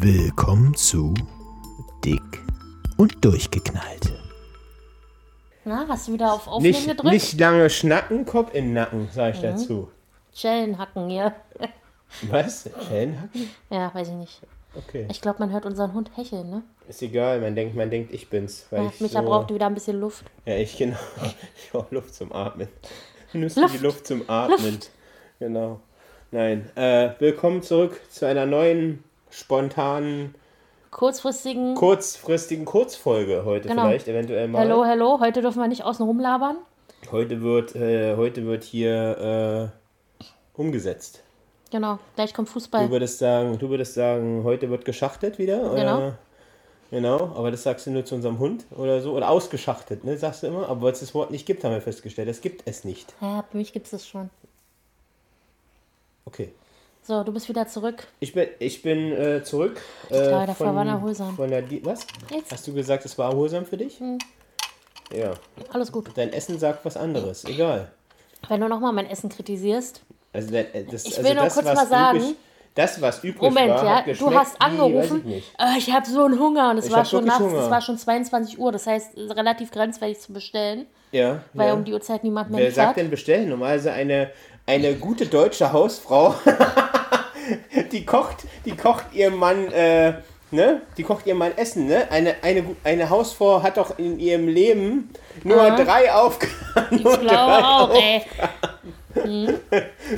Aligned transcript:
Willkommen 0.00 0.74
zu 0.74 1.14
Dick 2.04 2.20
und 2.96 3.24
Durchgeknallt. 3.24 4.12
Na, 5.64 5.86
hast 5.88 6.08
du 6.08 6.12
wieder 6.12 6.32
auf 6.32 6.46
Aufnehmen 6.46 6.74
Nicht, 6.74 6.86
gedrückt? 6.88 7.12
nicht 7.12 7.38
lange 7.40 7.68
schnacken, 7.70 8.24
Kopf 8.24 8.54
in 8.54 8.66
den 8.66 8.72
Nacken, 8.74 9.08
sag 9.12 9.34
ich 9.34 9.40
dazu. 9.40 9.88
Schellen 10.34 10.78
hacken 10.78 11.08
hier. 11.08 11.34
Was? 12.30 12.68
Schellenhacken? 12.88 13.50
Ja, 13.70 13.92
weiß 13.94 14.08
ich 14.08 14.14
nicht. 14.14 14.40
Okay. 14.74 15.06
Ich 15.10 15.20
glaube, 15.20 15.40
man 15.40 15.52
hört 15.52 15.66
unseren 15.66 15.92
Hund 15.94 16.10
hecheln, 16.14 16.48
ne? 16.50 16.62
Ist 16.88 17.02
egal, 17.02 17.40
man 17.40 17.54
denkt, 17.54 17.74
man 17.74 17.90
denkt, 17.90 18.12
ich 18.12 18.28
bin's. 18.30 18.66
Weil 18.70 18.84
Ja, 18.84 18.90
ich 18.94 19.00
Micha 19.00 19.20
so, 19.20 19.26
braucht 19.28 19.52
wieder 19.52 19.66
ein 19.66 19.74
bisschen 19.74 20.00
Luft. 20.00 20.24
Ja, 20.46 20.56
ich 20.56 20.76
genau. 20.76 20.96
Ich 21.64 21.70
brauche 21.72 21.94
Luft 21.94 22.14
zum 22.14 22.32
Atmen. 22.32 22.68
Nüsse 23.32 23.60
Luft. 23.62 23.74
die 23.74 23.78
Luft 23.78 24.06
zum 24.06 24.28
Atmen. 24.30 24.78
Genau. 25.38 25.80
Nein. 26.30 26.70
Äh, 26.76 27.10
willkommen 27.18 27.62
zurück 27.62 28.00
zu 28.10 28.26
einer 28.26 28.46
neuen, 28.46 29.02
spontanen, 29.30 30.34
Kurzfristigen 30.90 31.74
kurzfristigen 31.74 32.64
Kurzfolge 32.64 33.44
heute 33.44 33.68
Genau. 33.68 33.86
vielleicht 33.88 34.08
eventuell 34.08 34.48
mal. 34.48 34.60
Hallo, 34.60 34.84
hallo. 34.86 35.20
Heute 35.20 35.42
dürfen 35.42 35.60
wir 35.60 35.68
nicht 35.68 35.84
außen 35.84 36.04
rumlabern. 36.04 36.56
Heute 37.12 37.42
wird, 37.42 37.76
äh, 37.76 38.16
heute 38.16 38.46
wird 38.46 38.64
hier 38.64 39.70
äh, 40.20 40.28
umgesetzt. 40.60 41.22
Genau, 41.70 41.98
gleich 42.16 42.32
kommt 42.32 42.48
Du 42.48 42.52
Fußball. 42.54 42.90
würdest 42.90 43.18
sagen, 43.18 43.58
du 43.58 43.68
würdest 43.68 43.94
sagen, 43.94 44.42
heute 44.44 44.70
wird 44.70 44.84
geschachtet 44.86 45.38
wieder, 45.38 45.60
oder? 45.72 45.74
Genau. 45.76 46.12
Genau, 46.90 47.16
aber 47.36 47.50
das 47.50 47.64
sagst 47.64 47.86
du 47.86 47.90
nur 47.90 48.06
zu 48.06 48.14
unserem 48.14 48.38
Hund 48.38 48.64
oder 48.74 49.02
so. 49.02 49.12
Oder 49.12 49.28
ausgeschachtet, 49.28 50.04
ne? 50.04 50.16
Sagst 50.16 50.42
du 50.42 50.46
immer. 50.46 50.70
Aber 50.70 50.80
weil 50.80 50.92
es 50.92 51.00
das 51.00 51.12
Wort 51.12 51.30
nicht 51.30 51.44
gibt, 51.44 51.62
haben 51.62 51.72
wir 51.72 51.82
festgestellt. 51.82 52.28
Es 52.30 52.40
gibt 52.40 52.62
es 52.64 52.84
nicht. 52.84 53.12
Ja, 53.20 53.44
für 53.50 53.58
mich 53.58 53.74
gibt 53.74 53.92
es 53.92 54.08
schon. 54.08 54.30
Okay. 56.24 56.50
So, 57.08 57.24
du 57.24 57.32
bist 57.32 57.48
wieder 57.48 57.66
zurück. 57.66 58.06
Ich 58.20 58.34
bin, 58.34 58.48
ich 58.58 58.82
bin 58.82 59.12
äh, 59.12 59.42
zurück. 59.42 59.80
Die 60.10 60.12
Kleider 60.12 60.54
waren 60.60 60.88
erholsam. 60.88 61.36
Von 61.36 61.48
der, 61.48 61.64
was? 61.82 62.06
Jetzt. 62.30 62.52
Hast 62.52 62.66
du 62.66 62.74
gesagt, 62.74 63.06
es 63.06 63.16
war 63.16 63.30
erholsam 63.30 63.64
für 63.64 63.78
dich? 63.78 63.98
Hm. 63.98 64.18
Ja. 65.16 65.32
Alles 65.72 65.90
gut. 65.90 66.10
Dein 66.16 66.34
Essen 66.34 66.58
sagt 66.58 66.84
was 66.84 66.98
anderes. 66.98 67.46
Egal. 67.46 67.90
Wenn 68.50 68.60
du 68.60 68.68
nochmal 68.68 68.92
mein 68.92 69.06
Essen 69.08 69.30
kritisierst. 69.30 70.02
Also, 70.34 70.54
äh, 70.54 70.84
das, 70.84 71.06
Ich 71.06 71.16
also 71.16 71.26
will 71.26 71.34
nur 71.34 71.44
das, 71.44 71.54
kurz 71.54 71.64
was 71.66 71.74
mal 71.76 71.86
sagen- 71.86 72.18
Übrig, 72.18 72.36
das, 72.74 73.00
was 73.00 73.24
übrig 73.24 73.40
Moment, 73.42 73.70
war, 73.70 73.84
ja. 73.86 73.96
hat 74.06 74.20
Du 74.20 74.34
hast 74.34 74.56
wie, 74.56 74.60
angerufen. 74.66 75.18
ich 75.20 75.24
nicht. 75.24 75.52
Äh, 75.58 75.78
ich 75.78 75.90
habe 75.90 76.06
so 76.06 76.24
einen 76.26 76.38
Hunger 76.38 76.72
und 76.72 76.76
es 76.76 76.88
Ich 76.88 76.92
war 76.92 77.06
schon 77.06 77.24
nachts. 77.24 77.40
Hunger. 77.40 77.62
Es 77.62 77.70
war 77.70 77.80
schon 77.80 77.96
22 77.96 78.58
Uhr. 78.58 78.70
Das 78.70 78.86
heißt, 78.86 79.16
relativ 79.16 79.70
grenzwertig 79.70 80.20
zu 80.20 80.34
bestellen, 80.34 80.84
Ja. 81.12 81.40
weil 81.54 81.68
ja. 81.68 81.72
um 81.74 81.84
die 81.84 81.94
Uhrzeit 81.94 82.22
niemand 82.22 82.50
mehr 82.50 82.60
Wer 82.60 82.70
sagt 82.70 82.88
liefert. 82.88 82.96
denn 82.98 83.10
bestellen? 83.10 83.48
Normalerweise 83.48 83.92
eine, 83.92 84.30
eine 84.68 84.94
gute 84.96 85.26
deutsche 85.26 85.72
Hausfrau, 85.72 86.34
die 87.92 88.04
kocht, 88.04 88.44
die 88.66 88.76
kocht 88.76 89.06
ihrem 89.14 89.36
Mann, 89.36 89.72
äh, 89.72 90.12
ne? 90.50 90.82
Die 90.98 91.02
kocht 91.04 91.26
ihrem 91.26 91.38
Mann 91.38 91.56
Essen, 91.56 91.86
ne? 91.86 92.06
Eine, 92.10 92.34
eine, 92.42 92.76
eine 92.84 93.08
Hausfrau 93.08 93.62
hat 93.62 93.78
doch 93.78 93.98
in 93.98 94.20
ihrem 94.20 94.46
Leben 94.46 95.10
nur 95.42 95.62
Aha. 95.62 95.82
drei 95.82 96.12
Aufgaben. 96.12 96.52
Ich 96.90 97.02
glaube 97.02 97.66
auch, 97.66 97.94
ey. 97.94 98.22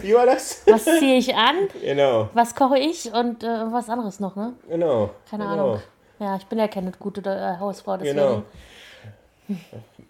Wie 0.03 0.15
war 0.15 0.27
das? 0.27 0.62
Was 0.67 0.84
ziehe 0.84 1.17
ich 1.17 1.34
an? 1.34 1.69
Genau, 1.81 2.28
Was 2.34 2.55
koche 2.55 2.78
ich 2.78 3.11
und 3.12 3.45
äh, 3.45 3.47
was 3.47 3.89
anderes 3.89 4.19
noch, 4.19 4.34
ne? 4.34 4.55
genau. 4.69 5.11
Keine 5.31 5.45
genau. 5.45 5.53
Ahnung. 5.53 5.81
Ja, 6.19 6.37
ich 6.37 6.47
bin 6.47 6.59
ja 6.59 6.67
keine 6.67 6.91
gute 6.91 7.23
äh, 7.31 7.59
Hausfrau, 7.61 7.97
deswegen. 7.97 8.17
Genau. 8.17 8.43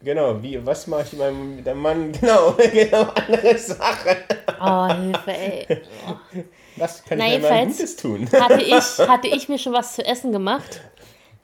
Genau, 0.02 0.42
wie, 0.42 0.64
was 0.64 0.86
mache 0.86 1.02
ich 1.02 1.12
meinem 1.18 1.56
mit 1.56 1.66
dem 1.66 1.78
Mann? 1.78 2.12
Genau, 2.20 2.52
genau, 2.72 3.02
andere 3.14 3.58
Sache. 3.58 4.16
Oh, 4.60 4.86
Hilfe, 4.94 5.30
ey. 5.32 5.82
Was 6.76 7.04
kann 7.04 7.18
Na, 7.18 7.26
ich 7.26 7.32
jedenfalls- 7.32 7.76
Gutes 7.76 7.96
tun? 7.96 8.28
Hatte 8.32 8.62
ich, 8.62 8.74
hatte 9.08 9.28
ich 9.28 9.48
mir 9.48 9.58
schon 9.58 9.72
was 9.72 9.94
zu 9.96 10.04
essen 10.04 10.32
gemacht 10.32 10.80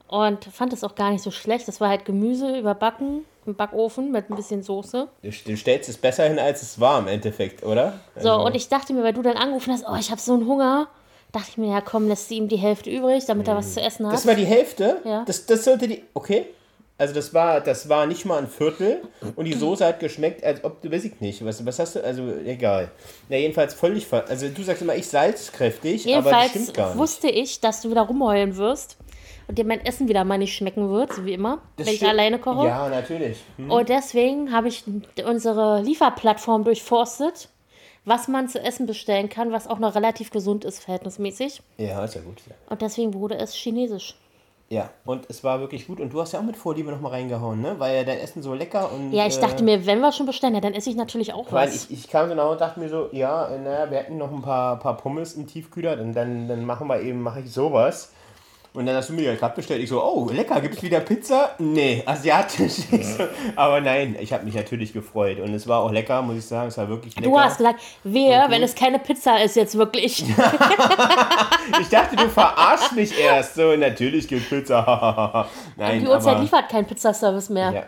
und 0.07 0.45
fand 0.45 0.73
es 0.73 0.83
auch 0.83 0.95
gar 0.95 1.11
nicht 1.11 1.23
so 1.23 1.31
schlecht. 1.31 1.67
Das 1.67 1.79
war 1.81 1.89
halt 1.89 2.05
Gemüse 2.05 2.57
überbacken 2.57 3.25
im 3.45 3.55
Backofen 3.55 4.11
mit 4.11 4.29
ein 4.29 4.35
bisschen 4.35 4.63
Soße. 4.63 5.07
Du 5.21 5.29
du 5.29 5.55
stellst 5.57 5.87
es 5.89 5.97
besser 5.97 6.23
hin, 6.27 6.39
als 6.39 6.61
es 6.63 6.79
war 6.79 6.99
im 6.99 7.07
Endeffekt, 7.07 7.63
oder? 7.63 7.99
So, 8.15 8.31
Also- 8.31 8.45
und 8.45 8.55
ich 8.55 8.67
dachte 8.69 8.93
mir, 8.93 9.03
weil 9.03 9.13
du 9.13 9.21
dann 9.21 9.37
angerufen 9.37 9.71
hast, 9.71 9.85
oh, 9.87 9.95
ich 9.99 10.09
habe 10.11 10.19
so 10.19 10.33
einen 10.33 10.47
Hunger, 10.47 10.87
dachte 11.31 11.47
ich 11.51 11.57
mir, 11.57 11.69
ja 11.71 11.81
komm, 11.81 12.07
lässt 12.07 12.27
sie 12.29 12.37
ihm 12.37 12.47
die 12.47 12.57
Hälfte 12.57 12.89
übrig, 12.89 13.25
damit 13.25 13.47
er 13.47 13.55
was 13.55 13.73
zu 13.75 13.81
essen 13.81 14.05
hat. 14.07 14.13
Das 14.13 14.25
war 14.25 14.33
die 14.35 14.45
Hälfte? 14.45 15.01
Ja. 15.05 15.23
Das, 15.25 15.45
das 15.45 15.63
sollte 15.63 15.87
die. 15.87 16.03
Okay. 16.13 16.47
Also 16.99 17.13
das 17.13 17.33
war, 17.33 17.61
das 17.61 17.89
war 17.89 18.07
nicht 18.07 18.25
mal 18.25 18.39
ein 18.39 18.47
Viertel 18.47 19.01
und 19.35 19.45
die 19.45 19.53
Soße 19.53 19.85
hat 19.85 19.99
geschmeckt, 19.99 20.43
als 20.43 20.63
ob 20.63 20.81
du 20.81 20.91
weiß 20.91 21.05
ich 21.05 21.19
nicht. 21.21 21.45
Was, 21.45 21.63
was 21.63 21.77
hast 21.77 21.95
du? 21.95 22.03
Also 22.03 22.23
egal. 22.43 22.89
Ja, 23.29 23.37
jedenfalls 23.37 23.75
völlig 23.75 24.07
ver 24.07 24.25
Also 24.27 24.49
du 24.49 24.63
sagst 24.63 24.81
immer, 24.81 24.95
ich 24.95 25.07
salzkräftig, 25.07 26.05
aber 26.07 26.15
das 26.15 26.25
Jedenfalls 26.31 26.49
stimmt 26.49 26.73
gar 26.73 26.87
nicht. 26.89 26.97
wusste 26.97 27.29
ich, 27.29 27.59
dass 27.59 27.81
du 27.81 27.91
wieder 27.91 28.01
rumheulen 28.01 28.57
wirst 28.57 28.97
und 29.47 29.59
dir 29.59 29.65
mein 29.65 29.85
Essen 29.85 30.07
wieder 30.07 30.23
mal 30.23 30.39
nicht 30.39 30.55
schmecken 30.55 30.89
wird, 30.89 31.13
so 31.13 31.23
wie 31.23 31.33
immer, 31.33 31.61
Das 31.77 31.85
wenn 31.85 31.93
ich 31.93 32.07
alleine 32.07 32.39
koche. 32.39 32.65
Ja, 32.67 32.89
natürlich. 32.89 33.37
Hm. 33.57 33.69
Und 33.69 33.89
deswegen 33.89 34.51
habe 34.51 34.67
ich 34.67 34.83
unsere 35.23 35.81
Lieferplattform 35.81 36.63
durchforstet, 36.63 37.49
was 38.05 38.27
man 38.27 38.49
zu 38.49 38.59
essen 38.59 38.87
bestellen 38.87 39.29
kann, 39.29 39.51
was 39.51 39.67
auch 39.67 39.79
noch 39.79 39.93
relativ 39.93 40.31
gesund 40.31 40.65
ist, 40.65 40.79
verhältnismäßig. 40.79 41.61
Ja, 41.77 42.03
ist 42.03 42.15
ja 42.15 42.21
gut. 42.21 42.41
Und 42.69 42.81
deswegen 42.81 43.13
wurde 43.13 43.35
es 43.37 43.53
chinesisch. 43.53 44.15
Ja, 44.69 44.89
und 45.05 45.25
es 45.29 45.45
war 45.45 45.61
wirklich 45.61 45.87
gut. 45.87 46.01
Und 46.01 46.11
du 46.11 46.19
hast 46.19 46.33
ja 46.33 46.39
auch 46.39 46.43
mit 46.43 46.57
Vorliebe 46.57 46.91
nochmal 46.91 47.13
reingehauen, 47.13 47.61
ne? 47.61 47.75
Weil 47.77 47.95
ja 47.95 48.03
dein 48.03 48.19
Essen 48.19 48.43
so 48.43 48.53
lecker 48.53 48.91
und. 48.91 49.13
Ja, 49.13 49.25
ich 49.25 49.37
äh, 49.37 49.41
dachte 49.41 49.63
mir, 49.63 49.85
wenn 49.85 50.01
wir 50.01 50.11
schon 50.11 50.25
bestellen, 50.25 50.55
ja, 50.55 50.61
dann 50.61 50.73
esse 50.73 50.89
ich 50.89 50.97
natürlich 50.97 51.33
auch 51.33 51.49
Weil 51.51 51.67
was. 51.69 51.85
ich, 51.85 51.91
ich 51.91 52.09
kam 52.09 52.27
genau 52.27 52.51
und 52.51 52.59
dachte 52.59 52.79
mir 52.79 52.89
so, 52.89 53.07
ja, 53.13 53.47
äh, 53.47 53.59
naja, 53.59 53.89
wir 53.89 53.99
hätten 53.99 54.17
noch 54.17 54.31
ein 54.31 54.41
paar, 54.41 54.77
paar 54.79 54.97
Pommes 54.97 55.35
im 55.35 55.47
Tiefkühler, 55.47 55.95
dann, 55.95 56.13
dann, 56.13 56.49
dann 56.49 56.65
machen 56.65 56.87
wir 56.87 56.99
eben, 57.01 57.21
mache 57.21 57.39
ich 57.39 57.53
sowas. 57.53 58.11
Und 58.77 58.85
dann 58.85 58.95
hast 58.95 59.09
du 59.09 59.13
mir 59.13 59.23
ja 59.23 59.33
gerade 59.33 59.55
bestellt. 59.55 59.81
Ich 59.81 59.89
so, 59.89 60.03
oh, 60.03 60.29
lecker, 60.31 60.61
gibt 60.61 60.75
es 60.75 60.83
wieder 60.83 60.99
Pizza? 60.99 61.55
Nee, 61.57 62.03
asiatisch. 62.05 62.83
Ich 62.91 63.07
so, 63.07 63.23
aber 63.55 63.81
nein, 63.81 64.15
ich 64.19 64.31
habe 64.31 64.45
mich 64.45 64.53
natürlich 64.53 64.93
gefreut. 64.93 65.39
Und 65.39 65.51
es 65.55 65.67
war 65.67 65.79
auch 65.79 65.91
lecker, 65.91 66.21
muss 66.21 66.37
ich 66.37 66.45
sagen. 66.45 66.67
Es 66.67 66.77
war 66.77 66.87
wirklich 66.87 67.15
lecker. 67.15 67.27
du 67.27 67.39
hast 67.39 67.57
gesagt, 67.57 67.81
wer, 68.03 68.51
wenn 68.51 68.61
es 68.61 68.75
keine 68.75 68.99
Pizza 68.99 69.41
ist 69.43 69.55
jetzt 69.55 69.75
wirklich. 69.79 70.23
ich 71.81 71.89
dachte, 71.89 72.17
du 72.17 72.29
verarschst 72.29 72.95
mich 72.95 73.19
erst. 73.19 73.55
So, 73.55 73.75
natürlich 73.75 74.27
gibt 74.27 74.47
Pizza. 74.47 75.47
nein, 75.75 76.01
Die 76.01 76.07
Uhrzeit 76.07 76.39
liefert 76.39 76.69
kein 76.69 76.85
Pizzaservice 76.85 77.49
mehr. 77.49 77.71
ja, 77.71 77.83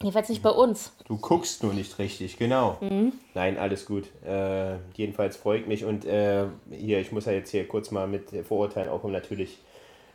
Jedenfalls 0.00 0.28
nicht 0.28 0.42
bei 0.42 0.50
uns. 0.50 0.92
Du 1.06 1.16
guckst 1.16 1.62
nur 1.64 1.74
nicht 1.74 1.98
richtig, 1.98 2.36
genau. 2.36 2.76
Mhm. 2.80 3.12
Nein, 3.34 3.58
alles 3.58 3.84
gut. 3.84 4.04
Äh, 4.24 4.76
jedenfalls 4.94 5.36
freut 5.36 5.66
mich 5.66 5.84
und 5.84 6.04
äh, 6.04 6.44
hier, 6.70 7.00
ich 7.00 7.10
muss 7.10 7.24
ja 7.24 7.32
jetzt 7.32 7.50
hier 7.50 7.66
kurz 7.66 7.90
mal 7.90 8.06
mit 8.06 8.30
Vorurteilen 8.46 8.88
aufkommen. 8.88 9.12
Natürlich 9.12 9.58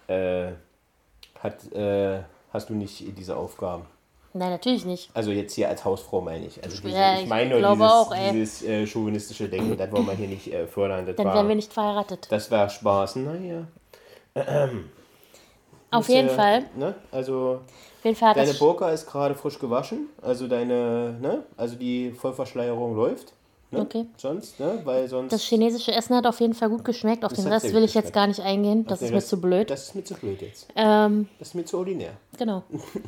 äh, 0.08 0.52
hat, 1.42 1.72
äh, 1.74 2.20
hast 2.54 2.70
du 2.70 2.76
nicht 2.76 3.04
diese 3.18 3.36
Aufgaben. 3.36 3.86
Nein, 4.36 4.50
natürlich 4.50 4.86
nicht. 4.86 5.12
Also 5.14 5.32
jetzt 5.32 5.54
hier 5.54 5.70
als 5.70 5.86
Hausfrau 5.86 6.22
meine 6.22 6.48
ich. 6.48 6.64
Also 6.64 6.82
diese, 6.82 6.96
Ja, 6.98 7.16
ich 7.16 7.24
ich 7.24 7.30
meine 7.30 7.60
nur 7.60 7.72
dieses, 7.72 7.82
auch, 7.92 8.14
dieses 8.32 8.64
äh, 8.64 8.88
chauvinistische 8.88 9.48
Denken, 9.50 9.78
das 9.78 9.92
wollen 9.92 10.08
wir 10.08 10.14
hier 10.14 10.28
nicht 10.28 10.52
äh, 10.52 10.66
fördern. 10.66 11.06
Das 11.06 11.18
Dann 11.18 11.28
wären 11.28 11.48
wir 11.48 11.56
nicht 11.56 11.72
verheiratet. 11.72 12.28
das 12.30 12.50
war 12.50 12.70
Spaß. 12.70 13.18
Naja. 13.18 13.68
Auf 15.94 16.10
jeden 16.10 16.30
äh, 16.30 16.36
Fall. 16.36 16.64
Ne? 16.76 16.96
Also 17.12 17.62
Auf 18.04 18.20
Deine 18.20 18.54
Burka 18.54 18.90
ist 18.90 19.06
gerade 19.06 19.36
frisch 19.36 19.60
gewaschen, 19.60 20.10
also 20.22 20.48
deine, 20.48 21.16
ne, 21.22 21.44
also 21.56 21.76
die 21.76 22.12
Vollverschleierung 22.12 22.96
läuft. 22.96 23.34
Ne? 23.72 23.82
Okay. 23.82 24.06
Sonst, 24.18 24.60
ne, 24.60 24.82
weil 24.84 25.08
sonst. 25.08 25.32
Das 25.32 25.42
chinesische 25.44 25.92
Essen 25.94 26.16
hat 26.16 26.28
auf 26.28 26.40
jeden 26.40 26.54
Fall 26.54 26.70
gut 26.70 26.86
geschmeckt. 26.86 27.26
Auf 27.26 27.32
Das 27.32 27.44
den 27.44 27.52
Rest 27.52 27.74
will 27.74 27.84
ich 27.84 27.94
jetzt 27.94 28.14
gar 28.14 28.28
nicht 28.28 28.40
eingehen. 28.40 28.86
Das 28.86 29.02
Nee, 29.02 29.08
ist 29.08 29.14
mir 29.14 29.22
zu 29.22 29.42
blöd. 29.42 29.70
Das 29.70 29.84
ist 29.84 29.96
mir 29.96 30.04
zu 30.04 30.14
blöd 30.14 30.42
jetzt. 30.42 30.68
Ähm, 30.76 31.28
Das 31.40 31.50
ist 31.50 31.54
mir 31.56 31.66
zu 31.66 31.78
ordinär. 31.80 32.12
genau. 32.38 32.64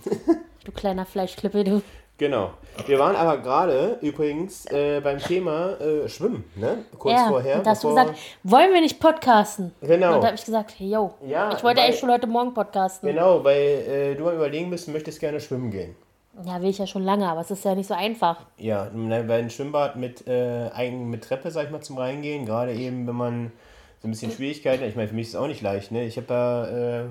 du 0.63 0.71
kleiner 0.71 1.05
Fleischklippe, 1.05 1.63
du. 1.63 1.81
Genau. 2.17 2.51
Wir 2.87 2.97
waren 2.97 3.15
aber 3.15 3.37
gerade 3.39 3.97
übrigens 4.01 4.65
äh, 4.67 5.01
beim 5.01 5.19
Thema 5.19 5.71
äh, 5.81 6.07
Schwimmen, 6.07 6.45
ne? 6.55 6.85
Kurz 6.97 7.13
ja, 7.19 7.27
vorher. 7.27 7.59
da 7.59 7.71
hast 7.71 7.83
du 7.83 7.89
gesagt, 7.89 8.15
wollen 8.43 8.73
wir 8.73 8.79
nicht 8.81 8.99
podcasten? 9.01 9.73
Genau. 9.81 10.15
Und 10.15 10.21
da 10.21 10.27
habe 10.27 10.35
ich 10.35 10.45
gesagt, 10.45 10.75
yo. 10.79 11.13
Ja, 11.25 11.49
ich 11.49 11.63
wollte 11.63 11.77
weil- 11.79 11.85
eigentlich 11.85 11.99
schon 11.99 12.11
heute 12.11 12.27
Morgen 12.27 12.53
podcasten. 12.53 13.09
Genau, 13.09 13.43
weil 13.43 13.57
äh, 13.57 14.15
du 14.15 14.29
am 14.29 14.35
überlegen 14.35 14.69
bist, 14.69 14.87
möchtest 14.87 15.19
gerne 15.19 15.41
schwimmen 15.41 15.71
gehen. 15.71 15.95
Ja, 16.45 16.61
will 16.61 16.69
ich 16.69 16.77
ja 16.77 16.87
schon 16.87 17.03
lange, 17.03 17.27
aber 17.27 17.41
es 17.41 17.51
ist 17.51 17.63
ja 17.63 17.75
nicht 17.75 17.87
so 17.87 17.93
einfach. 17.93 18.41
Ja, 18.57 18.89
weil 18.93 19.31
ein 19.31 19.49
Schwimmbad 19.49 19.95
mit, 19.95 20.23
äh, 20.27 20.91
mit 20.91 21.23
Treppe, 21.23 21.49
sag 21.51 21.65
ich 21.65 21.71
mal, 21.71 21.81
zum 21.81 21.97
Reingehen, 21.97 22.45
gerade 22.45 22.73
eben, 22.73 23.07
wenn 23.07 23.15
man 23.15 23.51
so 24.01 24.07
ein 24.07 24.11
bisschen 24.11 24.31
Schwierigkeiten 24.31 24.83
hat, 24.83 24.89
ich 24.89 24.95
meine, 24.95 25.07
für 25.07 25.15
mich 25.15 25.27
ist 25.27 25.33
es 25.33 25.39
auch 25.39 25.47
nicht 25.47 25.61
leicht, 25.61 25.91
ne? 25.91 26.05
Ich 26.05 26.17
habe 26.17 26.33
ja 26.33 26.65
äh, 26.65 27.05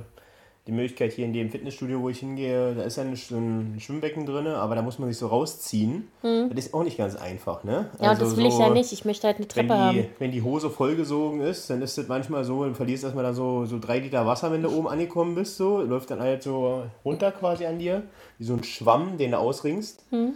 die 0.67 0.73
Möglichkeit 0.73 1.13
hier 1.13 1.27
in 1.27 1.35
dem 1.35 1.51
Fitnessstudio, 1.51 2.01
wo 2.01 2.09
ich 2.09 2.21
hingehe, 2.21 2.75
da 2.75 2.85
ist 2.85 2.97
ja 2.97 3.03
ein, 3.03 3.15
so 3.17 3.37
ein 3.37 3.77
Schwimmbecken 3.79 4.25
drin, 4.25 4.47
aber 4.47 4.75
da 4.75 4.81
muss 4.81 4.99
man 4.99 5.11
sich 5.11 5.19
so 5.19 5.27
rausziehen. 5.27 6.09
Das 6.23 6.67
ist 6.67 6.73
auch 6.73 6.85
nicht 6.85 6.97
ganz 6.97 7.17
einfach, 7.17 7.65
ne? 7.65 7.91
Hm. 7.99 8.05
Ja, 8.05 8.13
und 8.13 8.23
das 8.23 8.35
will 8.37 8.47
ich 8.47 8.59
ja 8.59 8.71
nicht. 8.71 8.91
Ich 8.93 9.05
möchte 9.05 9.27
halt 9.27 9.37
eine 9.37 9.45
Wenn 9.45 9.49
Treppe 9.51 9.75
die, 9.75 10.01
haben. 10.01 10.07
wenn 10.19 10.31
die 10.33 10.41
Hose 10.41 10.71
vollgesogen 10.71 11.43
ist, 11.43 11.69
dann 11.69 11.83
ist 11.83 11.99
das 11.99 12.09
manchmal 12.09 12.45
so, 12.45 12.65
du 12.65 12.73
verlierst 12.75 13.05
erstmal 13.05 13.25
dann 13.25 13.35
so, 13.35 13.67
so 13.67 13.79
drei 13.79 13.99
Liter 13.99 14.27
Wasser, 14.27 14.51
wenn 14.53 14.63
du 14.63 14.71
oben 14.71 14.89
angekommen 14.89 15.35
bist, 15.35 15.59
so, 15.59 15.83
läuft 15.83 16.11
dann 16.11 16.21
halt 16.21 16.43
so 16.43 16.85
runter 17.05 17.31
quasi 17.31 17.67
an 17.67 17.79
dir, 17.79 18.05
wie 18.39 18.45
so 18.45 18.55
ein 18.55 18.65
Schwamm, 18.65 19.19
den 19.19 19.33
du 19.33 19.39
ausringst. 19.39 20.03
Hm. 20.11 20.33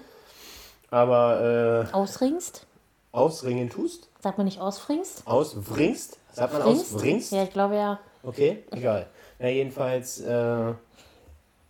Aber 0.90 1.86
äh, 1.90 1.94
Ausringst? 1.94 2.66
ausringen 3.12 3.70
tust, 3.70 4.08
Sagt 4.20 4.36
man 4.36 4.44
nicht 4.44 4.60
ausfringst? 4.60 5.22
auswringst, 5.26 6.18
Sagt 6.32 6.52
man 6.52 6.62
aus? 6.62 6.66
Bringst? 6.90 6.98
Bringst? 6.98 7.32
Ja, 7.32 7.44
ich 7.44 7.50
glaube 7.52 7.76
ja. 7.76 7.98
Okay, 8.22 8.64
egal. 8.72 9.06
Na, 9.38 9.48
jedenfalls, 9.48 10.20
äh, 10.20 10.72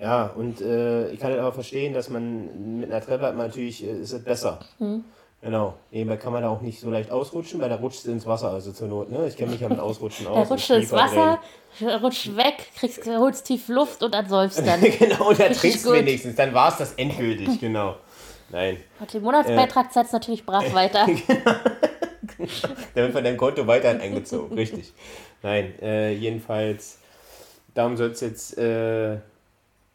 ja, 0.00 0.26
und 0.36 0.60
äh, 0.60 1.10
ich 1.10 1.20
kann 1.20 1.30
halt 1.30 1.40
aber 1.40 1.52
verstehen, 1.52 1.92
dass 1.92 2.08
man 2.08 2.80
mit 2.80 2.90
einer 2.90 3.04
Treppe 3.04 3.26
hat 3.26 3.36
man 3.36 3.48
natürlich, 3.48 3.84
äh, 3.84 4.00
ist 4.00 4.12
es 4.12 4.22
besser. 4.22 4.60
Hm. 4.78 5.04
Genau. 5.40 5.74
Nebenbei 5.92 6.16
kann 6.16 6.32
man 6.32 6.42
da 6.42 6.48
auch 6.48 6.60
nicht 6.62 6.80
so 6.80 6.90
leicht 6.90 7.12
ausrutschen, 7.12 7.60
weil 7.60 7.68
da 7.68 7.76
rutscht 7.76 8.00
es 8.00 8.06
ins 8.06 8.26
Wasser, 8.26 8.50
also 8.50 8.72
zur 8.72 8.88
Not, 8.88 9.10
ne? 9.10 9.28
Ich 9.28 9.36
kenne 9.36 9.52
mich 9.52 9.60
ja 9.60 9.68
mit 9.68 9.78
Ausrutschen 9.78 10.26
aus. 10.26 10.36
Und 10.36 10.50
rutscht 10.52 10.70
ins. 10.70 10.90
Wasser, 10.90 11.38
rutscht 12.02 12.36
weg, 12.36 12.56
kriegst, 12.76 13.06
holst 13.06 13.46
tief 13.46 13.68
Luft 13.68 14.02
und 14.02 14.12
dann 14.14 14.28
säufst 14.28 14.66
dann. 14.66 14.80
genau, 14.98 15.32
da 15.32 15.44
Richtig 15.44 15.58
trinkst 15.58 15.84
du 15.84 15.90
gut. 15.90 15.98
wenigstens. 15.98 16.34
Dann 16.34 16.52
war 16.54 16.70
es 16.70 16.78
das 16.78 16.94
endgültig, 16.94 17.60
genau. 17.60 17.96
Nein. 18.50 18.78
Und 18.98 19.12
den 19.14 19.22
Monatsbeitrag 19.22 19.92
zahlst 19.92 20.12
natürlich 20.12 20.44
brav 20.44 20.64
weiter. 20.74 21.06
Der 22.96 23.04
wird 23.04 23.12
von 23.12 23.22
deinem 23.22 23.36
Konto 23.36 23.64
weiterhin 23.66 24.00
eingezogen. 24.00 24.56
Richtig. 24.56 24.92
Nein, 25.42 25.72
äh, 25.80 26.12
jedenfalls, 26.14 26.98
darum 27.78 27.96
soll 27.96 28.10
es 28.10 28.20
jetzt 28.20 28.58
äh, 28.58 29.18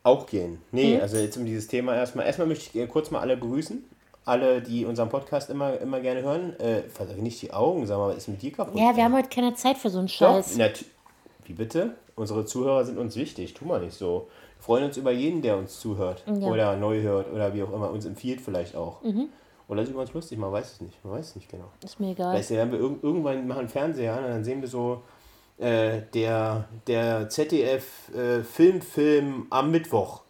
auch 0.04 0.26
gehen. 0.26 0.60
Nee, 0.72 1.00
also 1.00 1.18
jetzt 1.18 1.38
um 1.38 1.46
dieses 1.46 1.68
Thema 1.68 1.96
erstmal. 1.96 2.26
Erstmal 2.26 2.48
möchte 2.48 2.70
ich 2.78 2.82
äh, 2.84 2.88
kurz 2.88 3.12
mal 3.12 3.20
alle 3.20 3.38
begrüßen. 3.38 3.84
Alle, 4.26 4.62
die 4.62 4.86
unseren 4.86 5.10
Podcast 5.10 5.50
immer, 5.50 5.78
immer 5.80 6.00
gerne 6.00 6.22
hören. 6.22 6.58
Äh, 6.60 6.84
nicht 7.18 7.42
die 7.42 7.52
Augen, 7.52 7.86
sag 7.86 7.98
mal, 7.98 8.10
was 8.10 8.18
ist 8.20 8.28
mit 8.30 8.42
dir 8.42 8.54
kaputt? 8.54 8.80
Ja, 8.80 8.96
wir 8.96 9.04
haben 9.04 9.16
heute 9.16 9.28
keine 9.28 9.54
Zeit 9.54 9.78
für 9.78 9.90
so 9.90 10.00
einen 10.00 10.08
Doch, 10.08 10.14
Scheiß. 10.14 10.56
nat- 10.58 10.86
Wie 11.46 11.54
bitte? 11.54 11.96
Unsere 12.16 12.46
Zuhörer 12.46 12.86
sind 12.86 12.98
uns 12.98 13.18
wichtig. 13.18 13.54
Tu 13.54 13.66
mal 13.66 13.82
nicht 13.82 13.98
so. 13.98 14.28
Wir 14.60 14.64
freuen 14.64 14.86
uns 14.86 14.96
über 14.96 15.12
jeden, 15.12 15.42
der 15.42 15.58
uns 15.58 15.78
zuhört. 15.80 16.24
Ja. 16.26 16.48
Oder 16.48 16.78
neu 16.78 17.02
hört. 17.02 17.34
Oder 17.34 17.54
wie 17.54 17.64
auch 17.64 17.74
immer. 17.74 17.90
Uns 17.92 18.06
empfiehlt 18.06 18.40
vielleicht 18.40 18.76
auch. 18.78 19.02
Mhm. 19.04 19.28
Oder 19.68 19.82
ist 19.82 19.90
über 19.90 20.02
uns 20.02 20.14
lustig. 20.14 20.38
Man 20.38 20.52
weiß 20.54 20.74
es 20.74 20.82
nicht. 20.82 21.04
Man 21.04 21.14
weiß 21.16 21.30
es 21.32 21.36
nicht 21.36 21.50
genau. 21.50 21.66
Ist 21.84 22.00
mir 22.00 22.12
egal. 22.12 22.34
Weißt 22.36 22.52
du, 22.52 22.56
wenn 22.56 22.72
wir 22.72 22.80
irg 22.80 23.04
irgendwann 23.04 23.46
machen 23.48 23.68
Fernseher 23.68 24.14
an 24.16 24.24
und 24.24 24.30
dann 24.30 24.44
sehen 24.46 24.62
wir 24.62 24.70
so 24.70 25.02
äh, 25.58 26.02
der, 26.14 26.68
der 26.88 27.30
ZDF 27.30 28.10
äh, 28.14 28.44
Filmfilm 28.44 29.48
am 29.50 29.72
Mittwoch. 29.72 30.23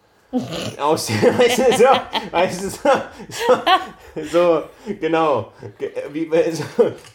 Aus, 0.79 1.09
weißt 1.11 1.57
du, 1.59 1.77
so, 1.77 1.85
weißt 2.31 2.63
du, 2.63 2.69
so, 2.69 2.79
so, 4.31 4.63
genau, 4.99 5.51
Ge- 5.77 5.91
wie, 6.11 6.27
so, 6.51 6.63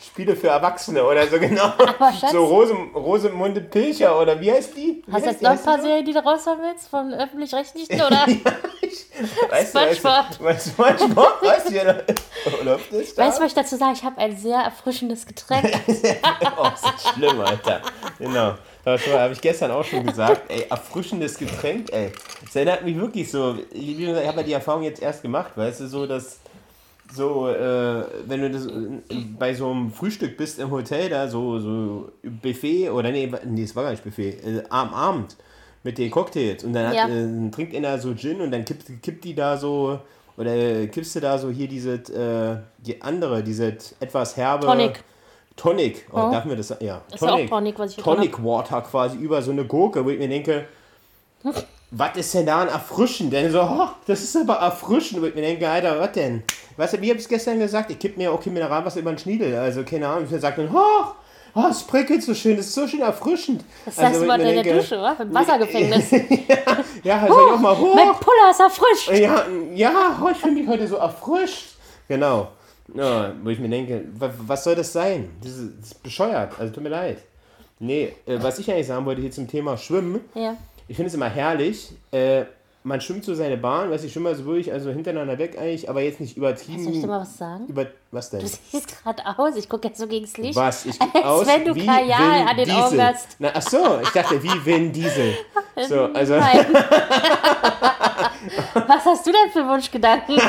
Spiele 0.06 0.36
für 0.36 0.48
Erwachsene 0.48 1.02
oder 1.04 1.26
so, 1.26 1.38
genau. 1.38 1.72
Schatz- 2.20 2.30
So 2.32 2.44
Rose, 2.44 2.74
Rosemunde 2.94 3.60
Pilcher 3.62 4.20
oder 4.20 4.40
wie 4.40 4.52
heißt 4.52 4.76
die? 4.76 5.02
Wie 5.06 5.12
Hast 5.12 5.24
du 5.24 5.26
heißt 5.26 5.26
jetzt 5.26 5.40
die? 5.40 5.44
noch 5.44 5.50
ein 5.50 5.62
paar? 5.62 5.80
Serien, 5.82 6.04
die 6.04 6.12
du 6.12 6.18
raushauen 6.24 6.58
willst? 6.62 6.88
Von 6.88 7.12
öffentlich-rechtlichen, 7.12 8.00
oder? 8.00 8.26
Weißt 9.50 9.74
du, 9.74 9.78
weißt 9.80 9.98
SpongeBob. 9.98 10.38
du, 10.38 10.44
weißt 10.44 10.66
du, 10.66 10.70
SpongeBob, 10.70 11.42
weißt 11.42 11.70
du? 11.70 11.74
Weißt 13.16 13.16
du, 13.16 13.42
was 13.42 13.46
ich 13.46 13.54
dazu 13.54 13.76
sage? 13.76 13.94
Ich 13.94 14.04
habe 14.04 14.16
ein 14.18 14.36
sehr 14.36 14.58
erfrischendes 14.60 15.26
Getränk. 15.26 15.64
Oh, 16.56 16.66
ist 16.74 16.84
das 16.84 17.12
schlimm, 17.14 17.40
Alter. 17.40 17.80
Genau. 18.18 18.54
Habe 18.96 19.32
ich 19.32 19.40
gestern 19.40 19.70
auch 19.70 19.84
schon 19.84 20.06
gesagt. 20.06 20.50
Ey, 20.50 20.66
erfrischendes 20.70 21.36
Getränk, 21.38 21.92
ey. 21.92 22.12
Das 22.44 22.56
erinnert 22.56 22.84
mich 22.84 22.96
wirklich 22.96 23.30
so. 23.30 23.56
Ich, 23.72 23.98
ich 23.98 24.08
habe 24.08 24.38
ja 24.38 24.42
die 24.42 24.52
Erfahrung 24.52 24.82
jetzt 24.82 25.02
erst 25.02 25.22
gemacht, 25.22 25.52
weißt 25.56 25.80
du, 25.80 25.88
so, 25.88 26.06
dass 26.06 26.38
so, 27.14 27.48
äh, 27.48 28.04
wenn 28.26 28.42
du 28.42 28.50
das, 28.50 28.66
äh, 28.66 28.70
bei 29.38 29.54
so 29.54 29.70
einem 29.70 29.90
Frühstück 29.90 30.36
bist 30.36 30.58
im 30.58 30.70
Hotel, 30.70 31.08
da 31.08 31.26
so, 31.28 31.58
so 31.58 32.12
Buffet 32.22 32.90
oder 32.90 33.10
nee, 33.10 33.32
nee, 33.46 33.62
es 33.62 33.74
war 33.74 33.84
gar 33.84 33.90
nicht 33.92 34.04
Buffet, 34.04 34.38
äh, 34.44 34.62
am 34.68 34.92
Abend 34.92 35.36
mit 35.84 35.96
den 35.96 36.10
Cocktails 36.10 36.64
und 36.64 36.72
dann 36.74 36.88
hat, 36.88 36.94
Ja. 36.94 37.08
äh, 37.08 37.50
trinkt 37.50 37.74
einer 37.74 37.98
so 37.98 38.14
Gin 38.14 38.40
und 38.40 38.50
dann 38.50 38.64
kippt, 38.64 39.02
kippt 39.02 39.24
die 39.24 39.34
da 39.34 39.56
so 39.56 40.00
oder 40.36 40.86
kippst 40.86 41.16
du 41.16 41.20
da 41.20 41.38
so 41.38 41.50
hier 41.50 41.66
diese 41.66 41.94
äh, 41.94 42.58
die 42.84 43.00
andere, 43.00 43.42
diese 43.42 43.76
etwas 44.00 44.36
herbe 44.36 44.66
Tonic. 44.66 45.02
Tonic, 45.58 46.06
oh, 46.12 46.16
Oh. 46.16 46.30
darf 46.30 46.44
mir 46.44 46.56
das? 46.56 46.74
Ja, 46.80 47.02
ist 47.12 47.20
ja 47.20 47.32
auch 47.34 47.46
Tonic, 47.46 47.78
was 47.78 47.90
ich 47.90 48.02
Tonic 48.02 48.42
Water 48.42 48.80
quasi 48.80 49.16
über 49.18 49.42
so 49.42 49.50
eine 49.50 49.64
Gurke, 49.64 50.04
wo 50.04 50.08
ich 50.08 50.18
mir 50.18 50.28
denke, 50.28 50.66
was 51.90 52.16
ist 52.16 52.34
denn 52.34 52.46
daran 52.46 52.68
erfrischend? 52.68 53.32
Denn 53.32 53.50
so, 53.50 53.60
oh, 53.60 53.88
das 54.06 54.22
ist 54.22 54.36
aber 54.36 54.54
erfrischend, 54.56 55.20
wo 55.20 55.26
ich 55.26 55.34
mir 55.34 55.42
denke, 55.42 55.68
Alter, 55.68 55.98
was 56.00 56.12
denn? 56.12 56.42
Weißt 56.76 56.94
du, 56.94 57.00
wie 57.00 57.10
hab 57.10 57.16
ich 57.16 57.22
es 57.22 57.28
gestern 57.28 57.58
gesagt? 57.58 57.90
Ich 57.90 57.98
kipp 57.98 58.16
mir 58.16 58.32
auch 58.32 58.40
kein 58.42 58.52
Mineralwasser 58.52 59.00
über 59.00 59.10
den 59.12 59.18
Schniedel, 59.18 59.54
also 59.56 59.82
keine 59.82 60.06
Ahnung. 60.08 60.28
Ich 60.30 60.40
sag 60.40 60.54
dann, 60.56 60.68
oh, 60.72 61.06
oh, 61.54 61.64
es 61.70 61.82
prickelt 61.82 62.22
so 62.22 62.34
schön, 62.34 62.56
das 62.56 62.66
ist 62.66 62.74
so 62.74 62.86
schön 62.86 63.00
erfrischend. 63.00 63.64
Das 63.84 63.98
also, 63.98 64.02
sagst 64.02 64.20
wo 64.20 64.22
du 64.22 64.28
mal 64.28 64.40
in 64.40 64.46
der 64.54 64.62
denke, 64.62 64.78
Dusche, 64.78 65.00
wa? 65.00 65.16
Im 65.20 65.34
Wassergefängnis. 65.34 66.10
Ja, 67.04 67.20
also 67.22 67.46
ich 67.46 67.52
auch 67.54 67.58
mal, 67.58 67.76
oh, 67.80 67.94
Mein 67.94 68.12
Puller 68.14 68.50
ist 68.50 68.60
erfrischt. 68.60 69.10
ja, 69.10 69.44
ja, 69.74 70.20
oh, 70.22 70.28
ich 70.30 70.36
fühle 70.36 70.54
mich 70.54 70.68
heute 70.68 70.86
so 70.86 70.96
erfrischt. 70.96 71.76
Genau. 72.08 72.48
Ja, 72.94 73.32
wo 73.42 73.50
ich 73.50 73.58
mir 73.58 73.68
denke, 73.68 74.04
wa- 74.18 74.32
was 74.38 74.64
soll 74.64 74.74
das 74.74 74.92
sein? 74.92 75.30
Das 75.42 75.52
ist, 75.52 75.72
das 75.80 75.86
ist 75.92 76.02
bescheuert. 76.02 76.58
Also 76.58 76.72
tut 76.72 76.82
mir 76.82 76.88
leid. 76.88 77.18
Nee, 77.80 78.12
äh, 78.26 78.38
was 78.42 78.58
ich 78.58 78.70
eigentlich 78.70 78.86
sagen 78.86 79.04
wollte 79.06 79.20
hier 79.20 79.30
zum 79.30 79.46
Thema 79.46 79.76
Schwimmen, 79.76 80.20
Ja. 80.34 80.56
ich 80.88 80.96
finde 80.96 81.08
es 81.08 81.14
immer 81.14 81.28
herrlich. 81.28 81.92
Äh, 82.10 82.44
man 82.88 83.00
schwimmt 83.02 83.24
so 83.24 83.34
seine 83.34 83.56
Bahn, 83.58 83.90
weiß 83.90 84.02
ich 84.02 84.12
schwimme 84.12 84.30
also 84.30 84.44
wirklich, 84.46 84.72
also 84.72 84.90
hintereinander 84.90 85.38
weg 85.38 85.56
eigentlich, 85.58 85.88
aber 85.90 86.00
jetzt 86.00 86.20
nicht 86.20 86.36
übertrieben. 86.36 86.82
Soll 86.82 86.94
ich 86.94 87.00
dir 87.02 87.06
mal 87.06 87.20
was 87.20 87.36
sagen? 87.36 87.66
über, 87.66 87.86
was 88.10 88.30
denn? 88.30 88.40
Du 88.40 88.46
siehst 88.46 89.02
gerade 89.02 89.22
aus, 89.38 89.54
ich 89.56 89.68
gucke 89.68 89.88
jetzt 89.88 89.98
so 89.98 90.06
gegens 90.06 90.36
Licht. 90.38 90.56
Was? 90.56 90.86
Ich 90.86 91.00
Als 91.00 91.12
guck 91.12 91.24
aus 91.24 91.46
wenn 91.46 91.64
du 91.66 91.74
wie 91.74 91.84
Kajal 91.86 92.18
Vin 92.18 92.48
an 92.48 92.56
den 92.56 92.64
Diesel. 92.64 92.80
Augen 92.80 93.02
hast. 93.02 93.36
Na, 93.38 93.50
ach 93.54 93.62
so, 93.62 94.00
ich 94.02 94.08
dachte, 94.08 94.42
wie 94.42 94.64
Vin 94.64 94.90
Diesel. 94.92 95.34
So, 95.86 96.04
also, 96.14 96.36
Nein. 96.38 96.66
Was 98.86 99.04
hast 99.04 99.26
du 99.26 99.32
denn 99.32 99.50
für 99.52 99.68
Wunschgedanken? 99.68 100.36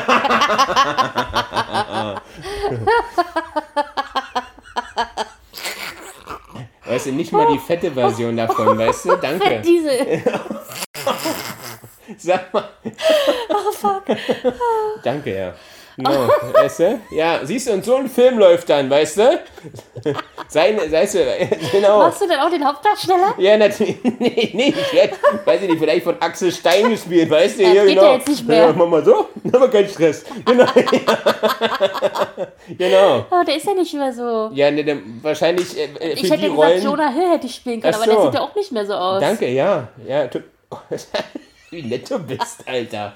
weißt 6.86 7.08
du, 7.08 7.12
nicht 7.12 7.34
mal 7.34 7.48
die 7.52 7.60
fette 7.60 7.92
Version 7.92 8.38
davon, 8.38 8.78
weißt 8.78 9.06
du? 9.06 9.18
Danke. 9.18 9.62
Diese. 9.62 10.24
Sag 12.18 12.54
mal. 12.54 12.70
Oh 13.50 13.72
fuck. 13.72 14.04
Danke, 15.04 15.36
ja. 15.36 15.54
No, 15.98 16.30
weißt 16.54 16.80
du? 16.80 17.02
Ja, 17.12 17.42
siehst 17.44 17.68
du, 17.68 17.74
und 17.74 17.84
so 17.84 17.96
ein 17.96 18.08
Film 18.08 18.40
läuft 18.40 18.70
dann, 18.70 18.90
weißt 18.90 19.18
du? 19.18 19.40
Seine, 20.48 20.90
weißt 20.90 21.16
du, 21.16 21.20
genau. 21.74 22.00
Machst 22.00 22.22
du 22.22 22.28
denn 22.28 22.40
auch 22.40 22.50
den 22.50 22.66
Hauptdarsteller? 22.66 23.36
Ja, 23.38 23.58
natürlich. 23.58 23.98
Nee, 24.04 24.52
nee, 24.54 24.74
ich 24.78 24.94
werd, 24.94 25.16
weiß 25.46 25.62
ich 25.64 25.70
nicht, 25.70 25.80
vielleicht 25.80 26.04
von 26.06 26.16
Axel 26.22 26.54
Stein 26.54 26.90
gespielt, 26.90 27.30
weißt 27.30 27.60
du? 27.60 27.64
Das 27.64 27.74
ja, 27.74 27.84
geht 27.84 27.96
genau. 27.96 28.04
ja 28.04 28.14
jetzt 28.14 28.28
nicht 28.30 28.48
mehr. 28.48 28.68
Ja, 28.68 28.74
mach 28.74 28.88
mal 28.88 29.04
so, 29.04 29.28
aber 29.52 29.70
kein 29.70 29.90
Stress. 29.90 30.24
Genau. 30.46 30.66
genau. 32.78 33.26
Oh, 33.30 33.44
der 33.46 33.58
ist 33.58 33.66
ja 33.66 33.74
nicht 33.74 33.94
mehr 33.94 34.14
so. 34.14 34.52
Ja, 34.54 34.72
ne, 34.72 34.86
dann 34.86 35.20
wahrscheinlich 35.22 35.78
äh, 35.78 35.84
äh, 35.84 36.16
für 36.16 36.26
Ich 36.26 36.32
hätte 36.32 36.38
die 36.38 36.50
gesagt, 36.50 36.58
Rollen. 36.58 36.84
Jonah 36.84 37.10
Hill 37.10 37.30
hätte 37.32 37.48
ich 37.48 37.56
spielen 37.56 37.82
können, 37.82 37.94
Ach 37.94 38.02
aber 38.02 38.10
der 38.10 38.16
so. 38.16 38.26
sieht 38.26 38.34
ja 38.36 38.42
auch 38.42 38.56
nicht 38.56 38.72
mehr 38.72 38.86
so 38.86 38.94
aus. 38.94 39.20
Danke, 39.20 39.50
ja. 39.50 39.90
ja 40.08 40.30
tu- 41.70 41.76
Wie 41.76 41.84
nett 41.84 42.10
du 42.10 42.20
bist, 42.20 42.68
Alter. 42.68 43.14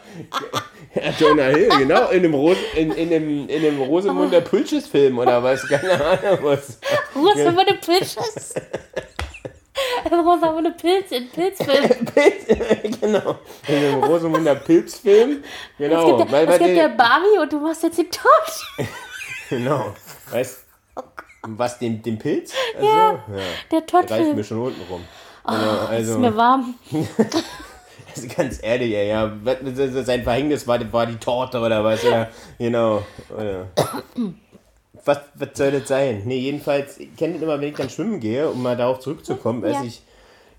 Ja, 0.95 1.11
Jonah 1.19 1.43
Hill, 1.45 1.69
genau. 1.77 2.09
In 2.09 2.19
einem, 2.19 2.33
Ros 2.33 2.57
in, 2.75 2.91
in 2.91 3.13
einem, 3.13 3.49
in 3.49 3.65
einem 3.65 3.81
Rosemunder 3.81 4.41
Pulches-Film 4.41 5.17
oder 5.19 5.41
was? 5.43 5.67
Keine 5.67 5.93
Ahnung 5.93 6.39
was. 6.43 6.79
Rosamunde 7.15 7.73
Pilches. 7.75 8.53
Rosamunde 10.11 10.71
Pilz 10.71 11.11
in 11.11 11.29
Pilzfilm. 11.29 12.05
Pilz, 12.13 12.99
genau. 13.01 13.39
In 13.67 13.75
einem 13.75 14.03
Rosemunder 14.03 14.55
Pilzfilm. 14.55 15.43
Es 15.43 15.77
Genau. 15.77 16.17
gibt, 16.17 16.31
ja, 16.31 16.37
weil, 16.37 16.49
es 16.49 16.59
gibt 16.59 16.77
ja 16.77 16.87
Barbie 16.89 17.39
und 17.41 17.51
du 17.51 17.59
machst 17.59 17.83
jetzt 17.83 17.97
den 17.97 18.09
Tod. 18.11 18.87
Genau. 19.49 19.93
Weißt 20.31 20.63
was, 21.43 21.77
den, 21.77 22.01
den 22.01 22.17
Pilz? 22.17 22.53
Also, 22.75 22.87
Ja. 22.87 23.11
ja. 23.11 23.81
Der 23.81 24.09
Reicht 24.09 24.35
mir 24.35 24.43
schon 24.43 24.61
unten 24.61 24.81
rum. 24.89 25.03
Genau, 25.45 25.73
Ist 25.83 25.89
also, 25.89 26.17
mir 26.19 26.35
warm. 26.35 26.75
also 28.15 28.27
ganz 28.35 28.59
ehrlich, 28.61 28.93
ey, 28.93 29.09
ja, 29.09 29.31
sein 30.03 30.23
Verhängnis 30.23 30.67
war, 30.67 30.79
war 30.93 31.05
die 31.05 31.15
Torte 31.17 31.59
oder 31.59 31.83
was, 31.83 32.03
oder, 32.05 32.29
genau, 32.57 33.03
oder. 33.29 33.67
Was, 35.05 35.19
was 35.35 35.49
soll 35.53 35.71
das 35.71 35.87
sein? 35.87 36.21
Nee, 36.25 36.37
jedenfalls, 36.37 36.97
ich 36.99 37.15
kenne 37.17 37.33
das 37.33 37.41
immer, 37.43 37.59
wenn 37.59 37.69
ich 37.69 37.75
dann 37.75 37.89
schwimmen 37.89 38.19
gehe, 38.19 38.49
um 38.49 38.61
mal 38.63 38.77
darauf 38.77 38.99
zurückzukommen, 38.99 39.61
Ja. 39.81 39.83
ich, 39.83 40.01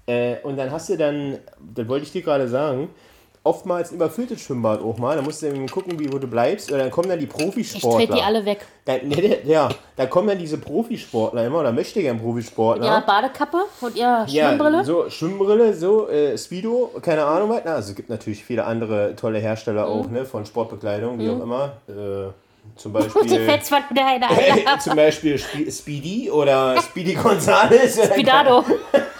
äh, 0.06 0.36
und 0.42 0.56
dann 0.58 0.70
hast 0.70 0.88
du 0.90 0.96
dann, 0.96 1.38
das 1.74 1.88
wollte 1.88 2.04
ich 2.04 2.12
dir 2.12 2.22
gerade 2.22 2.48
sagen, 2.48 2.90
oftmals 3.44 3.92
ein 3.92 3.96
überfülltes 3.96 4.40
Schwimmbad 4.40 4.80
auch 4.82 4.96
mal, 4.98 5.16
da 5.16 5.22
musst 5.22 5.42
du 5.42 5.46
eben 5.46 5.68
gucken, 5.68 5.98
wie, 5.98 6.12
wo 6.12 6.18
du 6.18 6.26
bleibst, 6.26 6.70
oder 6.72 6.80
dann 6.80 6.90
kommen 6.90 7.08
dann 7.10 7.18
die 7.18 7.26
Ich 7.26 7.30
Profisportler. 7.30 7.98
trete 8.06 8.14
die 8.14 8.22
alle 8.22 8.44
weg. 8.44 8.66
Da, 8.86 8.94
nee, 9.02 9.38
ja, 9.44 9.68
da 9.96 10.06
kommen 10.06 10.28
dann 10.28 10.38
diese 10.38 10.58
Profisportler 10.58 11.46
immer, 11.46 11.60
oder 11.60 11.70
möchte 11.70 12.00
gern 12.02 12.18
Profisportler. 12.18 12.86
Ihre 12.86 13.02
Badekappe 13.02 13.58
und 13.82 13.94
ihre 13.96 14.24
Ja, 14.28 14.48
Schwimmbrille. 14.48 14.84
so 14.84 15.08
Schwimmbrille, 15.10 15.74
so 15.74 16.08
äh, 16.08 16.36
Speedo, 16.38 16.90
keine 17.02 17.24
Ahnung 17.24 17.50
was. 17.50 17.60
Na, 17.64 17.74
also 17.74 17.90
es 17.90 17.96
gibt 17.96 18.08
natürlich 18.10 18.42
viele 18.44 18.64
andere 18.64 19.14
tolle 19.14 19.38
Hersteller 19.38 19.86
auch, 19.86 20.08
ne, 20.08 20.24
von 20.24 20.44
Sportbekleidung, 20.46 21.18
wie 21.18 21.28
auch 21.28 21.40
immer. 21.42 21.72
Äh, 21.88 22.32
zum 22.76 22.92
Beispiel, 22.94 23.48
zum 24.80 24.96
Beispiel 24.96 25.38
Spe 25.38 25.70
Speedy 25.70 26.30
oder 26.30 26.80
Speedy 26.80 27.12
Gonzales. 27.14 28.00
Bidado. 28.16 28.64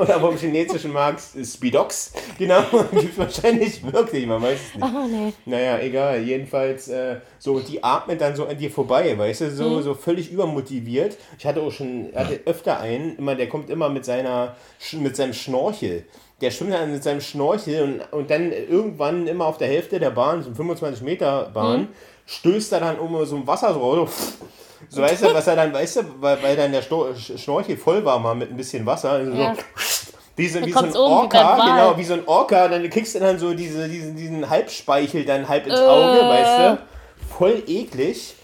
oder 0.00 0.18
vom 0.20 0.36
chinesischen 0.36 0.92
Markt 0.92 1.22
Speedox. 1.44 2.12
Genau, 2.38 2.62
gibt 2.92 3.18
wahrscheinlich 3.18 3.82
wirklich, 3.92 4.26
man 4.26 4.42
weiß 4.42 4.58
es 4.68 4.74
nicht. 4.74 4.84
Oh, 4.94 5.06
nee. 5.06 5.32
Naja, 5.46 5.78
egal. 5.80 6.20
Jedenfalls, 6.22 6.88
äh, 6.88 7.16
so, 7.38 7.60
die 7.60 7.82
atmet 7.84 8.20
dann 8.20 8.34
so 8.34 8.46
an 8.46 8.56
dir 8.56 8.70
vorbei, 8.70 9.16
weißt 9.16 9.42
du, 9.42 9.50
so, 9.50 9.68
Mhm. 9.70 9.82
so 9.82 9.94
völlig 9.94 10.30
übermotiviert. 10.32 11.16
Ich 11.38 11.46
hatte 11.46 11.60
auch 11.60 11.70
schon, 11.72 12.10
hatte 12.14 12.40
öfter 12.46 12.80
einen, 12.80 13.16
immer, 13.16 13.34
der 13.34 13.48
kommt 13.48 13.70
immer 13.70 13.88
mit 13.88 14.04
seiner, 14.04 14.56
mit 14.92 15.16
seinem 15.16 15.34
Schnorchel. 15.34 16.04
Der 16.40 16.50
schwimmt 16.50 16.72
dann 16.72 16.90
mit 16.92 17.02
seinem 17.04 17.20
Schnorchel 17.20 17.82
und, 17.82 18.12
und 18.18 18.30
dann 18.30 18.50
irgendwann 18.52 19.26
immer 19.26 19.44
auf 19.44 19.58
der 19.58 19.68
Hälfte 19.68 20.00
der 20.00 20.10
Bahn, 20.10 20.42
so 20.42 20.54
25 20.54 21.02
Meter 21.02 21.50
Bahn, 21.52 21.80
Mhm. 21.82 21.88
stößt 22.26 22.72
er 22.72 22.80
dann 22.80 22.98
um 22.98 23.24
so 23.26 23.36
ein 23.36 23.46
Wasser 23.46 23.74
so 23.74 23.80
raus. 23.80 24.10
So 24.38 24.46
weißt 24.90 25.22
du, 25.24 25.34
was 25.34 25.46
er 25.46 25.56
dann, 25.56 25.72
weißt 25.72 25.96
du, 25.96 26.00
weil, 26.20 26.42
weil 26.42 26.56
dann 26.56 26.72
der 26.72 26.82
Sto- 26.82 27.08
Schnorchel 27.14 27.76
voll 27.76 28.04
war 28.04 28.18
mal 28.18 28.34
mit 28.34 28.50
ein 28.50 28.56
bisschen 28.56 28.84
Wasser. 28.86 29.10
Also 29.12 29.32
Ja. 29.32 29.54
so, 29.54 29.60
wie 30.36 30.48
so, 30.48 30.64
wie 30.64 30.72
so 30.72 30.78
ein 30.78 30.92
wie 30.92 30.96
Orca, 30.96 31.58
Wal. 31.58 31.66
genau, 31.70 31.98
wie 31.98 32.04
so 32.04 32.14
ein 32.14 32.22
Orca, 32.26 32.68
dann 32.68 32.88
kriegst 32.88 33.14
du 33.14 33.18
dann 33.20 33.38
so 33.38 33.52
diese, 33.54 33.88
diesen, 33.88 34.16
diesen 34.16 34.48
Halbspeichel 34.48 35.24
dann 35.24 35.48
halb 35.48 35.66
ins 35.66 35.78
Auge, 35.78 36.18
Äh. 36.20 36.28
weißt 36.28 36.58
du? 36.58 36.78
Voll 37.38 37.62
eklig. 37.66 38.34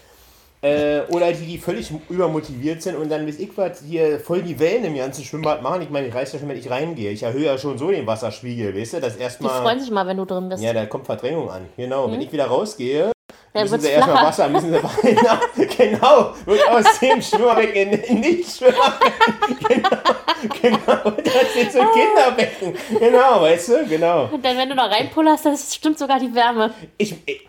Äh, 0.59 1.01
oder 1.09 1.31
die, 1.33 1.45
die 1.45 1.57
völlig 1.59 1.91
übermotiviert 2.09 2.81
sind 2.81 2.95
und 2.97 3.09
dann 3.09 3.27
bis 3.27 3.37
ich 3.37 3.55
was 3.55 3.83
hier 3.87 4.19
voll 4.19 4.41
die 4.41 4.57
Wellen 4.59 4.85
im 4.85 4.95
ganzen 4.97 5.23
Schwimmbad 5.23 5.61
machen. 5.61 5.83
Ich 5.83 5.91
meine, 5.91 6.07
ich 6.07 6.13
weiß 6.13 6.33
ja 6.33 6.39
schon, 6.39 6.49
wenn 6.49 6.57
ich 6.57 6.67
reingehe. 6.69 7.11
Ich 7.11 7.21
erhöhe 7.21 7.45
ja 7.45 7.57
schon 7.59 7.77
so 7.77 7.91
den 7.91 8.07
Wasserspiegel, 8.07 8.75
weißt 8.75 8.93
du? 8.93 8.99
Das 9.01 9.17
Die 9.17 9.21
erstmal. 9.21 9.61
freuen 9.61 9.79
sich 9.79 9.91
mal, 9.91 10.07
wenn 10.07 10.17
du 10.17 10.25
drin 10.25 10.49
bist. 10.49 10.63
Ja, 10.63 10.73
da 10.73 10.87
kommt 10.87 11.05
Verdrängung 11.05 11.51
an. 11.51 11.67
Genau. 11.77 12.11
Wenn 12.11 12.21
ich 12.21 12.31
wieder 12.31 12.45
rausgehe, 12.47 13.11
Dann 13.57 13.69
müssen 13.71 13.81
sie 13.81 13.89
erstmal. 13.89 14.25
Wasser, 14.25 14.49
müssen 14.49 14.71
sie 14.71 14.79
genau, 15.01 15.37
genau, 15.77 16.33
wird 16.45 16.69
aus 16.69 16.99
dem 16.99 17.21
Schwimmerbecken 17.21 18.03
in 18.03 18.19
nicht 18.19 18.55
Schwimmerbecken. 18.55 19.83
Genau, 20.61 20.77
genau. 20.77 21.11
Das 21.23 21.53
sind 21.53 21.71
so 21.71 21.79
Kinderbecken. 21.79 22.75
Genau, 22.99 23.41
weißt 23.41 23.69
du? 23.69 23.85
Genau. 23.87 24.25
Und 24.31 24.45
dann, 24.45 24.57
wenn 24.57 24.69
du 24.69 24.75
da 24.75 24.85
reinpullerst, 24.85 25.45
dann 25.45 25.57
stimmt 25.57 25.97
sogar 25.97 26.19
die 26.19 26.33
Wärme. 26.35 26.71
Ich, 26.99 27.15
ich, 27.25 27.47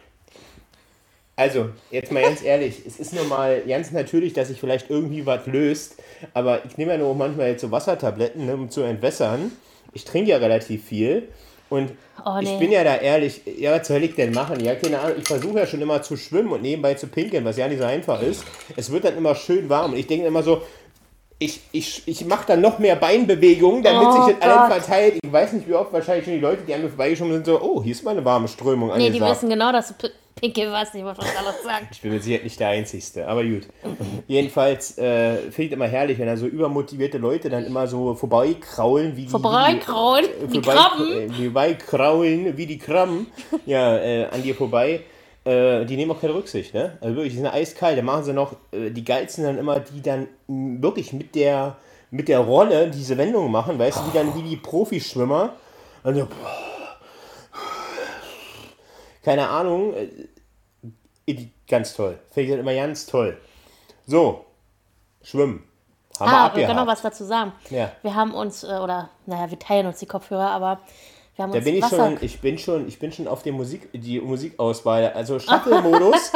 also, 1.36 1.68
jetzt 1.90 2.10
mal 2.10 2.22
ganz 2.22 2.42
ehrlich, 2.42 2.82
es 2.86 2.98
ist 2.98 3.12
nun 3.12 3.28
mal 3.28 3.62
ganz 3.68 3.90
natürlich, 3.90 4.32
dass 4.32 4.48
sich 4.48 4.58
vielleicht 4.58 4.88
irgendwie 4.88 5.26
was 5.26 5.46
löst, 5.46 6.02
aber 6.32 6.64
ich 6.64 6.78
nehme 6.78 6.92
ja 6.92 6.98
nur 6.98 7.14
manchmal 7.14 7.48
jetzt 7.48 7.60
so 7.60 7.70
Wassertabletten, 7.70 8.46
ne, 8.46 8.54
um 8.54 8.70
zu 8.70 8.80
entwässern. 8.80 9.52
Ich 9.92 10.06
trinke 10.06 10.30
ja 10.30 10.38
relativ 10.38 10.86
viel 10.86 11.28
und 11.70 11.90
Oh, 12.26 12.40
nee. 12.42 12.52
ich 12.52 12.58
bin 12.58 12.72
ja 12.72 12.82
da 12.82 12.96
ehrlich, 12.96 13.40
ja, 13.58 13.78
was 13.78 13.86
soll 13.86 14.02
ich 14.02 14.14
denn 14.14 14.32
machen? 14.32 14.58
Ja, 14.60 14.74
keine 14.74 14.98
Ahnung, 14.98 15.16
ich 15.20 15.26
versuche 15.26 15.58
ja 15.60 15.66
schon 15.66 15.80
immer 15.80 16.02
zu 16.02 16.16
schwimmen 16.16 16.50
und 16.52 16.62
nebenbei 16.62 16.94
zu 16.94 17.06
pinkeln, 17.06 17.44
was 17.44 17.56
ja 17.56 17.68
nicht 17.68 17.78
so 17.78 17.84
einfach 17.84 18.20
ist. 18.20 18.44
Es 18.76 18.90
wird 18.90 19.04
dann 19.04 19.16
immer 19.16 19.34
schön 19.36 19.68
warm 19.68 19.92
und 19.92 19.98
ich 19.98 20.06
denke 20.08 20.26
immer 20.26 20.42
so, 20.42 20.60
ich, 21.38 21.60
ich, 21.70 22.02
ich 22.06 22.24
mache 22.26 22.44
dann 22.48 22.60
noch 22.60 22.80
mehr 22.80 22.96
Beinbewegungen, 22.96 23.82
damit 23.84 24.08
Oh 24.08 24.26
sich 24.26 24.34
das 24.36 24.42
allen 24.50 24.68
Gott. 24.68 24.82
verteilt. 24.82 25.14
Ich 25.22 25.32
weiß 25.32 25.52
nicht, 25.52 25.68
wie 25.68 25.74
oft 25.74 25.92
wahrscheinlich 25.92 26.24
schon 26.24 26.34
die 26.34 26.40
Leute, 26.40 26.62
die 26.66 26.74
an 26.74 26.82
mir 26.82 26.88
vorbeigeschoben 26.88 27.32
sind, 27.32 27.46
so, 27.46 27.60
oh, 27.62 27.80
hier 27.82 27.92
ist 27.92 28.02
mal 28.04 28.10
eine 28.10 28.24
warme 28.24 28.48
Strömung 28.48 28.88
Nee, 28.88 28.98
die 28.98 29.06
angesagt. 29.06 29.30
wissen 29.36 29.48
genau, 29.50 29.70
dass 29.70 29.96
du 29.96 30.08
P- 30.40 30.48
Pinkel 30.48 30.70
warst, 30.72 30.94
nicht 30.94 31.04
was 31.04 31.18
alles 31.18 31.62
sagt. 31.64 31.86
Ich 31.92 32.00
bin 32.00 32.12
mit 32.12 32.22
Sicherheit 32.22 32.44
nicht 32.44 32.58
der 32.60 32.68
Einzige, 32.68 33.26
aber 33.26 33.44
gut. 33.44 33.66
Jedenfalls 34.26 34.96
äh, 34.98 35.36
finde 35.50 35.62
ich 35.62 35.72
immer 35.72 35.86
herrlich, 35.86 36.18
wenn 36.18 36.26
da 36.26 36.36
so 36.36 36.46
übermotivierte 36.46 37.18
Leute 37.18 37.48
dann 37.50 37.64
immer 37.64 37.86
so 37.86 38.14
vorbeikraulen, 38.14 39.16
wie 39.16 39.22
die. 39.22 39.28
Vorbeikraulen, 39.28 40.26
wie, 40.48 40.52
wie 40.52 40.62
vorbei- 40.62 40.74
Krabben. 40.74 41.30
äh, 41.30 41.44
Vorbeikraulen, 41.44 42.56
wie 42.56 42.66
die 42.66 42.78
Krabben. 42.78 43.26
Ja, 43.66 43.96
äh, 43.98 44.26
an 44.26 44.42
dir 44.42 44.54
vorbei. 44.54 45.00
Äh, 45.44 45.84
die 45.86 45.96
nehmen 45.96 46.10
auch 46.10 46.20
keine 46.20 46.34
Rücksicht, 46.34 46.74
ne? 46.74 46.98
Also 47.00 47.14
wirklich, 47.16 47.32
die 47.32 47.38
sind 47.38 47.46
eiskalt. 47.46 47.96
Da 47.96 48.02
machen 48.02 48.24
sie 48.24 48.32
noch, 48.32 48.52
äh, 48.72 48.90
die 48.90 49.04
geilsten 49.04 49.44
dann 49.44 49.58
immer, 49.58 49.80
die 49.80 50.02
dann 50.02 50.28
wirklich 50.46 51.12
mit 51.12 51.34
der, 51.34 51.76
mit 52.10 52.28
der 52.28 52.40
Rolle 52.40 52.90
diese 52.90 53.16
Wendung 53.16 53.50
machen, 53.50 53.78
weißt 53.78 53.98
du, 53.98 54.02
die 54.10 54.18
dann 54.18 54.34
wie 54.34 54.42
die 54.42 54.56
Profischwimmer. 54.56 55.54
Also, 56.04 56.28
keine 59.28 59.48
Ahnung, 59.48 59.94
äh, 59.94 61.46
ganz 61.68 61.94
toll. 61.94 62.18
Finde 62.30 62.42
ich 62.44 62.50
das 62.50 62.60
immer 62.60 62.74
ganz 62.74 63.06
toll. 63.06 63.36
So, 64.06 64.44
schwimmen. 65.22 65.64
Haben 66.18 66.30
wir 66.30 66.36
Ah, 66.36 66.40
wir 66.40 66.44
abgehakt. 66.46 66.66
können 66.68 66.80
noch 66.80 66.92
was 66.92 67.02
dazu 67.02 67.24
sagen. 67.24 67.52
Ja. 67.70 67.92
Wir 68.02 68.14
haben 68.14 68.32
uns, 68.34 68.64
äh, 68.64 68.66
oder, 68.66 69.10
naja, 69.26 69.50
wir 69.50 69.58
teilen 69.58 69.86
uns 69.86 69.98
die 69.98 70.06
Kopfhörer, 70.06 70.50
aber 70.50 70.80
wir 71.36 71.42
haben 71.44 71.52
Da 71.52 71.58
uns 71.58 71.64
bin 71.64 71.76
ich 71.76 71.82
Wasser... 71.82 71.96
schon, 71.96 72.18
ich 72.22 72.40
bin 72.40 72.58
schon, 72.58 72.88
ich 72.88 72.98
bin 72.98 73.12
schon 73.12 73.28
auf 73.28 73.42
die 73.42 73.52
Musik, 73.52 73.88
die 73.92 74.20
Musikauswahl. 74.20 75.12
Also 75.12 75.38
Shuffle-Modus. 75.38 76.32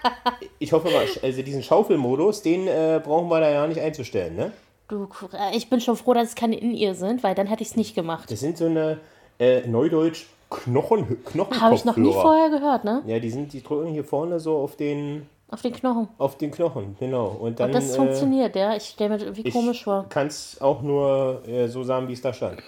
ich 0.58 0.72
hoffe 0.72 0.90
mal, 0.90 1.06
also 1.22 1.42
diesen 1.42 1.62
Schaufelmodus, 1.62 2.42
den 2.42 2.68
äh, 2.68 3.00
brauchen 3.02 3.28
wir 3.28 3.40
da 3.40 3.50
ja 3.50 3.66
nicht 3.66 3.80
einzustellen, 3.80 4.36
ne? 4.36 4.52
Du, 4.88 5.08
äh, 5.32 5.56
ich 5.56 5.68
bin 5.68 5.80
schon 5.80 5.96
froh, 5.96 6.14
dass 6.14 6.28
es 6.28 6.34
keine 6.36 6.56
In-Ear 6.56 6.94
sind, 6.94 7.24
weil 7.24 7.34
dann 7.34 7.48
hätte 7.48 7.62
ich 7.62 7.70
es 7.70 7.76
nicht 7.76 7.94
gemacht. 7.96 8.30
Das 8.30 8.38
sind 8.38 8.56
so 8.56 8.66
eine 8.66 9.00
äh, 9.40 9.66
Neudeutsch 9.66 10.26
Knochen, 10.64 11.22
Knochenkopfhörer. 11.24 11.60
Habe 11.60 11.74
ich 11.74 11.84
noch 11.84 11.96
nie 11.96 12.12
vorher 12.12 12.50
gehört, 12.50 12.84
ne? 12.84 13.02
Ja, 13.06 13.18
die 13.18 13.30
sind, 13.30 13.52
die 13.52 13.62
drücken 13.62 13.88
hier 13.88 14.04
vorne 14.04 14.40
so 14.40 14.56
auf 14.56 14.76
den, 14.76 15.26
Auf 15.50 15.62
den 15.62 15.72
Knochen. 15.72 16.08
auf 16.18 16.36
den 16.36 16.50
Knochen, 16.50 16.96
genau. 16.98 17.26
Und 17.28 17.60
dann. 17.60 17.70
Und 17.70 17.74
das 17.74 17.92
äh, 17.92 17.96
funktioniert, 17.96 18.56
ja. 18.56 18.74
Ich 18.76 18.84
stelle 18.84 19.10
mir 19.10 19.16
das 19.18 19.24
irgendwie 19.24 19.50
komisch 19.50 19.84
vor. 19.84 20.06
kann 20.08 20.26
es 20.28 20.60
auch 20.60 20.82
nur 20.82 21.42
äh, 21.46 21.68
so 21.68 21.82
sagen, 21.82 22.08
wie 22.08 22.12
es 22.14 22.22
da 22.22 22.32
stand. 22.32 22.62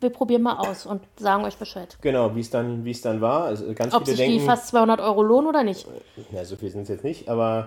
Wir 0.00 0.10
probieren 0.10 0.42
mal 0.42 0.56
aus 0.58 0.86
und 0.86 1.00
sagen 1.16 1.44
euch 1.44 1.56
Bescheid. 1.56 1.98
Genau, 2.00 2.32
wie 2.36 2.40
es 2.40 2.50
dann, 2.50 2.84
wie 2.84 2.92
es 2.92 3.00
dann 3.00 3.20
war. 3.20 3.44
Also 3.44 3.64
ganz 3.74 3.92
Ob 3.92 4.04
viele 4.04 4.16
sich 4.16 4.26
die 4.26 4.32
denken, 4.32 4.46
fast 4.46 4.68
200 4.68 5.00
Euro 5.00 5.22
lohnen 5.22 5.48
oder 5.48 5.64
nicht. 5.64 5.88
ja, 6.30 6.44
so 6.44 6.54
viel 6.54 6.70
sind 6.70 6.82
es 6.82 6.88
jetzt 6.88 7.02
nicht, 7.02 7.28
aber 7.28 7.66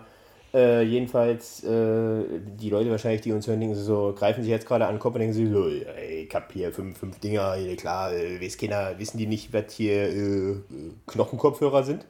äh, 0.53 0.81
jedenfalls 0.83 1.63
äh, 1.63 2.23
die 2.59 2.69
Leute 2.69 2.91
wahrscheinlich, 2.91 3.21
die 3.21 3.31
uns 3.31 3.47
hören, 3.47 3.59
denken 3.59 3.75
so, 3.75 4.13
greifen 4.17 4.43
sich 4.43 4.51
jetzt 4.51 4.67
gerade 4.67 4.85
an 4.85 4.95
den 4.95 4.99
Kopf 4.99 5.15
und 5.15 5.19
denken 5.19 5.33
sie 5.33 5.47
so, 5.47 5.67
ey, 5.67 6.27
ich 6.27 6.35
hab 6.35 6.51
hier 6.51 6.71
fünf, 6.73 6.97
fünf 6.97 7.19
Dinger, 7.19 7.55
klar, 7.77 8.13
äh, 8.13 8.41
weiß 8.41 8.57
keiner, 8.57 8.97
wissen 8.97 9.17
die 9.17 9.27
nicht, 9.27 9.53
was 9.53 9.73
hier 9.73 10.09
äh, 10.09 10.55
Knochenkopfhörer 11.07 11.83
sind? 11.83 12.05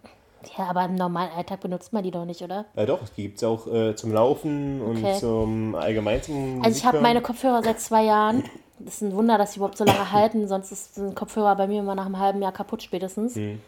Ja, 0.57 0.65
aber 0.65 0.85
im 0.85 0.95
normalen 0.95 1.31
Alltag 1.37 1.61
benutzt 1.61 1.93
man 1.93 2.03
die 2.03 2.11
doch 2.11 2.25
nicht, 2.25 2.41
oder? 2.41 2.65
Ja 2.75 2.85
doch, 2.85 3.03
es 3.03 3.13
gibt 3.13 3.37
es 3.37 3.43
auch 3.43 3.67
äh, 3.67 3.95
zum 3.95 4.11
Laufen 4.11 4.81
und 4.81 4.97
Okay. 4.97 5.19
zum 5.19 5.75
allgemein 5.75 6.21
zum 6.23 6.61
Also 6.63 6.77
ich 6.77 6.85
habe 6.85 6.99
meine 7.01 7.21
Kopfhörer 7.21 7.61
seit 7.63 7.79
zwei 7.79 8.05
Jahren. 8.05 8.43
Das 8.79 8.95
ist 8.95 9.01
ein 9.01 9.13
Wunder, 9.13 9.37
dass 9.37 9.53
sie 9.53 9.57
überhaupt 9.57 9.77
so 9.77 9.83
lange 9.83 10.11
halten. 10.11 10.47
Sonst 10.47 10.71
ist 10.71 10.97
ein 10.97 11.13
Kopfhörer 11.13 11.55
bei 11.55 11.67
mir 11.67 11.81
immer 11.81 11.93
nach 11.93 12.07
einem 12.07 12.17
halben 12.17 12.41
Jahr 12.41 12.51
kaputt 12.51 12.81
spätestens. 12.81 13.35
Hm. 13.35 13.59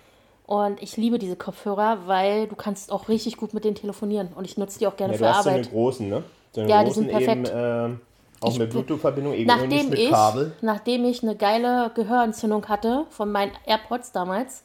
Und 0.45 0.81
ich 0.83 0.97
liebe 0.97 1.19
diese 1.19 1.35
Kopfhörer, 1.35 1.99
weil 2.05 2.47
du 2.47 2.55
kannst 2.55 2.91
auch 2.91 3.07
richtig 3.07 3.37
gut 3.37 3.53
mit 3.53 3.63
denen 3.63 3.75
telefonieren. 3.75 4.29
Und 4.35 4.45
ich 4.45 4.57
nutze 4.57 4.77
die 4.79 4.87
auch 4.87 4.97
gerne 4.97 5.13
Ja, 5.13 5.17
für 5.17 5.23
du 5.23 5.29
hast 5.33 5.43
so 5.43 5.49
eine 5.49 5.59
Arbeit. 5.59 5.71
großen, 5.71 6.09
ne? 6.09 6.23
So 6.51 6.61
eine 6.61 6.69
Ja, 6.69 6.83
die 6.83 6.91
sind 6.91 7.07
perfekt. 7.09 7.47
Eben, 7.49 7.93
äh, 7.93 7.97
auch 8.41 8.49
Ich 8.49 8.59
mit 8.59 8.69
bin- 8.71 8.83
Bluetooth-Verbindung, 8.83 9.33
eben 9.33 9.49
und 9.49 9.61
nicht 9.61 9.71
Nachdem 9.71 9.89
mit 9.89 9.99
ich, 9.99 10.09
Kabel. 10.11 10.51
nachdem 10.61 11.05
ich 11.05 11.23
eine 11.23 11.35
geile 11.37 11.91
Gehörentzündung 11.95 12.67
hatte 12.67 13.05
von 13.09 13.31
meinen 13.31 13.51
AirPods 13.65 14.11
damals, 14.11 14.63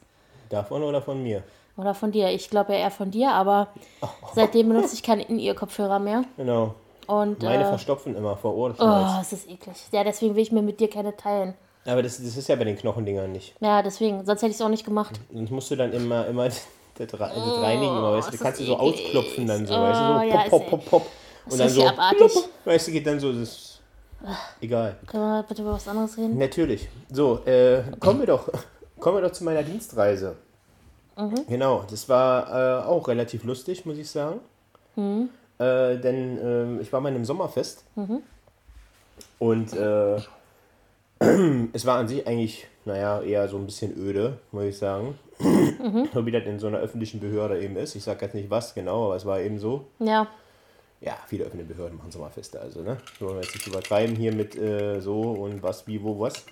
Davon 0.48 0.82
oder 0.82 1.00
von 1.00 1.22
mir? 1.22 1.44
oder 1.76 1.94
von 1.94 2.10
dir, 2.10 2.30
ich 2.30 2.50
glaube 2.50 2.72
ja 2.72 2.80
eher 2.80 2.90
von 2.90 3.12
dir, 3.12 3.30
aber 3.30 3.68
Oh. 4.02 4.06
seitdem 4.34 4.68
benutze 4.68 4.94
ich 4.94 5.02
keine 5.04 5.22
In-Ear-Kopfhörer 5.22 6.00
mehr. 6.00 6.24
Genau. 6.36 6.74
Und 7.06 7.40
Meine 7.42 7.62
äh, 7.62 7.66
verstopfen 7.68 8.16
immer 8.16 8.36
vor 8.36 8.54
Ohrenschmerz. 8.56 9.12
oh, 9.16 9.18
es 9.22 9.32
ist 9.32 9.48
eklig. 9.48 9.76
Ja, 9.92 10.02
deswegen 10.02 10.34
will 10.34 10.42
ich 10.42 10.50
mir 10.52 10.60
mit 10.62 10.80
dir 10.80 10.90
keine 10.90 11.16
teilen. 11.16 11.54
Aber 11.86 12.02
das, 12.02 12.18
das 12.18 12.36
ist 12.36 12.48
ja 12.48 12.56
bei 12.56 12.64
den 12.64 12.76
Knochendingern 12.76 13.32
nicht. 13.32 13.54
Ja, 13.60 13.82
deswegen, 13.82 14.24
sonst 14.24 14.42
hätte 14.42 14.50
ich 14.50 14.56
es 14.56 14.62
auch 14.62 14.68
nicht 14.68 14.84
gemacht. 14.84 15.18
Sonst 15.32 15.50
musst 15.50 15.70
du 15.70 15.76
dann 15.76 15.92
immer, 15.92 16.26
immer 16.26 16.44
das, 16.48 16.66
das 16.98 17.12
reinigen, 17.20 17.96
immer, 17.96 18.12
weißt 18.12 18.28
du, 18.28 18.36
du 18.36 18.42
kannst 18.42 18.60
du 18.60 18.64
so 18.64 18.74
eklig. 18.74 19.04
ausklopfen 19.06 19.46
dann 19.46 19.66
so, 19.66 19.74
Oh, 19.74 19.80
weißt 19.80 20.00
du, 20.00 20.04
so 20.04 20.36
ja, 20.36 20.48
pop, 20.48 20.68
pop, 20.68 20.70
pop, 20.70 20.90
pop. 20.90 21.06
Und 21.50 21.58
dann 21.58 21.68
so, 21.70 21.86
abartig. 21.86 22.18
plupp, 22.18 22.48
weißt 22.64 22.88
du, 22.88 22.92
geht 22.92 23.06
dann 23.06 23.18
so, 23.20 23.32
das 23.32 23.40
ist 23.42 23.80
egal. 24.60 24.96
Können 25.06 25.22
wir 25.22 25.42
bitte 25.48 25.62
über 25.62 25.72
was 25.72 25.88
anderes 25.88 26.16
reden? 26.18 26.36
Natürlich. 26.36 26.88
So, 27.10 27.42
äh, 27.46 27.82
kommen 28.00 28.20
wir 28.20 28.26
doch, 28.26 28.48
kommen 29.00 29.16
wir 29.18 29.22
doch 29.22 29.32
zu 29.32 29.44
meiner 29.44 29.62
Dienstreise. 29.62 30.36
Mhm. 31.16 31.46
Genau, 31.48 31.84
das 31.90 32.08
war 32.08 32.82
äh, 32.82 32.84
auch 32.86 33.08
relativ 33.08 33.44
lustig, 33.44 33.86
muss 33.86 33.96
ich 33.96 34.10
sagen. 34.10 34.40
Mhm. 34.96 35.30
Äh, 35.58 35.96
denn 35.96 36.38
ähm, 36.42 36.80
ich 36.82 36.92
war 36.92 37.00
mal 37.00 37.08
in 37.08 37.14
einem 37.16 37.24
Sommerfest 37.24 37.84
Mhm. 37.96 38.22
und 39.38 39.72
äh, 39.72 40.16
es 41.72 41.86
war 41.86 41.98
an 41.98 42.08
sich 42.08 42.26
eigentlich, 42.26 42.66
naja, 42.84 43.20
eher 43.22 43.48
so 43.48 43.56
ein 43.56 43.66
bisschen 43.66 43.96
öde, 43.96 44.38
muss 44.52 44.64
ich 44.64 44.78
sagen. 44.78 45.18
Mhm. 45.38 46.08
So 46.14 46.24
wie 46.26 46.30
das 46.30 46.44
in 46.44 46.58
so 46.58 46.66
einer 46.66 46.78
öffentlichen 46.78 47.20
Behörde 47.20 47.60
eben 47.60 47.76
ist. 47.76 47.94
Ich 47.94 48.02
sage 48.02 48.24
jetzt 48.24 48.34
nicht 48.34 48.50
was 48.50 48.74
genau, 48.74 49.06
aber 49.06 49.16
es 49.16 49.26
war 49.26 49.40
eben 49.40 49.58
so. 49.58 49.86
Ja, 49.98 50.26
Ja, 51.00 51.16
viele 51.26 51.44
öffentliche 51.44 51.74
Behörden 51.74 51.98
machen 51.98 52.10
Sommerfeste, 52.10 52.60
also, 52.60 52.82
ne? 52.82 52.96
Wollen 53.20 53.36
wir 53.36 53.42
jetzt 53.42 53.54
nicht 53.54 53.66
übertreiben 53.66 54.16
hier 54.16 54.34
mit 54.34 54.56
äh, 54.56 55.00
so 55.00 55.20
und 55.20 55.62
was, 55.62 55.86
wie, 55.86 56.02
wo, 56.02 56.18
was. 56.18 56.44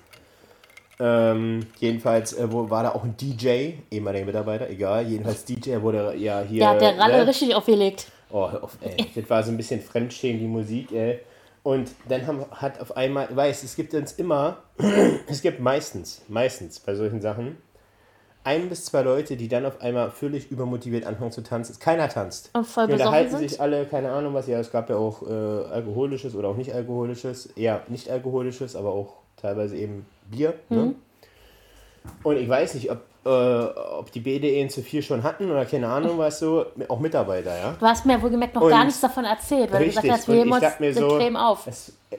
Ähm, 0.99 1.67
jedenfalls 1.79 2.33
äh, 2.33 2.51
wo, 2.51 2.71
war 2.71 2.85
da 2.85 2.91
auch 2.93 3.05
ein 3.05 3.17
DJ, 3.17 3.73
ehemaliger 3.91 4.25
Mitarbeiter, 4.25 4.71
egal. 4.71 5.07
Jedenfalls 5.07 5.45
DJ 5.45 5.81
wurde 5.81 6.15
ja 6.17 6.43
hier. 6.43 6.61
der 6.61 6.69
hat 6.71 6.81
der 6.81 6.99
Ralle 6.99 7.19
ne? 7.19 7.27
richtig 7.27 7.55
aufgelegt. 7.55 8.07
Oh, 8.31 8.45
auf, 8.45 8.79
ey. 8.81 9.07
Das 9.15 9.29
war 9.29 9.43
so 9.43 9.51
ein 9.51 9.57
bisschen 9.57 9.81
fremdschämen, 9.81 10.41
die 10.41 10.47
Musik, 10.47 10.93
ey. 10.93 11.21
Und 11.67 11.91
dann 12.09 12.29
haben, 12.29 12.45
hat 12.53 12.81
auf 12.81 12.97
einmal, 12.97 13.27
weiß, 13.35 13.65
es 13.65 13.75
gibt 13.75 13.93
uns 13.93 14.13
immer, 14.13 14.59
es 15.27 15.43
gibt 15.43 15.59
meistens, 15.59 16.23
meistens 16.29 16.79
bei 16.79 16.95
solchen 16.95 17.21
Sachen 17.21 17.57
ein 18.45 18.69
bis 18.69 18.85
zwei 18.85 19.03
Leute, 19.03 19.37
die 19.37 19.49
dann 19.49 19.67
auf 19.67 19.81
einmal 19.81 20.13
völlig 20.13 20.53
übermotiviert 20.53 21.05
anfangen 21.05 21.33
zu 21.33 21.43
tanzen. 21.43 21.77
Keiner 21.81 22.09
tanzt. 22.09 22.51
Und 22.53 22.69
voll 22.69 22.87
Die 22.87 22.93
unterhalten 22.93 23.39
sich 23.39 23.61
alle, 23.61 23.85
keine 23.85 24.13
Ahnung 24.13 24.33
was, 24.33 24.47
ja, 24.47 24.61
es 24.61 24.71
gab 24.71 24.89
ja 24.91 24.95
auch 24.95 25.29
äh, 25.29 25.33
alkoholisches 25.33 26.37
oder 26.37 26.51
auch 26.51 26.57
nicht 26.57 26.73
alkoholisches, 26.73 27.47
eher 27.57 27.83
nicht 27.89 28.09
alkoholisches, 28.11 28.77
aber 28.77 28.91
auch 28.91 29.15
teilweise 29.37 29.77
eben 29.77 30.07
Bier. 30.31 30.55
Ne? 30.69 30.77
Mhm. 30.77 30.95
Und 32.23 32.37
ich 32.37 32.49
weiß 32.49 32.75
nicht, 32.75 32.93
ob, 32.93 33.01
äh, 33.27 33.79
ob 33.99 34.11
die 34.13 34.21
BDE 34.21 34.69
zu 34.69 34.83
viel 34.83 35.03
schon 35.03 35.23
hatten 35.23 35.51
oder 35.51 35.65
keine 35.67 35.89
Ahnung 35.89 36.17
was 36.19 36.39
so, 36.39 36.67
auch 36.89 37.01
Mitarbeiter, 37.01 37.59
ja. 37.59 37.75
Du 37.79 37.85
hast 37.87 38.07
mir 38.07 38.21
wohlgemerkt 38.23 38.55
noch 38.55 38.63
Und- 38.63 38.71
gar 38.71 38.85
nichts 38.85 39.01
davon 39.01 39.25
erzählt, 39.25 39.73
weil 39.73 39.79
Richtig, 39.83 39.97
du 39.97 40.03
gesagt 40.03 40.19
hast, 40.21 40.29
wir 40.29 40.35
heben 40.37 40.53
uns 40.53 40.81
mir 40.81 40.95
so, 40.95 41.09
Creme 41.19 41.37
auf. 41.37 41.67
Es, 41.67 41.93
äh, 42.11 42.17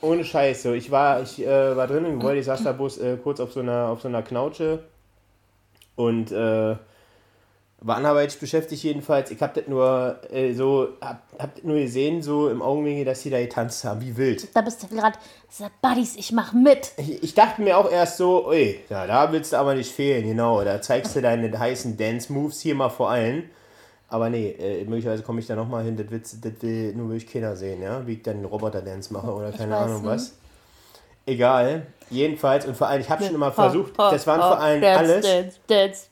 ohne 0.00 0.24
Scheiß, 0.24 0.62
so. 0.62 0.72
Ich 0.72 0.90
war, 0.90 1.22
ich 1.22 1.44
äh, 1.46 1.76
war 1.76 1.86
drin 1.86 2.04
im 2.04 2.18
Gebäude, 2.18 2.40
ich 2.40 2.46
saß 2.46 2.64
da 2.64 2.72
bloß 2.72 2.98
äh, 2.98 3.16
kurz 3.22 3.38
auf 3.40 3.52
so 3.52 3.60
einer, 3.60 3.88
auf 3.88 4.00
so 4.00 4.08
einer 4.08 4.22
Knautsche 4.22 4.80
und 5.96 6.32
äh, 6.32 6.76
war 7.80 7.96
anderweitig 7.96 8.40
beschäftigt 8.40 8.82
jedenfalls. 8.84 9.30
Ich 9.30 9.40
hab 9.42 9.54
das 9.54 9.66
nur 9.68 10.18
äh, 10.32 10.54
so, 10.54 10.88
hab, 11.00 11.22
hab 11.38 11.54
das 11.54 11.62
nur 11.64 11.76
gesehen, 11.76 12.22
so 12.22 12.48
im 12.48 12.62
Augenwinkel, 12.62 13.04
dass 13.04 13.22
die 13.22 13.30
da 13.30 13.38
getanzt 13.38 13.84
haben, 13.84 14.00
wie 14.00 14.16
wild. 14.16 14.48
Da 14.56 14.62
bist 14.62 14.82
du 14.82 14.88
gerade, 14.88 15.16
sagt, 15.50 15.80
Buddies, 15.82 16.16
ich 16.16 16.32
mach 16.32 16.52
mit. 16.52 16.92
Ich, 16.96 17.22
ich 17.22 17.34
dachte 17.34 17.60
mir 17.62 17.76
auch 17.78 17.90
erst 17.90 18.16
so, 18.16 18.48
ui, 18.48 18.80
ja, 18.88 19.06
da 19.06 19.30
willst 19.30 19.52
du 19.52 19.56
aber 19.58 19.74
nicht 19.74 19.92
fehlen, 19.92 20.26
genau. 20.26 20.64
Da 20.64 20.80
zeigst 20.80 21.14
du 21.14 21.20
deine 21.20 21.56
heißen 21.56 21.96
Dance-Moves 21.96 22.60
hier 22.60 22.74
mal 22.74 22.88
vor 22.88 23.10
allen. 23.10 23.50
Aber 24.08 24.30
nee, 24.30 24.50
äh, 24.50 24.84
möglicherweise 24.84 25.22
komme 25.22 25.40
ich 25.40 25.46
da 25.46 25.54
nochmal 25.56 25.84
hin, 25.84 25.96
das, 25.96 26.06
willst- 26.10 26.44
das 26.44 26.52
will 26.62 26.94
nur 26.94 27.08
wirklich 27.10 27.30
keiner 27.30 27.56
sehen, 27.56 27.82
ja? 27.82 28.06
Wie 28.06 28.14
ich 28.14 28.22
dann 28.22 28.44
Roboter-Dance 28.44 29.12
mache 29.12 29.30
oder 29.32 29.50
keine 29.52 29.72
weiß 29.72 29.80
Ahnung 29.82 30.02
nicht. 30.02 30.10
was. 30.10 30.32
Egal, 31.26 31.86
jedenfalls, 32.08 32.66
und 32.66 32.76
vor 32.76 32.86
allem, 32.86 33.00
ich 33.00 33.10
habe 33.10 33.24
schon 33.24 33.34
immer 33.34 33.50
versucht, 33.50 33.98
das 33.98 34.26
waren 34.28 34.40
vor 34.40 34.60
allem 34.60 34.82
alles. 34.82 35.26
Dance, 35.26 35.58
dance. 35.66 36.06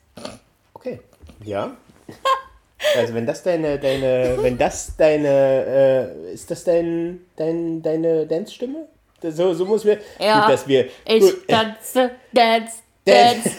Okay, 0.73 0.99
ja. 1.43 1.71
Also 2.95 3.13
wenn 3.15 3.25
das 3.25 3.41
deine, 3.41 3.79
deine, 3.79 4.37
wenn 4.41 4.57
das 4.57 4.95
deine, 4.95 5.27
äh, 6.27 6.33
ist 6.33 6.51
das 6.51 6.63
dein, 6.65 7.21
dein, 7.35 7.81
deine 7.81 8.27
Dance-Stimme? 8.27 8.87
So, 9.21 9.53
so 9.53 9.65
muss 9.65 9.83
wir, 9.85 9.97
Ja, 10.19 10.41
gut, 10.41 10.53
dass 10.53 10.67
wir, 10.67 10.87
Ich 11.05 11.21
gut, 11.21 11.47
tanze, 11.47 12.11
dance, 12.31 12.79
Dance. 13.05 13.51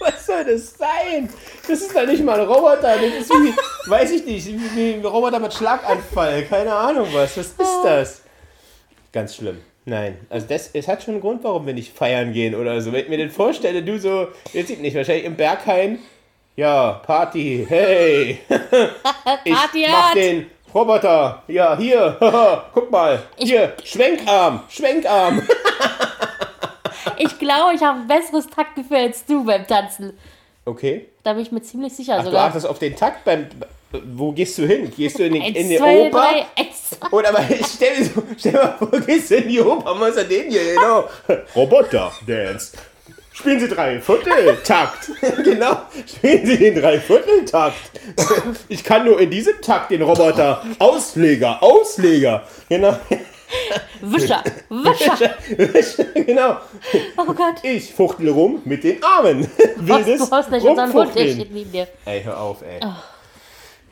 Was 0.00 0.26
soll 0.26 0.44
das 0.44 0.74
sein? 0.76 1.28
Das 1.68 1.80
ist 1.80 1.94
doch 1.94 2.06
nicht 2.06 2.24
mal 2.24 2.40
ein 2.40 2.46
Roboter. 2.46 2.96
Das 2.96 3.20
ist 3.20 3.30
wie, 3.30 3.90
weiß 3.90 4.10
ich 4.10 4.24
nicht, 4.24 4.74
wie, 4.74 4.94
ein 4.94 5.04
Roboter 5.04 5.38
mit 5.38 5.54
Schlaganfall. 5.54 6.42
Keine 6.44 6.74
Ahnung 6.74 7.08
was. 7.12 7.36
Was 7.36 7.46
ist 7.46 7.58
das? 7.84 8.22
Ganz 9.12 9.36
schlimm. 9.36 9.60
Nein, 9.84 10.16
also 10.28 10.46
das, 10.48 10.70
es 10.72 10.86
hat 10.86 11.02
schon 11.02 11.14
einen 11.14 11.20
Grund, 11.20 11.42
warum 11.42 11.66
wir 11.66 11.74
nicht 11.74 11.96
feiern 11.96 12.32
gehen 12.32 12.54
oder 12.54 12.80
so. 12.80 12.92
Wenn 12.92 13.02
ich 13.02 13.08
mir 13.08 13.24
das 13.24 13.34
vorstelle, 13.34 13.82
du 13.82 13.98
so, 13.98 14.28
jetzt 14.52 14.68
sieht 14.68 14.80
nicht, 14.80 14.96
wahrscheinlich 14.96 15.24
im 15.24 15.36
Berghain, 15.36 15.98
ja, 16.56 17.00
Party, 17.06 17.64
hey, 17.68 18.38
ich 19.44 19.52
Party 19.52 19.86
mach 19.88 20.02
hart. 20.08 20.16
den 20.16 20.50
Roboter, 20.74 21.42
ja, 21.48 21.76
hier, 21.76 22.16
guck 22.74 22.90
mal, 22.90 23.22
hier, 23.36 23.74
Schwenkarm, 23.84 24.60
Schwenkarm. 24.68 25.42
Ich 27.18 27.38
glaube, 27.38 27.74
ich 27.74 27.82
habe 27.82 28.00
ein 28.00 28.06
besseres 28.08 28.46
Taktgefühl 28.48 28.96
als 28.96 29.24
du 29.26 29.44
beim 29.44 29.66
Tanzen. 29.66 30.16
Okay, 30.64 31.08
Da 31.24 31.32
bin 31.32 31.42
ich 31.42 31.50
mir 31.52 31.60
ziemlich 31.62 31.92
sicher 31.94 32.14
ach, 32.16 32.20
du 32.20 32.26
sogar. 32.26 32.48
achtest 32.48 32.66
auf 32.66 32.78
den 32.78 32.94
Takt 32.96 33.24
beim, 33.24 33.46
wo 34.14 34.30
gehst 34.32 34.56
du 34.58 34.66
hin? 34.66 34.92
Gehst 34.96 35.18
du 35.18 35.24
in 35.26 35.34
die, 35.34 35.40
in 35.48 35.68
die 35.68 35.76
zwei, 35.76 36.06
Oper? 36.06 36.10
drei, 36.20 36.46
eins, 36.62 36.90
zwei. 36.90 37.08
Oder 37.10 37.28
aber 37.30 37.40
stell, 37.74 37.96
dir 37.96 38.04
so, 38.04 38.22
stell 38.38 38.52
mal 38.52 38.76
vor, 38.78 38.88
gehst 39.00 39.30
du 39.30 39.36
in 39.36 39.48
die 39.48 39.60
Oper, 39.60 39.98
was 40.00 40.10
ist 40.10 40.18
denn 40.18 40.28
den 40.28 40.50
hier, 40.50 40.74
genau. 40.74 41.04
Roboter 41.56 42.12
Dance. 42.26 42.76
Spielen 43.32 43.60
Sie 43.60 43.68
drei 43.68 44.00
Vierteltakt. 44.00 45.10
genau. 45.44 45.82
Spielen 46.06 46.46
Sie 46.46 46.58
den 46.58 46.74
drei 46.74 47.00
Vierteltakt. 47.00 47.90
Ich 48.68 48.84
kann 48.84 49.04
nur 49.04 49.20
in 49.20 49.30
diesem 49.30 49.60
Takt 49.60 49.90
den 49.90 50.02
Roboter. 50.02 50.62
Ausleger, 50.78 51.62
Ausleger. 51.62 52.42
Genau. 52.68 52.96
Wischer, 54.00 54.42
Wischer. 54.68 56.04
genau. 56.14 56.56
Oh 57.16 57.32
Gott. 57.32 57.56
Ich 57.62 57.92
fuchtel 57.92 58.30
rum 58.30 58.62
mit 58.64 58.82
den 58.84 59.02
Armen. 59.02 59.48
Wildes 59.76 60.28
du 60.28 60.34
hast 60.34 60.50
nicht 60.50 60.64
unseren 60.64 60.92
Hund, 60.92 61.14
der 61.14 61.28
steht 61.28 61.52
neben 61.52 61.70
dir. 61.70 61.86
Ey, 62.04 62.22
hör 62.22 62.40
auf, 62.40 62.62
ey. 62.62 62.80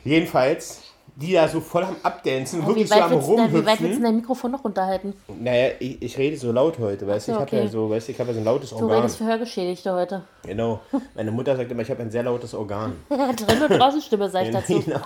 Jedenfalls, 0.03 0.81
die 1.21 1.35
da 1.35 1.47
so 1.49 1.61
voll 1.61 1.85
am 1.85 1.97
Abdancen, 2.03 2.67
wirklich 2.67 2.89
so 2.89 2.95
am 2.95 3.11
du 3.11 3.37
denn, 3.37 3.53
wie 3.53 3.67
weit 3.67 3.67
willst 3.67 3.81
du 3.81 3.85
Rumhüpfen. 3.85 4.03
dein 4.03 4.17
Mikrofon 4.17 4.51
noch 4.51 4.65
unterhalten? 4.65 5.13
Naja, 5.29 5.73
ich, 5.79 6.01
ich 6.01 6.17
rede 6.19 6.37
so 6.37 6.51
laut 6.51 6.79
heute, 6.79 7.07
weißt 7.07 7.29
du? 7.29 7.33
Ich 7.33 7.37
so, 7.37 7.41
habe 7.43 7.57
ja 7.57 7.63
okay. 7.63 7.71
so, 7.71 7.91
weißt 7.91 8.09
du, 8.09 8.13
ich 8.13 8.19
habe 8.19 8.29
ja 8.31 8.35
so 8.35 8.41
ein 8.41 8.45
lautes 8.45 8.71
Du 8.71 8.77
Organ. 8.77 8.97
redest 8.97 9.19
für 9.19 9.25
Hörgeschädigte 9.25 9.93
heute. 9.93 10.23
Genau. 10.45 10.81
Meine 11.15 11.31
Mutter 11.31 11.57
sagt 11.57 11.71
immer, 11.71 11.83
ich 11.83 11.91
habe 11.91 12.01
ein 12.03 12.11
sehr 12.11 12.23
lautes 12.23 12.55
Organ. 12.55 12.95
Drin 13.09 13.63
und 13.63 13.69
draußen 13.69 14.01
Stimme, 14.01 14.31
sag 14.31 14.47
ich 14.47 14.51
dazu. 14.51 14.81
Genau. 14.81 15.01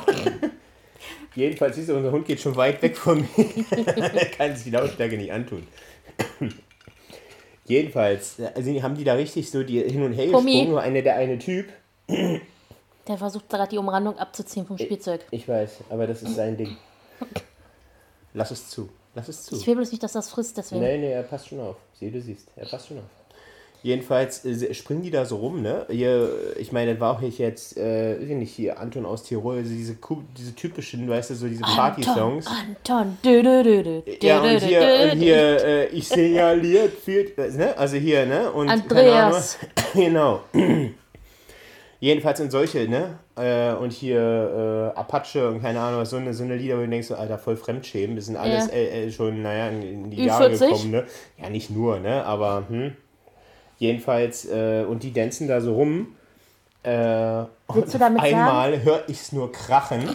Jedenfalls, 1.35 1.75
siehst 1.75 1.89
du, 1.89 1.97
unser 1.97 2.13
Hund 2.13 2.27
geht 2.27 2.41
schon 2.41 2.55
weit 2.55 2.81
weg 2.81 2.97
von 2.97 3.21
mir. 3.21 3.47
er 3.97 4.27
kann 4.27 4.55
sich 4.55 4.65
die 4.65 4.71
Lautstärke 4.71 5.17
nicht 5.17 5.33
antun. 5.33 5.67
Jedenfalls, 7.67 8.37
also 8.55 8.83
haben 8.83 8.95
die 8.95 9.03
da 9.05 9.15
richtig 9.15 9.51
so 9.51 9.65
die 9.65 9.83
hin 9.83 10.05
und 10.05 10.13
her 10.13 10.31
Pummi. 10.31 10.53
gesprungen, 10.53 10.71
nur 10.71 10.81
eine, 10.81 11.03
der 11.03 11.17
eine 11.17 11.39
Typ. 11.39 11.67
Der 13.07 13.19
versucht 13.19 13.49
gerade 13.49 13.69
die 13.69 13.79
Umrandung 13.79 14.19
abzuziehen 14.19 14.67
vom 14.67 14.79
Spielzeug. 14.79 15.21
Ich 15.31 15.47
weiß, 15.47 15.85
aber 15.91 16.07
das 16.07 16.23
ist 16.23 16.37
sein 16.37 16.57
Ding. 16.57 16.77
Lass 18.35 18.51
es 18.51 18.69
zu. 18.69 18.89
Lass 19.15 19.29
es 19.29 19.45
zu. 19.45 19.57
Ich 19.57 19.67
will 19.67 19.77
bloß 19.77 19.93
nicht, 19.93 20.03
dass 20.03 20.13
das 20.13 20.31
frisst, 20.31 20.57
deswegen. 20.57 20.83
Nee, 20.83 20.99
nee, 20.99 21.13
er 21.13 21.23
passt 21.23 21.49
schon 21.49 21.61
auf. 21.61 21.77
Sieh, 21.99 22.11
du 22.11 22.21
siehst, 22.21 22.49
er 22.57 22.67
passt 22.67 22.89
schon 22.89 22.99
auf. 22.99 23.05
Jedenfalls 23.85 24.47
äh, 24.47 24.73
springen 24.73 25.03
die 25.03 25.11
da 25.11 25.27
so 25.27 25.37
rum, 25.37 25.61
ne? 25.61 25.85
Hier, 25.91 26.57
ich 26.57 26.73
meine, 26.73 26.93
das 26.93 27.01
war 27.01 27.15
auch 27.15 27.21
nicht 27.21 27.39
jetzt, 27.39 27.77
äh, 27.77 28.19
weiß 28.19 28.31
ich 28.31 28.37
nicht, 28.37 28.53
hier 28.53 28.81
Anton 28.81 29.05
aus 29.05 29.25
Tirol, 29.25 29.59
also 29.59 29.69
diese, 29.69 29.99
diese 30.39 30.55
typischen, 30.55 31.07
weißt 31.07 31.29
du, 31.29 31.35
so 31.35 31.47
diese 31.47 31.65
Anton, 31.65 31.77
Party-Songs. 31.77 32.47
Anton, 32.47 33.19
dü, 33.23 33.43
dü, 33.43 33.63
dü, 33.63 33.83
dü, 33.83 34.27
Ja, 34.27 34.41
und 34.41 34.59
hier, 34.63 35.11
und 35.13 35.19
hier 35.19 35.65
äh, 35.65 35.87
ich 35.89 36.09
signaliert 36.09 36.95
für, 36.95 37.39
äh, 37.39 37.51
ne? 37.51 37.77
Also 37.77 37.99
hier, 37.99 38.25
ne? 38.25 38.51
Und, 38.51 38.71
Andreas. 38.71 39.59
keine 39.93 40.23
Ahnung. 40.23 40.41
Genau. 40.55 40.89
Jedenfalls 42.05 42.37
sind 42.37 42.53
solche, 42.53 42.87
ne? 42.87 43.19
Äh, 43.35 43.73
und 43.83 43.91
hier 43.91 44.93
äh, 44.95 44.99
Apache 44.99 45.49
und 45.49 45.63
keine 45.63 45.81
Ahnung, 45.81 46.01
was, 46.01 46.11
so 46.11 46.19
eine, 46.19 46.35
so 46.35 46.45
eine 46.45 46.55
Lieder, 46.55 46.77
wo 46.77 46.83
du 46.83 46.89
denkst, 46.89 47.11
Alter, 47.13 47.39
voll 47.39 47.57
Fremdschämen. 47.57 48.15
Das 48.15 48.27
sind 48.27 48.37
alles 48.37 48.67
Ja. 48.67 48.75
äh, 48.75 49.07
äh, 49.07 49.11
schon, 49.11 49.41
naja, 49.41 49.69
in, 49.69 49.83
in 49.83 50.11
die 50.11 50.19
Ü40? 50.19 50.27
Jahre 50.27 50.51
gekommen, 50.51 50.91
ne? 50.91 51.05
Ja, 51.43 51.49
nicht 51.49 51.71
nur, 51.71 52.01
ne? 52.01 52.23
Aber, 52.27 52.65
hm. 52.69 52.95
Jedenfalls, 53.79 54.45
äh, 54.45 54.85
und 54.87 55.03
die 55.03 55.15
dancen 55.15 55.49
da 55.49 55.63
so 55.63 55.77
rum. 55.77 56.09
Äh, 56.83 57.45
und 57.69 58.03
einmal 58.03 58.83
höre 58.83 59.05
ich 59.09 59.23
es 59.23 59.33
nur 59.33 59.51
krachen. 59.51 60.07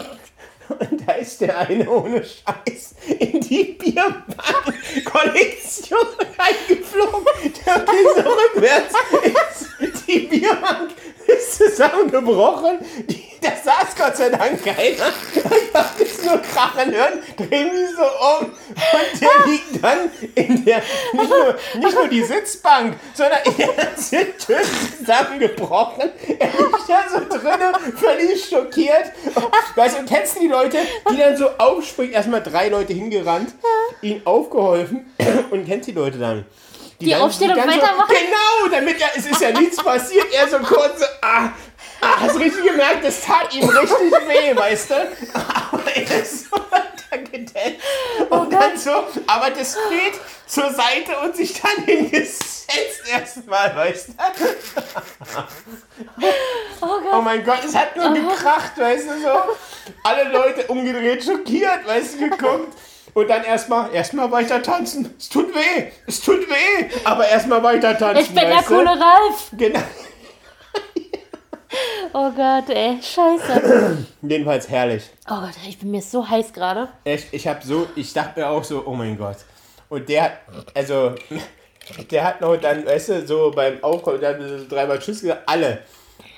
Und 0.68 1.04
da 1.04 1.14
ist 1.14 1.40
der 1.40 1.58
eine 1.58 1.90
ohne 1.90 2.22
Scheiß 2.22 2.94
in 3.18 3.40
die 3.40 3.76
Bierbank-Kollektion 4.94 6.06
reingeflogen. 6.38 7.24
Der 7.66 7.78
ging 7.84 8.24
so 8.24 8.30
rückwärts. 8.30 8.94
Ist, 9.22 10.06
die 10.06 10.20
Bierbank 10.20 10.90
ist 11.26 11.56
zusammengebrochen. 11.56 12.78
Die, 13.08 13.30
da 13.40 13.50
saß 13.50 13.96
Gott 13.96 14.16
sei 14.16 14.28
Dank 14.28 14.62
keiner. 14.62 15.12
Ich 15.34 15.74
hab 15.74 15.98
das 15.98 16.24
nur 16.24 16.38
krachen 16.38 16.92
hören, 16.92 17.20
dreh 17.36 17.64
mich 17.64 17.90
so 17.96 18.02
um. 18.02 18.46
Und 18.50 19.20
der 19.20 19.46
liegt 19.46 19.82
dann 19.82 20.10
in 20.34 20.64
der, 20.64 20.82
nicht 21.12 21.30
nur, 21.30 21.56
nicht 21.80 21.94
nur 21.94 22.08
die 22.08 22.22
Sitzbank, 22.22 22.96
sondern 23.14 23.38
in 23.44 23.56
der 23.56 23.88
Sitztür 23.96 24.58
zusammengebrochen. 24.98 26.10
Er 26.38 26.46
liegt 26.48 26.88
da 26.88 27.02
so 27.08 27.38
drinnen, 27.38 27.74
völlig 27.96 28.44
schockiert. 28.48 29.12
Weißt 29.74 29.98
du, 30.00 30.04
kennst 30.04 30.36
du 30.36 30.40
die 30.40 30.48
Leute, 30.48 30.78
die 31.10 31.16
dann 31.16 31.36
so 31.36 31.48
aufspringen? 31.56 32.12
Erstmal 32.12 32.42
drei 32.42 32.68
Leute 32.68 32.92
hingerannt, 32.92 33.54
ihm 34.02 34.20
aufgeholfen 34.24 34.79
und 35.50 35.66
kennst 35.66 35.88
die 35.88 35.92
Leute 35.92 36.18
dann? 36.18 36.44
Die 37.00 37.10
dann- 37.10 37.22
aufstehen 37.22 37.50
und 37.50 37.56
dann 37.58 37.68
weitermachen? 37.68 38.08
So, 38.08 38.14
genau, 38.14 38.76
damit 38.76 39.00
er, 39.00 39.08
es 39.16 39.26
ist 39.26 39.40
ja 39.40 39.50
nichts 39.52 39.76
passiert. 39.82 40.26
Er 40.32 40.48
so 40.48 40.58
kurz 40.58 41.00
so, 41.00 41.06
ah, 41.22 41.50
ah, 42.02 42.20
hast 42.20 42.34
du 42.36 42.40
richtig 42.40 42.64
gemerkt, 42.64 43.04
das 43.04 43.22
tat 43.24 43.54
ihm 43.54 43.68
richtig 43.68 44.12
weh, 44.28 44.54
weißt 44.56 44.90
du? 44.90 44.94
Aber 45.72 45.96
er 45.96 46.20
ist 46.22 46.44
so 46.50 46.56
weitergedacht. 46.70 47.76
Und 48.28 48.52
dann 48.52 48.76
so, 48.76 48.90
aber 49.26 49.50
das 49.50 49.76
steht 49.86 50.20
zur 50.46 50.70
Seite 50.72 51.18
und 51.24 51.34
sich 51.34 51.58
dann 51.60 51.84
hingesetzt 51.84 52.68
erstmal, 53.10 53.74
weißt 53.74 54.08
du? 54.08 54.14
Oh 56.82 56.86
Oh 57.12 57.20
mein 57.22 57.44
Gott, 57.44 57.60
es 57.64 57.74
hat 57.74 57.96
nur 57.96 58.12
gekracht, 58.12 58.72
weißt 58.78 59.08
du 59.08 59.20
so. 59.22 59.38
Alle 60.04 60.30
Leute 60.30 60.66
umgedreht, 60.68 61.24
schockiert, 61.24 61.86
weißt 61.86 62.14
du, 62.20 62.30
geguckt. 62.30 62.74
Und 63.14 63.28
dann 63.28 63.44
erstmal 63.44 63.92
erstmal 63.92 64.30
weiter 64.30 64.62
tanzen. 64.62 65.14
Es 65.18 65.28
tut 65.28 65.54
weh, 65.54 65.90
es 66.06 66.20
tut 66.20 66.48
weh, 66.48 66.86
aber 67.04 67.26
erstmal 67.28 67.62
weiter 67.62 67.96
tanzen. 67.96 68.22
Ich 68.22 68.28
bin 68.28 68.48
der 68.48 68.62
coole 68.62 68.90
Ralf. 68.90 69.50
Genau. 69.56 69.80
Oh 72.12 72.30
Gott, 72.32 72.68
ey. 72.70 72.98
Scheiße. 73.00 74.06
Jedenfalls 74.22 74.68
herrlich. 74.68 75.04
Oh 75.28 75.40
Gott, 75.40 75.54
ich 75.68 75.78
bin 75.78 75.92
mir 75.92 76.02
so 76.02 76.28
heiß 76.28 76.52
gerade. 76.52 76.88
Echt, 77.04 77.28
ich 77.32 77.46
habe 77.46 77.60
so, 77.64 77.86
ich 77.94 78.12
dachte 78.12 78.40
mir 78.40 78.48
auch 78.48 78.64
so, 78.64 78.82
oh 78.84 78.94
mein 78.94 79.16
Gott. 79.16 79.36
Und 79.88 80.08
der, 80.08 80.38
also, 80.74 81.14
der 82.10 82.24
hat 82.24 82.40
noch 82.40 82.56
dann, 82.56 82.84
weißt 82.84 83.08
du, 83.10 83.26
so 83.26 83.52
beim 83.54 83.82
Aufkommen, 83.84 84.20
der 84.20 84.30
hat 84.30 84.40
so 84.40 84.66
dreimal 84.68 84.98
Tschüss 84.98 85.20
gesagt. 85.20 85.42
Alle, 85.46 85.82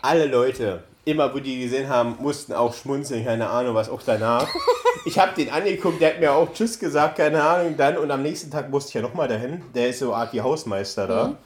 alle 0.03 0.27
Leute, 0.27 0.85
immer 1.05 1.35
wo 1.35 1.39
die 1.39 1.61
gesehen 1.61 1.89
haben, 1.89 2.17
mussten 2.21 2.53
auch 2.53 2.75
schmunzeln, 2.75 3.25
keine 3.25 3.49
Ahnung, 3.49 3.75
was 3.75 3.89
auch 3.89 4.03
danach. 4.05 4.49
Ich 5.05 5.19
habe 5.19 5.35
den 5.35 5.51
angeguckt, 5.51 6.01
der 6.01 6.11
hat 6.11 6.21
mir 6.21 6.33
auch 6.33 6.53
Tschüss 6.53 6.79
gesagt, 6.79 7.17
keine 7.17 7.43
Ahnung, 7.43 7.77
dann 7.77 7.97
und 7.99 8.09
am 8.13 8.23
nächsten 8.23 8.53
Tag 8.53 8.71
musste 8.71 8.91
ich 8.91 8.95
ja 8.95 9.01
nochmal 9.03 9.27
dahin. 9.27 9.61
Der 9.75 9.89
ist 9.89 9.99
so 9.99 10.15
Art 10.15 10.33
wie 10.33 10.41
Hausmeister 10.41 11.09
da. 11.09 11.25
Mhm. 11.29 11.37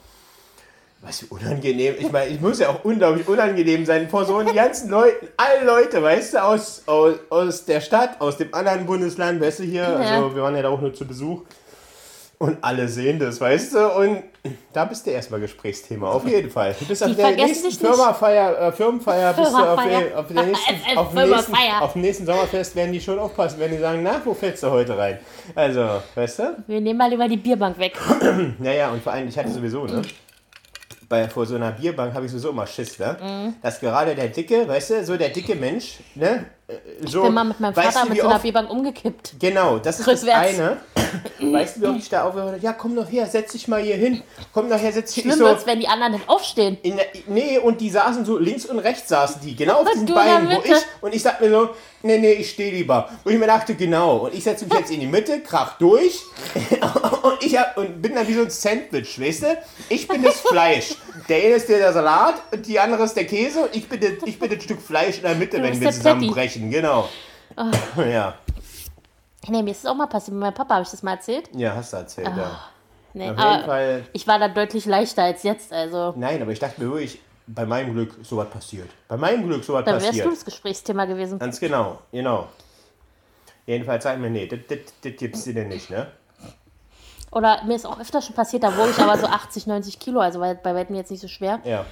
Was 1.01 1.23
unangenehm. 1.23 1.95
Ich 1.97 2.11
meine, 2.11 2.29
ich 2.29 2.39
muss 2.39 2.59
ja 2.59 2.69
auch 2.69 2.83
unglaublich 2.83 3.27
unangenehm 3.27 3.83
sein 3.83 4.09
vor 4.09 4.25
so 4.25 4.35
einen 4.37 4.53
ganzen 4.53 4.91
Leuten, 4.91 5.27
alle 5.37 5.65
Leute, 5.65 6.03
weißt 6.03 6.35
du, 6.35 6.43
aus, 6.43 6.83
aus, 6.85 7.15
aus 7.31 7.65
der 7.65 7.81
Stadt, 7.81 8.21
aus 8.21 8.37
dem 8.37 8.53
anderen 8.53 8.85
Bundesland, 8.85 9.41
weißt 9.41 9.59
du 9.59 9.63
hier, 9.63 9.83
Ja. 9.83 9.95
also 9.95 10.35
wir 10.35 10.43
waren 10.43 10.55
ja 10.55 10.61
da 10.61 10.69
auch 10.69 10.81
nur 10.81 10.93
zu 10.93 11.07
Besuch. 11.07 11.41
Und 12.37 12.59
alle 12.61 12.87
sehen 12.87 13.17
das, 13.17 13.41
weißt 13.41 13.73
du? 13.73 13.87
Und 13.95 14.23
da 14.73 14.85
bist 14.85 15.05
du 15.05 15.11
erstmal 15.11 15.39
Gesprächsthema, 15.39 16.11
auf 16.11 16.27
jeden 16.27 16.49
Fall. 16.49 16.75
Du 16.79 16.85
bist 16.85 17.03
auf 17.03 17.15
der 17.15 17.31
nächsten. 17.31 17.71
Firmafeier, 17.71 18.59
äh, 18.59 18.71
Firmenfeier, 18.71 19.33
bist 19.33 19.51
du 19.51 19.57
auf, 19.57 19.83
der, 19.83 20.19
auf, 20.19 20.27
der 20.27 20.43
nächsten, 20.43 20.73
Äh, 20.87 20.93
äh, 20.93 20.97
auf, 20.97 21.13
dem 21.13 21.29
nächsten, 21.29 21.55
auf 21.81 21.93
dem 21.93 22.01
nächsten 22.01 22.25
Sommerfest 22.25 22.75
werden 22.75 22.91
die 22.91 23.01
schon 23.01 23.19
aufpassen, 23.19 23.59
wenn 23.59 23.71
die 23.71 23.77
sagen, 23.77 24.01
na, 24.03 24.21
wo 24.23 24.33
fällst 24.33 24.63
du 24.63 24.69
heute 24.69 24.97
rein? 24.97 25.19
Also, 25.55 26.01
weißt 26.15 26.39
du? 26.39 26.63
Wir 26.67 26.81
nehmen 26.81 26.97
mal 26.97 27.09
lieber 27.09 27.27
die 27.27 27.37
Bierbank 27.37 27.77
weg. 27.79 27.97
Naja, 28.59 28.91
und 28.91 29.03
vor 29.03 29.13
allem, 29.13 29.27
ich 29.27 29.37
hatte 29.37 29.49
sowieso, 29.49 29.85
ne? 29.85 30.01
Bei, 31.09 31.27
vor 31.29 31.45
so 31.45 31.55
einer 31.55 31.71
Bierbank 31.71 32.13
habe 32.13 32.25
ich 32.25 32.31
sowieso 32.31 32.49
immer 32.49 32.67
Schiss, 32.67 32.99
ne? 32.99 33.17
Mhm. 33.21 33.55
Dass 33.61 33.79
gerade 33.79 34.13
der 34.15 34.27
dicke, 34.27 34.67
weißt 34.67 34.89
du, 34.89 35.05
so 35.05 35.15
der 35.15 35.29
dicke 35.29 35.55
Mensch, 35.55 35.99
ne? 36.15 36.45
Äh, 36.67 36.73
So, 37.05 37.19
Ich 37.19 37.25
bin 37.25 37.33
mal 37.33 37.43
mit 37.45 37.59
meinem 37.59 37.73
Vater 37.73 38.03
du, 38.03 38.09
mit 38.09 38.21
so 38.21 38.27
einer 38.27 38.39
Bierbank 38.39 38.69
umgekippt. 38.69 39.35
Genau, 39.39 39.77
das 39.79 39.99
ist 39.99 40.07
das 40.07 40.21
Rückwärts. 40.21 40.59
eine. 40.59 40.77
Weißt 41.53 41.77
du, 41.77 41.81
wie 41.81 41.85
oft 41.87 41.99
ich 41.99 42.09
da 42.09 42.23
aufgehört 42.25 42.53
habe? 42.53 42.61
Ja, 42.61 42.73
komm 42.73 42.95
doch 42.95 43.09
her, 43.09 43.25
setz 43.27 43.53
dich 43.53 43.67
mal 43.67 43.81
hier 43.81 43.95
hin. 43.95 44.21
Komm 44.53 44.69
doch 44.69 44.79
her, 44.79 44.91
setz 44.91 45.13
dich. 45.13 45.25
Ich 45.25 45.31
Schlimm 45.31 45.39
so, 45.39 45.45
wird's, 45.45 45.65
wenn 45.65 45.79
die 45.79 45.87
anderen 45.87 46.13
dann 46.13 46.21
aufstehen. 46.27 46.77
in 46.83 46.97
der, 46.97 47.05
nee, 47.27 47.57
und 47.57 47.79
die 47.79 47.89
saßen 47.89 48.25
so, 48.25 48.37
links 48.37 48.65
und 48.65 48.79
rechts 48.79 49.07
saßen 49.07 49.41
die, 49.41 49.55
genau 49.55 49.81
auf 49.81 49.91
diesen 49.91 50.07
Beinen, 50.07 50.49
wo 50.49 50.61
ich, 50.63 50.75
und 51.01 51.15
ich 51.15 51.21
sag 51.21 51.39
mir 51.39 51.49
so, 51.49 51.69
nee, 52.03 52.17
nee, 52.17 52.33
ich 52.33 52.49
stehe 52.51 52.71
lieber. 52.71 53.09
Und 53.23 53.31
ich 53.31 53.39
mir 53.39 53.47
dachte, 53.47 53.75
genau, 53.75 54.25
und 54.25 54.33
ich 54.33 54.43
setze 54.43 54.65
mich 54.65 54.73
jetzt 54.73 54.91
in 54.91 54.99
die 54.99 55.07
Mitte, 55.07 55.39
krach 55.41 55.77
durch, 55.77 56.21
und 57.23 57.43
ich 57.43 57.57
hab, 57.57 57.77
und 57.77 58.01
bin 58.01 58.15
dann 58.15 58.27
wie 58.27 58.33
so 58.33 58.41
ein 58.41 58.49
Sandwich, 58.49 59.19
weißt 59.19 59.43
du? 59.43 59.57
Ich 59.89 60.07
bin 60.07 60.21
das 60.23 60.41
Fleisch. 60.41 60.95
Der 61.29 61.37
eine 61.37 61.55
ist 61.55 61.67
der 61.67 61.91
Salat, 61.93 62.35
und 62.51 62.65
die 62.65 62.79
andere 62.79 63.03
ist 63.03 63.15
der 63.15 63.25
Käse, 63.25 63.61
und 63.61 63.75
ich 63.75 63.87
bin 63.89 63.99
das, 63.99 64.11
ich 64.25 64.39
bin 64.39 64.49
das 64.49 64.63
Stück 64.63 64.81
Fleisch 64.81 65.17
in 65.17 65.23
der 65.23 65.35
Mitte, 65.35 65.61
wenn 65.61 65.79
wir 65.79 65.91
zusammenbrechen, 65.91 66.69
genau. 66.71 67.09
Ja, 67.97 68.35
Nee, 69.49 69.63
mir 69.63 69.71
ist 69.71 69.79
es 69.79 69.85
auch 69.85 69.95
mal 69.95 70.07
passiert. 70.07 70.33
Mit 70.33 70.41
meinem 70.41 70.53
Papa 70.53 70.75
habe 70.75 70.83
ich 70.83 70.89
das 70.89 71.03
mal 71.03 71.13
erzählt. 71.13 71.49
ja, 71.53 71.73
hast 71.75 71.93
du 71.93 71.97
erzählt, 71.97 72.27
ja. 72.35 72.59
Nee, 73.13 73.29
Auf 73.29 73.39
jeden 73.39 73.65
Fall, 73.65 74.05
ich 74.13 74.27
war 74.27 74.37
da 74.37 74.47
deutlich 74.47 74.85
leichter 74.85 75.23
als 75.23 75.43
jetzt. 75.43 75.73
Also, 75.73 76.13
nein, 76.17 76.41
aber 76.41 76.51
ich 76.51 76.59
dachte 76.59 76.81
mir 76.83 76.91
wirklich, 76.91 77.19
bei 77.47 77.65
meinem 77.65 77.93
Glück 77.93 78.13
sowas 78.23 78.49
passiert. 78.49 78.89
Bei 79.07 79.17
meinem 79.17 79.47
Glück 79.47 79.63
sowas 79.63 79.85
dann 79.85 79.95
wärst 79.95 80.07
passiert. 80.07 80.25
du 80.25 80.29
das 80.31 80.45
Gesprächsthema 80.45 81.05
gewesen. 81.05 81.39
Ganz 81.39 81.59
genau, 81.59 81.99
genau. 82.11 82.47
Jedenfalls 83.65 84.03
sagen 84.03 84.21
wir, 84.21 84.29
nee, 84.29 84.45
das, 84.47 84.59
das, 84.67 84.79
das 85.01 85.13
gibt's 85.17 85.43
dir 85.45 85.53
denn 85.53 85.69
nicht, 85.69 85.89
ne? 85.89 86.07
Oder 87.31 87.63
mir 87.65 87.75
ist 87.75 87.85
auch 87.85 87.99
öfter 87.99 88.21
schon 88.21 88.35
passiert, 88.35 88.63
da 88.63 88.75
wog 88.77 88.89
ich 88.89 88.99
aber 88.99 89.17
so 89.17 89.27
80, 89.27 89.67
90 89.67 89.99
Kilo, 89.99 90.19
also 90.19 90.39
bei, 90.39 90.53
bei 90.53 90.73
weitem 90.75 90.95
jetzt 90.95 91.11
nicht 91.11 91.21
so 91.21 91.27
schwer. 91.27 91.59
Ja. 91.63 91.85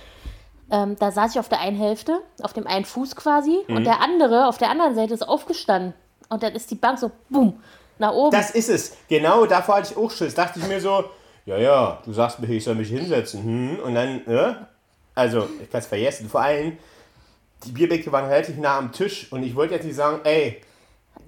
Ähm, 0.71 0.95
da 0.97 1.11
saß 1.11 1.33
ich 1.33 1.39
auf 1.39 1.49
der 1.49 1.59
einen 1.59 1.77
Hälfte, 1.77 2.19
auf 2.41 2.53
dem 2.53 2.65
einen 2.65 2.85
Fuß 2.85 3.15
quasi, 3.15 3.59
Mhm. 3.67 3.75
und 3.77 3.83
der 3.83 4.01
andere 4.01 4.47
auf 4.47 4.57
der 4.57 4.69
anderen 4.69 4.95
Seite 4.95 5.13
ist 5.13 5.27
aufgestanden. 5.27 5.93
Und 6.29 6.41
dann 6.41 6.53
ist 6.53 6.71
die 6.71 6.75
Bank 6.75 6.97
so, 6.97 7.11
boom, 7.29 7.61
nach 7.99 8.11
oben. 8.13 8.31
Das 8.31 8.49
ist 8.51 8.69
es. 8.69 8.97
Genau 9.07 9.45
davor 9.45 9.75
hatte 9.77 9.91
ich 9.91 9.97
auch 9.97 10.09
Schiss. 10.09 10.33
Dachte 10.33 10.59
ich 10.59 10.67
mir 10.67 10.81
so, 10.81 11.03
ja, 11.45 11.57
ja, 11.57 11.99
du 12.03 12.11
sagst 12.13 12.39
mir, 12.39 12.47
ich 12.47 12.63
soll 12.63 12.73
mich 12.75 12.89
hinsetzen. 12.89 13.43
Hm, 13.43 13.79
und 13.83 13.93
dann, 13.93 14.21
ne? 14.25 14.67
Also, 15.13 15.47
ich 15.61 15.69
kann 15.69 15.79
es 15.81 15.85
vergessen. 15.87 16.27
Vor 16.27 16.41
allem, 16.41 16.77
die 17.63 17.71
Bierbänke 17.71 18.11
waren 18.11 18.25
relativ 18.25 18.57
nah 18.57 18.77
am 18.79 18.91
Tisch 18.91 19.31
und 19.31 19.43
ich 19.43 19.55
wollte 19.55 19.75
jetzt 19.75 19.85
nicht 19.85 19.95
sagen, 19.95 20.19
ey, 20.23 20.61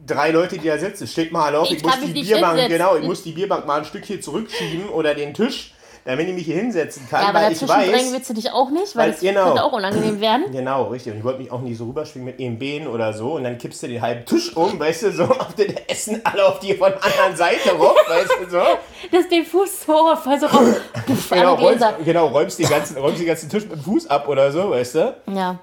drei 0.06 0.32
Leute, 0.32 0.58
die 0.58 0.68
da 0.68 0.78
sitzen, 0.78 1.08
steht 1.08 1.32
mal 1.32 1.56
auf, 1.56 1.70
Ich 1.70 1.78
ich, 1.78 1.84
muss 1.84 2.00
die 2.02 2.14
Bierbank, 2.14 2.60
hinsetzen. 2.60 2.70
genau, 2.78 2.96
ich 2.96 3.04
muss 3.04 3.24
die 3.24 3.32
Bierbank 3.32 3.66
mal 3.66 3.80
ein 3.80 3.86
Stück 3.86 4.06
hier 4.06 4.22
zurückschieben 4.22 4.90
oder 4.90 5.14
den 5.16 5.34
Tisch, 5.34 5.74
damit 6.06 6.26
ich 6.30 6.34
mich 6.36 6.46
hier 6.46 6.56
hinsetzen 6.56 7.06
kann, 7.10 7.22
ja, 7.22 7.28
aber 7.30 7.40
weil 7.42 7.52
ich 7.52 7.60
dazwischen 7.60 7.82
drängen 7.92 8.06
weiß, 8.06 8.14
willst 8.14 8.30
du 8.30 8.34
dich 8.36 8.50
auch 8.52 8.70
nicht, 8.70 8.96
Weil- 8.96 9.04
weil 9.08 9.12
das 9.12 9.20
genau. 9.20 9.44
könnte 9.48 9.64
auch 9.66 9.74
unangenehm 9.74 10.22
werden. 10.22 10.46
Genau, 10.54 10.84
richtig. 10.86 11.12
Und 11.12 11.20
ich 11.20 11.24
wollte 11.26 11.40
mich 11.40 11.52
auch 11.52 11.60
nicht 11.60 11.78
so 11.78 11.84
rüberschwingen 11.84 12.26
mit 12.38 12.60
Beinen 12.60 12.88
oder 12.88 13.12
so. 13.12 13.34
Und 13.34 13.44
dann 13.44 13.58
kippst 13.58 13.84
du 13.84 13.88
den 13.90 14.02
halben 14.02 14.24
Tisch 14.26 14.56
um, 14.56 14.80
weißt 14.80 15.04
du, 15.04 15.12
so 15.12 15.24
auf 15.26 15.54
den 15.56 15.76
Essen 15.90 16.22
alle 16.24 16.46
auf 16.46 16.60
die 16.60 16.74
von 16.76 16.94
der 16.94 17.04
anderen 17.04 17.36
Seite 17.36 17.72
rum, 17.72 17.92
weißt 18.08 18.30
du, 18.42 18.50
so. 18.50 18.62
Das 19.12 19.22
ist 19.22 19.32
den 19.32 19.46
Fuß 19.46 19.86
so 19.86 19.94
hoch, 19.94 20.26
also 20.26 20.46
auf, 20.46 20.82
Genau, 21.30 21.56
räumst, 21.56 21.86
genau 22.06 22.28
räumst, 22.28 22.58
den 22.60 22.70
ganzen, 22.70 22.98
räumst 22.98 23.20
den 23.20 23.28
ganzen 23.28 23.50
Tisch 23.50 23.64
mit 23.64 23.74
dem 23.74 23.82
Fuß 23.82 24.08
ab 24.10 24.30
oder 24.30 24.50
so, 24.52 24.70
weißt 24.72 24.96
du. 24.96 25.16
Ja. 25.36 25.60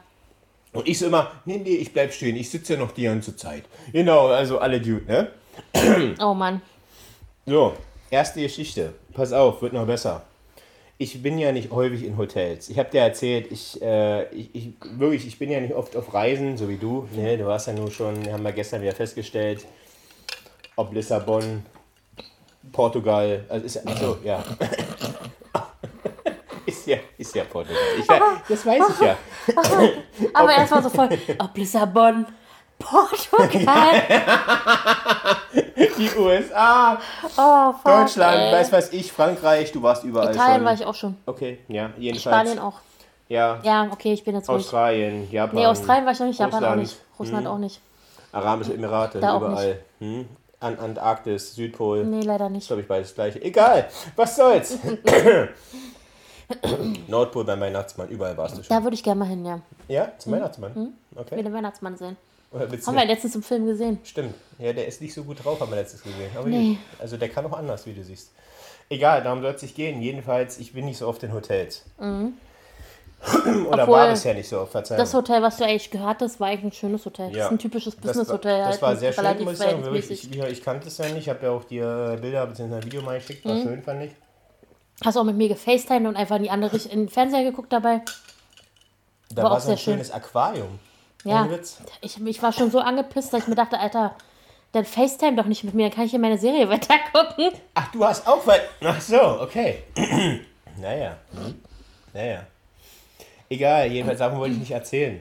Und 0.74 0.88
ich 0.88 0.98
so 0.98 1.06
immer, 1.06 1.30
nee, 1.44 1.58
nee, 1.58 1.76
ich 1.76 1.92
bleib 1.92 2.12
stehen, 2.12 2.36
ich 2.36 2.50
sitze 2.50 2.74
ja 2.74 2.78
noch 2.80 2.90
die 2.90 3.04
ganze 3.04 3.36
Zeit. 3.36 3.64
Genau, 3.92 4.26
also 4.26 4.58
alle 4.58 4.80
Dude, 4.80 5.06
ne? 5.06 6.16
Oh 6.20 6.34
Mann. 6.34 6.60
So, 7.46 7.74
erste 8.10 8.40
Geschichte. 8.40 8.92
Pass 9.12 9.32
auf, 9.32 9.62
wird 9.62 9.72
noch 9.72 9.86
besser. 9.86 10.24
Ich 10.98 11.22
bin 11.22 11.38
ja 11.38 11.52
nicht 11.52 11.70
häufig 11.70 12.04
in 12.04 12.16
Hotels. 12.16 12.68
Ich 12.68 12.78
habe 12.78 12.90
dir 12.90 13.02
erzählt, 13.02 13.50
ich, 13.52 13.80
äh, 13.82 14.24
ich, 14.34 14.54
ich, 14.54 14.68
wirklich, 14.98 15.26
ich 15.26 15.38
bin 15.38 15.50
ja 15.50 15.60
nicht 15.60 15.74
oft 15.74 15.96
auf 15.96 16.12
Reisen, 16.12 16.56
so 16.56 16.68
wie 16.68 16.76
du. 16.76 17.08
Ne, 17.14 17.38
du 17.38 17.46
warst 17.46 17.68
ja 17.68 17.72
nur 17.72 17.90
schon, 17.90 18.30
haben 18.32 18.42
wir 18.42 18.52
gestern 18.52 18.82
wieder 18.82 18.94
festgestellt, 18.94 19.64
ob 20.74 20.92
Lissabon, 20.92 21.64
Portugal, 22.72 23.44
also 23.48 23.66
ist 23.66 23.76
ja, 23.76 23.82
achso, 23.84 24.18
ja. 24.24 24.44
Ist 26.84 26.86
ja, 26.86 26.96
ist 27.18 27.34
ja 27.34 27.44
Portugal. 27.44 27.78
Ich, 27.98 28.08
we- 28.08 28.20
das 28.48 28.66
weiß 28.66 28.82
ich 28.90 29.00
ja. 29.06 29.16
Aber 30.34 30.52
erstmal 30.54 30.82
so 30.82 30.90
voll, 30.90 31.08
ob 31.38 31.56
Lissabon, 31.56 32.26
Portugal, 32.78 34.02
Die 35.98 36.10
USA, 36.18 36.98
oh, 37.36 37.72
fuck, 37.72 37.84
Deutschland, 37.84 38.36
ey. 38.38 38.52
weiß 38.52 38.72
was 38.72 38.92
ich, 38.92 39.10
Frankreich, 39.12 39.72
du 39.72 39.82
warst 39.82 40.04
überall 40.04 40.32
Italien 40.34 40.56
schon. 40.56 40.64
war 40.64 40.74
ich 40.74 40.84
auch 40.86 40.94
schon. 40.94 41.16
Okay, 41.26 41.58
ja, 41.68 41.90
jedenfalls. 41.96 42.34
Spanien 42.36 42.58
auch. 42.58 42.74
Ja, 43.28 43.58
Ja, 43.62 43.88
okay, 43.90 44.12
ich 44.12 44.22
bin 44.24 44.34
jetzt 44.34 44.48
ruhig. 44.48 44.58
Australien, 44.58 45.30
Japan. 45.30 45.56
Nee, 45.56 45.66
Australien 45.66 46.04
war 46.04 46.12
ich 46.12 46.18
noch 46.20 46.26
nicht, 46.26 46.38
Japan 46.38 46.64
auch 46.64 46.74
nicht. 46.76 46.96
Russland 47.18 47.46
auch 47.46 47.58
nicht. 47.58 47.80
Arabische 48.32 48.74
Emirate, 48.74 49.20
Da 49.20 49.34
auch 49.34 49.40
überall. 49.42 49.80
Hm? 50.00 50.28
An 50.60 50.78
Antarktis, 50.78 51.54
Südpol. 51.54 52.04
Nee, 52.04 52.22
leider 52.22 52.48
nicht. 52.50 52.66
glaube 52.66 52.82
ich, 52.82 52.88
beides 52.88 53.14
gleiche. 53.14 53.40
Egal, 53.42 53.88
was 54.16 54.36
soll's. 54.36 54.78
Nordpol 57.08 57.44
beim 57.44 57.60
Weihnachtsmann, 57.60 58.08
überall 58.08 58.36
warst 58.36 58.58
du 58.58 58.62
schon. 58.62 58.76
Da 58.76 58.82
würde 58.82 58.94
ich 58.94 59.02
gerne 59.02 59.18
mal 59.20 59.28
hin, 59.28 59.44
ja. 59.44 59.60
Ja, 59.88 60.12
zum 60.18 60.32
Weihnachtsmann? 60.32 60.70
Ich 60.70 60.76
will 60.76 60.92
Okay. 61.16 61.42
den 61.42 61.52
Weihnachtsmann 61.52 61.96
sehen. 61.96 62.16
Oder 62.52 62.68
Haben 62.68 62.96
wir 62.96 63.04
letztens 63.04 63.34
im 63.34 63.42
Film 63.42 63.66
gesehen. 63.66 63.98
Stimmt. 64.04 64.34
Ja, 64.58 64.72
der 64.72 64.86
ist 64.86 65.00
nicht 65.00 65.12
so 65.12 65.24
gut 65.24 65.44
drauf, 65.44 65.58
haben 65.60 65.70
wir 65.72 65.76
letztes 65.76 66.02
gesehen. 66.02 66.30
Aber 66.36 66.48
Nee. 66.48 66.78
Also 67.00 67.16
der 67.16 67.28
kann 67.28 67.44
auch 67.46 67.52
anders, 67.56 67.84
wie 67.86 67.92
du 67.94 68.04
siehst. 68.04 68.30
Egal, 68.88 69.22
darum 69.24 69.42
soll 69.42 69.52
es 69.54 69.62
nicht 69.62 69.74
gehen. 69.74 70.00
Jedenfalls, 70.00 70.58
ich 70.58 70.72
bin 70.72 70.84
nicht 70.84 70.98
so 70.98 71.08
oft 71.08 71.22
in 71.24 71.32
Hotels. 71.32 71.84
Oder 71.98 72.06
Mhm. 72.08 72.34
Obwohl, 73.72 73.86
war 73.94 74.10
bisher 74.10 74.34
nicht 74.34 74.48
so 74.48 74.60
oft, 74.60 74.72
Verzeihung. 74.72 74.98
Das 74.98 75.14
Hotel, 75.14 75.40
was 75.42 75.56
du 75.56 75.64
eigentlich 75.64 75.90
gehört 75.90 76.20
hast, 76.20 76.38
war 76.40 76.48
eigentlich 76.48 76.64
ein 76.64 76.76
schönes 76.76 77.04
Hotel. 77.06 77.28
Das 77.28 77.36
Ja. 77.38 77.46
ist 77.46 77.52
ein 77.52 77.58
typisches 77.58 77.96
Das 77.96 78.02
Business-Hotel. 78.04 78.58
Das 78.58 78.66
halt, 78.68 78.82
war 78.82 78.90
mit 78.90 79.00
sehr 79.00 79.12
schön, 79.14 79.24
muss 79.44 79.52
ich 79.54 79.58
sagen. 79.58 79.82
Verhältnismäßig. 79.82 80.30
ich, 80.30 80.38
ich 80.42 80.62
kannte 80.62 80.88
es 80.88 80.98
ja 80.98 81.06
nicht. 81.06 81.16
Ich 81.18 81.28
habe 81.30 81.46
ja 81.46 81.50
auch 81.52 81.64
die 81.64 81.78
äh, 81.78 82.18
Bilder 82.20 82.46
bzw. 82.46 82.84
Video 82.84 83.00
mal 83.02 83.18
geschickt. 83.18 83.44
Mhm. 83.46 83.48
War 83.50 83.62
schön, 83.62 83.82
fand 83.82 84.02
ich. 84.04 84.10
Hast 85.02 85.16
auch 85.16 85.24
mit 85.24 85.36
mir 85.36 85.48
gefacetimed 85.48 86.06
und 86.06 86.16
einfach 86.16 86.36
in 86.36 86.44
die 86.44 86.50
andere 86.50 86.76
in 86.76 87.00
den 87.00 87.08
Fernseher 87.08 87.42
geguckt 87.42 87.72
dabei. 87.72 88.02
Da 89.30 89.42
War 89.42 89.50
war, 89.50 89.56
auch 89.56 89.60
so 89.60 89.70
ein 89.70 89.76
sehr 89.76 89.84
schön. 89.84 89.94
schönes 89.94 90.10
Aquarium. 90.12 90.78
Ja. 91.24 91.48
Ich, 92.02 92.20
ich 92.24 92.42
war 92.42 92.52
schon 92.52 92.70
so 92.70 92.78
angepisst, 92.78 93.32
dass 93.32 93.42
ich 93.42 93.48
mir 93.48 93.54
dachte, 93.54 93.78
Alter, 93.78 94.14
dann 94.72 94.84
FaceTime 94.84 95.36
doch 95.36 95.46
nicht 95.46 95.64
mit 95.64 95.74
mir, 95.74 95.88
dann 95.88 95.94
kann 95.96 96.04
ich 96.04 96.10
hier 96.10 96.20
meine 96.20 96.38
Serie 96.38 96.68
weitergucken. 96.68 97.52
Ach, 97.74 97.90
du 97.92 98.04
hast 98.04 98.26
auch 98.26 98.46
was. 98.46 98.60
Ach 98.82 99.00
so, 99.00 99.40
okay. 99.40 99.82
naja. 100.80 101.16
Naja. 102.12 102.46
Egal, 103.48 103.90
jedenfalls 103.90 104.18
Sachen 104.18 104.38
wollte 104.38 104.54
ich 104.54 104.60
nicht 104.60 104.70
erzählen. 104.70 105.20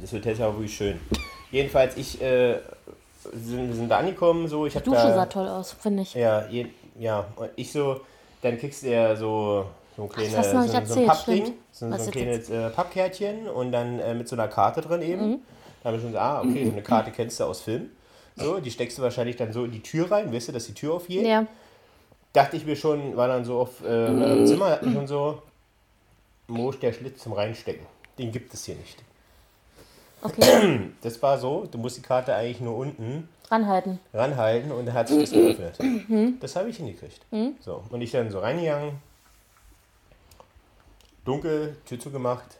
Das 0.00 0.12
Hotel 0.12 0.32
ist 0.32 0.40
aber 0.40 0.54
wirklich 0.54 0.76
schön. 0.76 1.00
Jedenfalls, 1.50 1.96
ich 1.96 2.20
äh, 2.20 2.58
sind, 3.32 3.68
wir 3.68 3.74
sind 3.74 3.88
da 3.88 3.98
angekommen, 3.98 4.48
so 4.48 4.66
ich 4.66 4.74
habe 4.74 4.84
Dusche 4.84 4.96
da. 4.98 5.14
sah 5.14 5.26
toll 5.26 5.48
aus, 5.48 5.72
finde 5.72 6.02
ich. 6.02 6.14
Ja, 6.14 6.46
je, 6.48 6.66
ja, 6.98 7.26
und 7.36 7.50
ich 7.56 7.70
so, 7.72 8.00
dann 8.44 8.58
kriegst 8.58 8.82
du 8.82 8.90
ja 8.90 9.16
so, 9.16 9.66
so 9.96 10.02
ein 10.02 10.08
kleines 10.08 10.34
so, 10.34 10.94
so 10.94 11.00
ein 11.00 11.06
Pappding, 11.06 11.54
so, 11.72 11.88
so 11.88 11.94
ein 11.94 12.10
kleines 12.10 12.50
äh, 12.50 12.68
Pappkärtchen 12.70 13.48
und 13.48 13.72
dann 13.72 13.98
äh, 14.00 14.14
mit 14.14 14.28
so 14.28 14.36
einer 14.36 14.48
Karte 14.48 14.82
drin 14.82 15.02
eben. 15.02 15.30
Mhm. 15.30 15.38
Da 15.82 15.88
haben 15.88 15.96
wir 15.96 16.00
schon 16.00 16.12
gesagt, 16.12 16.24
ah, 16.24 16.40
okay, 16.40 16.66
so 16.66 16.72
eine 16.72 16.82
Karte 16.82 17.10
kennst 17.10 17.40
du 17.40 17.44
aus 17.44 17.62
Film. 17.62 17.90
So, 18.36 18.58
die 18.58 18.70
steckst 18.70 18.98
du 18.98 19.02
wahrscheinlich 19.02 19.36
dann 19.36 19.52
so 19.52 19.64
in 19.64 19.70
die 19.70 19.82
Tür 19.82 20.10
rein, 20.10 20.32
weißt 20.32 20.48
du, 20.48 20.52
dass 20.52 20.66
die 20.66 20.74
Tür 20.74 20.94
aufgeht. 20.94 21.26
Ja. 21.26 21.46
Dachte 22.32 22.56
ich 22.56 22.66
mir 22.66 22.74
schon, 22.74 23.16
war 23.16 23.28
dann 23.28 23.44
so 23.44 23.60
auf 23.60 23.84
äh, 23.84 24.06
im 24.06 24.46
Zimmer, 24.46 24.80
schon 24.82 25.06
so, 25.06 25.42
ist 26.48 26.82
der 26.82 26.92
Schlitz 26.92 27.22
zum 27.22 27.32
Reinstecken? 27.32 27.86
Den 28.18 28.32
gibt 28.32 28.52
es 28.52 28.64
hier 28.64 28.74
nicht. 28.74 29.02
Okay, 30.24 30.90
Das 31.02 31.22
war 31.22 31.38
so, 31.38 31.66
du 31.70 31.78
musst 31.78 31.98
die 31.98 32.02
Karte 32.02 32.34
eigentlich 32.34 32.60
nur 32.60 32.76
unten 32.76 33.28
ranhalten. 33.50 34.00
ranhalten 34.12 34.72
und 34.72 34.86
dann 34.86 34.94
hat 34.94 35.08
sich 35.08 35.20
das 35.20 35.30
geöffnet. 35.30 35.78
Das 36.40 36.56
habe 36.56 36.70
ich 36.70 36.78
hingekriegt. 36.78 37.20
So, 37.60 37.84
und 37.90 38.00
ich 38.00 38.10
dann 38.10 38.30
so 38.30 38.40
reingegangen, 38.40 38.92
dunkel, 41.24 41.76
Tür 41.86 42.00
zugemacht, 42.00 42.56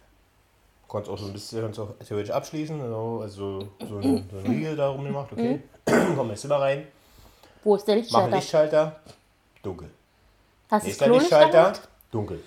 konnte 0.88 1.10
auch 1.10 1.18
so 1.18 1.26
ein 1.26 1.32
bisschen 1.32 1.72
so 1.72 1.94
theoretisch 2.06 2.30
abschließen, 2.32 2.80
also, 2.80 3.20
also 3.22 3.60
so, 3.88 3.96
ein, 3.98 4.28
so 4.30 4.38
ein 4.38 4.46
Riegel 4.46 4.76
da 4.76 4.88
rumgemacht, 4.90 5.32
okay. 5.32 5.60
Komm 6.16 6.30
ins 6.30 6.40
Zimmer 6.42 6.60
rein, 6.60 6.86
Wo 7.62 7.76
ist 7.76 7.86
der 7.88 7.96
mach 8.10 8.24
einen 8.24 8.32
Lichtschalter? 8.34 8.36
Lichtschalter, 8.36 9.00
dunkel. 9.62 9.90
Hast 10.70 10.86
du 10.86 10.90
das 10.90 10.98
Nächster 11.00 11.08
Lichtschalter, 11.08 11.66
angemacht? 11.66 11.88
dunkel. 12.10 12.40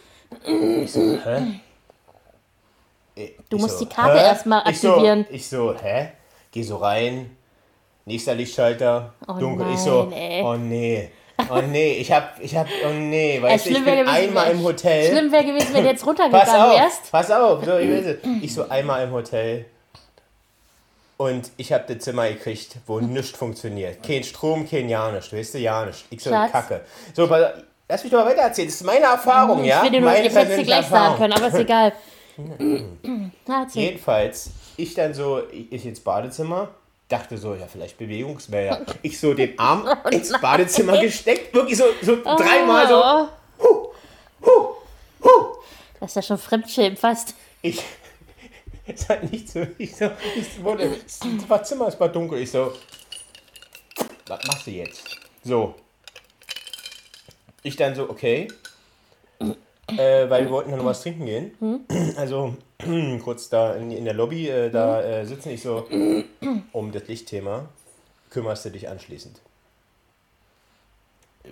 Ich 0.45 0.91
so, 0.91 0.99
hä? 0.99 1.59
Du 3.49 3.55
Ich 3.57 3.61
musst 3.61 3.79
die 3.81 3.85
Karte 3.87 4.19
hä? 4.19 4.25
erstmal 4.25 4.63
Ich 4.69 4.79
so- 4.79 4.89
aktivieren. 4.91 5.25
Ich 5.29 5.47
so, 5.47 5.73
hä? 5.81 6.09
Geh 6.51 6.63
so 6.63 6.77
rein. 6.77 7.35
Nächster 8.05 8.35
Lichtschalter, 8.35 9.13
Oh 9.27 9.33
dunkel. 9.33 9.67
ich 9.73 9.79
so, 9.79 10.03
nein, 10.03 10.13
ey. 10.13 10.43
oh 10.43 10.53
nee. 10.55 11.11
Oh 11.49 11.61
nee, 11.61 11.93
ich 11.93 12.11
hab, 12.11 12.39
ich 12.41 12.55
hab, 12.55 12.65
oh 12.85 12.89
nee, 12.93 13.39
weißt 13.41 13.65
du, 13.65 13.69
ich 13.69 13.75
bin 13.83 13.85
gewesen, 13.85 14.07
einmal 14.07 14.49
im 14.51 14.63
Hotel. 14.63 15.11
Schlimm 15.11 15.31
wäre 15.31 15.43
gewesen, 15.45 15.67
wenn 15.73 15.83
du 15.83 15.89
jetzt 15.89 15.99
Pass 15.99 16.07
runtergegangen 16.07 16.55
auf, 16.61 16.75
wärst. 16.79 17.11
pass 17.11 17.29
auf. 17.29 17.63
So, 17.65 17.77
ich, 17.77 17.89
weiß 17.91 18.15
ich 18.41 18.53
so 18.53 18.67
einmal 18.69 19.03
im 19.03 19.11
Hotel 19.11 19.65
und 21.17 21.51
ich 21.57 21.73
hab 21.73 21.85
das 21.87 21.99
Zimmer 21.99 22.27
gekriegt, 22.29 22.77
wo 22.85 22.99
nichts 22.99 23.37
funktioniert. 23.37 24.01
Kein 24.03 24.23
Strom, 24.23 24.67
kein 24.69 24.87
ja 24.89 25.11
nichts, 25.11 25.33
weißt 25.33 25.55
du, 25.55 25.57
ja 25.59 25.85
nichts. 25.85 26.05
Ich 26.09 26.21
so, 26.23 26.29
Schatz. 26.29 26.51
kacke. 26.51 26.81
So, 27.15 27.27
pass- 27.27 27.53
lass 27.89 28.03
mich 28.03 28.11
doch 28.11 28.19
mal 28.23 28.31
weiter 28.31 28.41
erzählen. 28.43 28.67
Das 28.67 28.75
ist 28.75 28.83
meine 28.85 29.05
Erfahrung, 29.05 29.63
ja? 29.63 29.77
Ich 29.77 29.83
will 29.83 29.91
dir 29.91 30.01
nur, 30.01 30.11
meine 30.11 30.27
ich 30.27 30.33
hätte 30.33 30.51
es 30.51 30.57
dir 30.59 30.63
gleich 30.65 30.85
sagen 30.87 31.17
können, 31.17 31.33
aber 31.33 31.47
ist 31.47 31.55
egal. 31.55 31.93
Jedenfalls, 33.73 34.51
ich 34.77 34.93
dann 34.93 35.13
so, 35.13 35.41
ich 35.51 35.85
ins 35.85 35.99
Badezimmer, 35.99 36.69
dachte 37.07 37.37
so, 37.37 37.55
ja, 37.55 37.67
vielleicht 37.67 37.97
Bewegungsmelder. 37.97 38.85
Ich 39.01 39.19
so 39.19 39.33
den 39.33 39.57
Arm 39.57 39.87
ins 40.11 40.31
Badezimmer 40.39 40.99
gesteckt, 40.99 41.53
wirklich 41.53 41.77
so, 41.77 41.85
so 42.01 42.17
dreimal 42.23 42.87
so. 42.87 43.03
Oh. 43.03 43.27
Das 45.99 46.11
ist 46.11 46.15
ja 46.15 46.21
schon 46.21 46.37
Fremdschämen 46.37 46.97
fast. 46.97 47.33
Ich, 47.61 47.81
es 48.87 49.09
hat 49.09 49.29
nicht 49.31 49.49
so, 49.49 49.65
ich 49.77 49.95
so, 49.95 50.11
ich 50.35 50.63
wurde, 50.63 50.89
das 51.49 51.67
Zimmer 51.67 51.87
ist 51.87 51.99
war 51.99 52.09
dunkel. 52.09 52.39
Ich 52.39 52.51
so, 52.51 52.73
was 54.27 54.43
machst 54.45 54.67
du 54.67 54.71
jetzt? 54.71 55.03
So. 55.43 55.75
Ich 57.63 57.75
dann 57.75 57.95
so, 57.95 58.09
okay. 58.09 58.47
Äh, 59.89 60.29
weil 60.29 60.43
wir 60.43 60.51
wollten 60.51 60.69
dann 60.71 60.79
noch 60.79 60.85
was 60.85 61.01
trinken 61.01 61.25
gehen. 61.25 61.85
Also 62.17 62.55
kurz 63.23 63.47
da 63.49 63.73
in, 63.75 63.91
in 63.91 64.03
der 64.05 64.13
Lobby 64.13 64.49
äh, 64.49 64.69
da 64.69 65.01
äh, 65.01 65.25
sitzen. 65.25 65.49
Ich 65.51 65.61
so, 65.61 65.87
um 66.73 66.91
das 66.91 67.07
Lichtthema 67.07 67.65
kümmerst 68.29 68.65
du 68.65 68.71
dich 68.71 68.89
anschließend. 68.89 69.39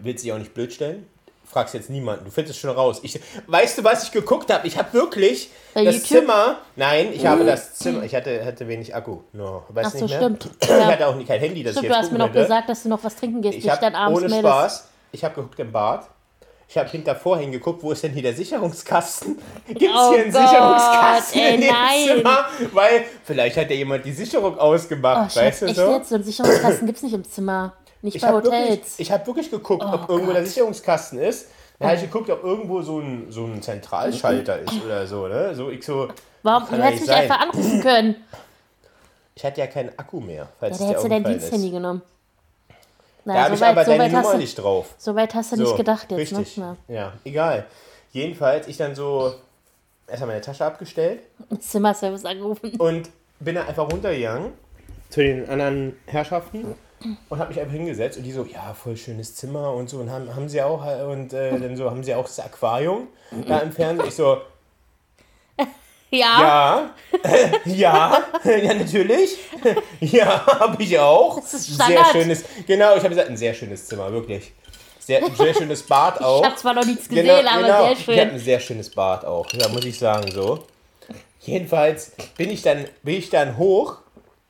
Willst 0.01 0.23
dich 0.25 0.33
auch 0.33 0.37
nicht 0.37 0.53
blöd 0.53 0.73
stellen? 0.73 1.07
Fragst 1.45 1.73
jetzt 1.75 1.89
niemanden. 1.89 2.25
Du 2.25 2.31
findest 2.31 2.55
es 2.55 2.59
schon 2.61 2.71
raus. 2.71 2.99
Ich, 3.03 3.19
weißt 3.47 3.77
du, 3.77 3.83
was 3.83 4.03
ich 4.03 4.11
geguckt 4.11 4.51
habe? 4.51 4.67
Ich 4.67 4.77
habe 4.77 4.91
wirklich 4.93 5.49
Bei 5.73 5.85
das 5.85 5.95
YouTube? 5.95 6.21
Zimmer. 6.21 6.57
Nein, 6.75 7.13
ich 7.13 7.25
habe 7.25 7.45
das 7.45 7.75
Zimmer. 7.75 8.03
Ich 8.03 8.15
hatte, 8.15 8.43
hatte 8.43 8.67
wenig 8.67 8.93
Akku. 8.95 9.19
No, 9.31 9.63
weiß 9.69 9.87
Ach 9.87 9.91
so, 9.91 9.97
nicht 10.05 10.09
mehr. 10.09 10.19
stimmt. 10.19 10.49
Ich 10.61 10.67
Ja. 10.69 10.87
hatte 10.87 11.07
auch 11.07 11.15
nie 11.15 11.23
kein 11.23 11.39
Handy, 11.39 11.63
das 11.63 11.73
Stimmt, 11.73 11.85
ich 11.85 11.89
du 11.91 11.93
jetzt 11.93 12.03
hast 12.03 12.11
mir 12.11 12.17
gucken 12.17 12.27
noch 12.27 12.33
könnte. 12.33 12.41
gesagt, 12.47 12.69
dass 12.69 12.83
du 12.83 12.89
noch 12.89 13.03
was 13.03 13.15
trinken 13.15 13.41
gehst, 13.41 13.57
Ich 13.59 13.63
dich 13.63 13.71
dann 13.73 13.93
habe 13.93 13.97
abends 13.97 14.19
ohne 14.19 14.29
meldest. 14.29 14.53
Spaß. 14.53 14.87
Ich 15.11 15.23
habe 15.23 15.35
geguckt 15.35 15.59
im 15.59 15.71
Bad. 15.71 16.09
Ich 16.67 16.77
habe 16.77 16.89
hinter 16.89 17.15
vorhin 17.15 17.51
geguckt, 17.51 17.83
wo 17.83 17.91
ist 17.91 18.03
denn 18.03 18.11
hier 18.11 18.23
der 18.23 18.33
Sicherungskasten? 18.33 19.37
Gibt 19.67 19.81
es 19.81 19.87
Oh 19.93 20.13
hier 20.13 20.23
einen 20.23 20.31
Gott, 20.33 20.41
Sicherungskasten 20.49 21.41
ey, 21.41 21.55
in 21.55 21.61
dem 21.61 21.69
nein. 21.73 22.17
Zimmer? 22.17 22.45
Weil 22.73 23.05
vielleicht 23.23 23.57
hat 23.57 23.69
ja 23.69 23.75
jemand 23.75 24.03
die 24.05 24.11
Sicherung 24.11 24.55
Oh, 24.57 24.61
ausgemacht, 24.61 25.31
Schatz, 25.31 25.43
weißt 25.43 25.61
du 25.61 25.65
echt 25.67 25.75
so? 25.75 25.91
jetzt? 25.93 26.09
So 26.09 26.15
einen 26.15 26.23
Sicherungskasten 26.23 26.85
gibt 26.87 26.97
es 26.97 27.03
nicht 27.03 27.13
im 27.13 27.23
Zimmer. 27.23 27.73
Nicht 28.01 28.15
Ich 28.15 28.21
bei 28.21 28.27
habe 28.27 28.43
wirklich, 28.43 28.61
Hotels. 28.61 28.93
ich 28.97 29.11
hab 29.11 29.25
wirklich 29.27 29.49
geguckt, 29.51 29.83
ob 29.83 30.05
Oh 30.09 30.13
irgendwo 30.13 30.33
der. 30.33 30.45
Sicherungskasten 30.45 31.19
ist. 31.19 31.47
Dann 31.79 31.89
habe 31.89 31.97
ich 31.97 32.03
geguckt, 32.03 32.29
ob 32.29 32.43
irgendwo 32.43 32.81
so 32.81 32.99
ein, 32.99 33.27
so 33.29 33.45
ein 33.45 33.61
Zentralschalter 33.61 34.59
ist 34.59 34.73
oder 34.83 35.05
so. 35.07 35.27
Ne? 35.27 35.53
So, 35.55 35.69
ich 35.69 35.85
so, 35.85 36.07
Warum? 36.43 36.67
Du 36.69 36.81
hättest 36.83 37.01
mich 37.01 37.09
sein. 37.09 37.23
einfach 37.23 37.41
anrufen 37.41 37.81
können. 37.81 38.15
Ich 39.35 39.43
hatte 39.43 39.59
ja 39.59 39.67
keinen 39.67 39.89
Akku 39.99 40.19
mehr, 40.21 40.47
falls 40.59 40.79
Ja, 40.79 40.85
da 40.85 40.89
hättest 40.91 41.05
du 41.05 41.09
dein 41.09 41.23
Diensthandy 41.23 41.67
ist. 41.67 41.73
Genommen. 43.25 43.37
Da 43.39 43.43
habe 43.43 43.53
ich 43.53 43.59
so 43.59 43.65
weit- 43.65 43.71
aber 43.71 43.85
so 43.85 43.91
deine 43.91 44.13
Nummer 44.13 44.31
du- 44.31 44.37
nicht 44.37 44.55
drauf. 44.55 44.95
So 44.97 45.15
weit 45.15 45.33
hast 45.35 45.51
du 45.51 45.57
So, 45.57 45.63
nicht 45.63 45.77
gedacht 45.77 46.09
jetzt, 46.11 46.19
richtig. 46.19 46.57
ne? 46.57 46.77
Ja, 46.87 47.13
egal. 47.25 47.65
Jedenfalls, 48.11 48.67
ich 48.67 48.77
dann 48.77 48.95
so 48.95 49.33
erstmal 50.07 50.29
meine 50.29 50.41
Tasche 50.41 50.63
abgestellt 50.65 51.19
Zimmerservice 51.59 52.25
angerufen. 52.25 52.71
und 52.77 53.09
bin 53.39 53.55
dann 53.55 53.67
einfach 53.67 53.91
runtergegangen 53.91 54.53
zu 55.09 55.21
den 55.21 55.49
anderen 55.49 55.95
Herrschaften 56.05 56.75
und 57.29 57.39
habe 57.39 57.49
mich 57.49 57.59
einfach 57.59 57.73
hingesetzt 57.73 58.17
und 58.17 58.23
die 58.23 58.31
so, 58.31 58.45
ja, 58.45 58.73
voll 58.73 58.95
schönes 58.97 59.35
Zimmer 59.35 59.73
und 59.73 59.89
so 59.89 59.97
und 59.99 60.09
haben, 60.09 60.33
haben 60.35 60.47
sie 60.49 60.61
auch 60.61 60.81
und 61.07 61.33
äh, 61.33 61.59
dann 61.59 61.75
so 61.77 61.89
haben 61.89 62.03
sie 62.03 62.15
auch 62.15 62.23
das 62.25 62.39
Aquarium 62.39 63.07
da 63.47 63.59
im 63.59 63.71
Fernsehen. 63.71 64.07
Ich 64.07 64.15
so, 64.15 64.37
Ja, 66.19 66.89
ja, 67.65 67.65
ja, 67.65 68.23
ja, 68.43 68.73
natürlich. 68.73 69.37
Ja, 69.99 70.45
habe 70.59 70.81
ich 70.83 70.97
auch. 70.99 71.39
Das 71.39 71.53
ist 71.53 71.65
sehr 71.67 71.85
Standard. 71.85 72.07
schönes, 72.11 72.43
genau, 72.67 72.91
ich 72.93 72.99
habe 72.99 73.09
gesagt, 73.09 73.29
ein 73.29 73.37
sehr 73.37 73.53
schönes 73.53 73.85
Zimmer, 73.87 74.11
wirklich. 74.11 74.51
Sehr, 74.99 75.21
sehr 75.37 75.53
schönes 75.53 75.83
Bad 75.83 76.19
auch. 76.21 76.41
ich 76.41 76.47
habe 76.47 76.55
zwar 76.57 76.73
noch 76.73 76.85
nichts 76.85 77.07
gesehen, 77.07 77.25
Genau, 77.27 77.49
aber 77.49 77.61
genau. 77.61 77.81
sehr 77.83 77.91
Ich 77.91 77.99
habe 78.07 78.13
schön. 78.13 78.29
ein 78.31 78.39
sehr 78.39 78.59
schönes 78.59 78.89
Bad 78.89 79.23
auch, 79.25 79.45
ja, 79.53 79.67
muss 79.69 79.85
ich 79.85 79.99
sagen 79.99 80.31
so. 80.31 80.63
Jedenfalls 81.41 82.13
bin 82.37 82.49
ich 82.49 82.61
dann, 82.63 82.85
bin 83.03 83.15
ich 83.15 83.29
dann 83.29 83.57
hoch, 83.57 83.97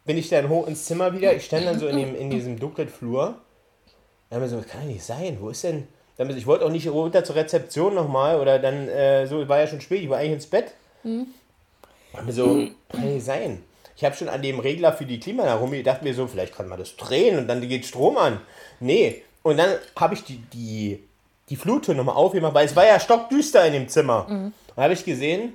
bin 0.06 0.18
ich 0.18 0.30
dann 0.30 0.48
hoch 0.50 0.68
ins 0.68 0.86
Zimmer 0.86 1.14
wieder. 1.14 1.34
Ich 1.36 1.46
stand 1.46 1.66
dann 1.66 1.78
so 1.80 1.88
in, 1.88 1.98
dem, 1.98 2.16
in 2.16 2.30
diesem 2.30 2.58
dunklen 2.58 2.88
Flur. 2.88 3.36
Dann 4.30 4.38
haben 4.38 4.44
wir 4.44 4.50
so, 4.50 4.58
das 4.62 4.68
kann 4.68 4.82
ja 4.84 4.88
nicht 4.94 5.04
sein, 5.04 5.38
wo 5.42 5.50
ist 5.50 5.64
denn? 5.66 5.88
Dann, 6.18 6.30
ich 6.36 6.48
wollte 6.48 6.64
auch 6.66 6.70
nicht 6.70 6.88
runter 6.88 7.26
zur 7.26 7.36
Rezeption 7.36 7.94
nochmal 7.94 8.40
oder 8.40 8.58
dann, 8.60 8.88
äh, 8.88 9.28
so 9.28 9.48
war 9.50 9.60
ja 9.60 9.68
schon 9.68 9.82
spät, 9.82 10.02
ich 10.04 10.10
war 10.10 10.20
eigentlich 10.20 10.32
ins 10.34 10.48
Bett. 10.48 10.72
Dann 11.04 11.28
so, 12.30 12.68
kann 12.90 13.14
nicht 13.14 13.26
sein. 13.26 13.64
Ich 13.96 14.04
habe 14.04 14.16
schon 14.16 14.28
an 14.28 14.42
dem 14.42 14.60
Regler 14.60 14.92
für 14.94 15.06
die 15.06 15.20
Klimaanlage 15.20 15.78
gedacht 15.78 16.02
mir 16.02 16.14
so, 16.14 16.28
vielleicht 16.28 16.54
kann 16.56 16.68
man 16.68 16.80
das 16.80 16.98
drehen 16.98 17.38
und 17.38 17.48
dann 17.48 17.62
geht 17.68 17.86
Strom 17.86 18.18
an. 18.18 18.42
Nee. 18.80 19.24
Und 19.42 19.58
dann 19.58 19.70
habe 19.96 20.16
ich 20.16 20.24
die, 20.24 20.38
die, 20.54 21.04
die 21.50 21.56
Fluttür 21.56 21.94
nochmal 21.94 22.16
aufgemacht, 22.16 22.54
weil 22.54 22.66
es 22.66 22.76
war 22.76 22.86
ja 22.86 23.00
stockdüster 23.00 23.66
in 23.66 23.74
dem 23.74 23.88
Zimmer. 23.88 24.26
Und 24.48 24.54
da 24.76 24.84
habe 24.84 24.94
ich 24.94 25.06
gesehen, 25.06 25.54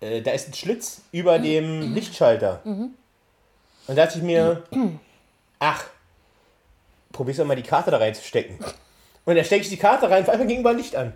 äh, 0.00 0.20
da 0.20 0.32
ist 0.32 0.48
ein 0.48 0.54
Schlitz 0.54 1.02
über 1.12 1.38
dem 1.38 1.94
Lichtschalter. 1.94 2.60
Und 3.86 3.96
da 3.96 4.04
dachte 4.04 4.18
ich 4.18 4.24
mir, 4.24 4.64
ach, 5.58 5.84
probier's 7.12 7.38
doch 7.38 7.44
mal 7.44 7.56
die 7.56 7.62
Karte 7.62 7.90
da 7.90 7.98
reinzustecken. 7.98 8.58
Und 9.24 9.36
da 9.36 9.44
stecke 9.44 9.62
ich 9.62 9.68
die 9.68 9.76
Karte 9.76 10.10
rein, 10.10 10.24
vor 10.24 10.34
allem 10.34 10.48
ging 10.48 10.60
überall 10.60 10.76
Licht 10.76 10.96
an. 10.96 11.12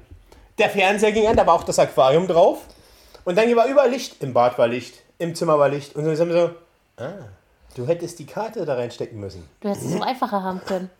Der 0.59 0.69
Fernseher 0.69 1.13
ging 1.13 1.27
an, 1.27 1.37
da 1.37 1.47
war 1.47 1.55
auch 1.55 1.65
das 1.65 1.79
Aquarium 1.79 2.27
drauf. 2.27 2.67
Und 3.25 3.37
dann 3.37 3.55
war 3.57 3.67
überall 3.67 3.91
Licht. 3.91 4.23
Im 4.23 4.33
Bad 4.33 4.59
war 4.59 4.69
Licht, 4.69 5.03
im 5.19 5.35
Zimmer 5.35 5.59
war 5.59 5.69
Licht. 5.69 5.95
Und 5.95 6.05
dann 6.05 6.19
haben 6.19 6.29
wir 6.29 6.55
so, 6.99 7.03
ah, 7.03 7.29
du 7.77 7.87
hättest 7.87 8.19
die 8.19 8.27
Karte 8.27 8.65
da 8.65 8.75
reinstecken 8.75 9.19
müssen. 9.19 9.49
Du 9.61 9.69
hättest 9.69 9.87
es 9.87 9.93
so 9.93 10.03
einfacher 10.03 10.43
haben 10.43 10.61
können. 10.65 10.91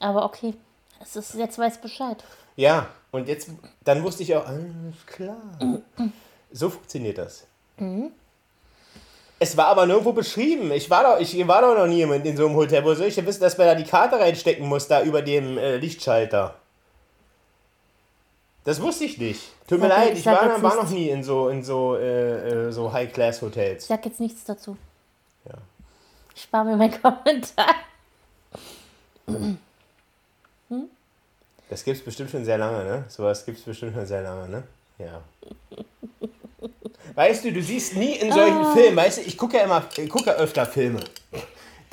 Aber 0.00 0.24
okay. 0.24 0.54
Es 1.00 1.16
ist, 1.16 1.34
jetzt 1.34 1.58
weiß 1.58 1.80
Bescheid. 1.80 2.24
Ja, 2.56 2.86
und 3.10 3.28
jetzt, 3.28 3.50
dann 3.84 4.02
wusste 4.02 4.22
ich 4.22 4.34
auch, 4.34 4.46
alles 4.46 5.06
klar. 5.06 5.36
So 6.50 6.70
funktioniert 6.70 7.18
das. 7.18 7.46
Es 9.38 9.56
war 9.56 9.66
aber 9.66 9.86
nirgendwo 9.86 10.12
beschrieben. 10.12 10.70
Ich 10.70 10.88
war 10.88 11.02
doch, 11.02 11.20
ich 11.20 11.46
war 11.46 11.60
doch 11.60 11.76
noch 11.76 11.86
nie 11.86 12.02
in, 12.02 12.10
in 12.12 12.36
so 12.36 12.46
einem 12.46 12.56
Hotel. 12.56 12.84
Wo 12.84 12.94
soll 12.94 13.08
ich 13.08 13.14
denn 13.14 13.26
wissen, 13.26 13.42
dass 13.42 13.58
man 13.58 13.66
da 13.66 13.74
die 13.74 13.84
Karte 13.84 14.18
reinstecken 14.18 14.66
muss, 14.66 14.88
da 14.88 15.02
über 15.02 15.20
dem 15.20 15.58
äh, 15.58 15.76
Lichtschalter? 15.76 16.54
Das 18.64 18.80
wusste 18.80 19.04
ich 19.04 19.18
nicht. 19.18 19.42
Tut 19.68 19.80
mir 19.80 19.88
leid, 19.88 20.12
ich 20.14 20.20
ich 20.20 20.26
war, 20.26 20.62
war 20.62 20.74
noch 20.76 20.90
nie 20.90 21.10
in 21.10 21.22
so, 21.22 21.48
in 21.50 21.62
so, 21.62 21.96
äh, 21.96 22.68
äh, 22.68 22.72
so 22.72 22.88
Ich 22.88 22.92
High-Class-Hotels. 22.94 23.86
sag 23.86 24.04
jetzt 24.06 24.20
nichts 24.20 24.44
dazu. 24.44 24.76
Ja. 25.46 25.54
Ich 26.34 26.42
spare 26.42 26.64
mir 26.64 26.76
meinen 26.76 26.92
Kommentar. 27.02 27.74
Das 31.68 31.84
gibt 31.84 31.98
es 31.98 32.04
bestimmt 32.04 32.30
schon 32.30 32.44
sehr 32.44 32.58
lange, 32.58 32.84
ne? 32.84 33.04
Sowas 33.08 33.44
gibt 33.44 33.58
es 33.58 33.64
bestimmt 33.64 33.94
schon 33.94 34.06
sehr 34.06 34.22
lange, 34.22 34.48
ne? 34.48 34.62
Ja. 34.98 35.20
Weißt 37.14 37.44
du, 37.44 37.52
du 37.52 37.62
siehst 37.62 37.96
nie 37.96 38.16
in 38.16 38.32
solchen 38.32 38.72
Filmen, 38.72 38.96
weißt 38.96 39.18
du, 39.18 39.22
ich 39.22 39.36
gucke 39.38 39.56
ja 39.56 39.64
immer, 39.64 39.84
ich 39.96 40.08
gucke 40.08 40.26
ja 40.26 40.32
öfter 40.32 40.66
Filme. 40.66 40.98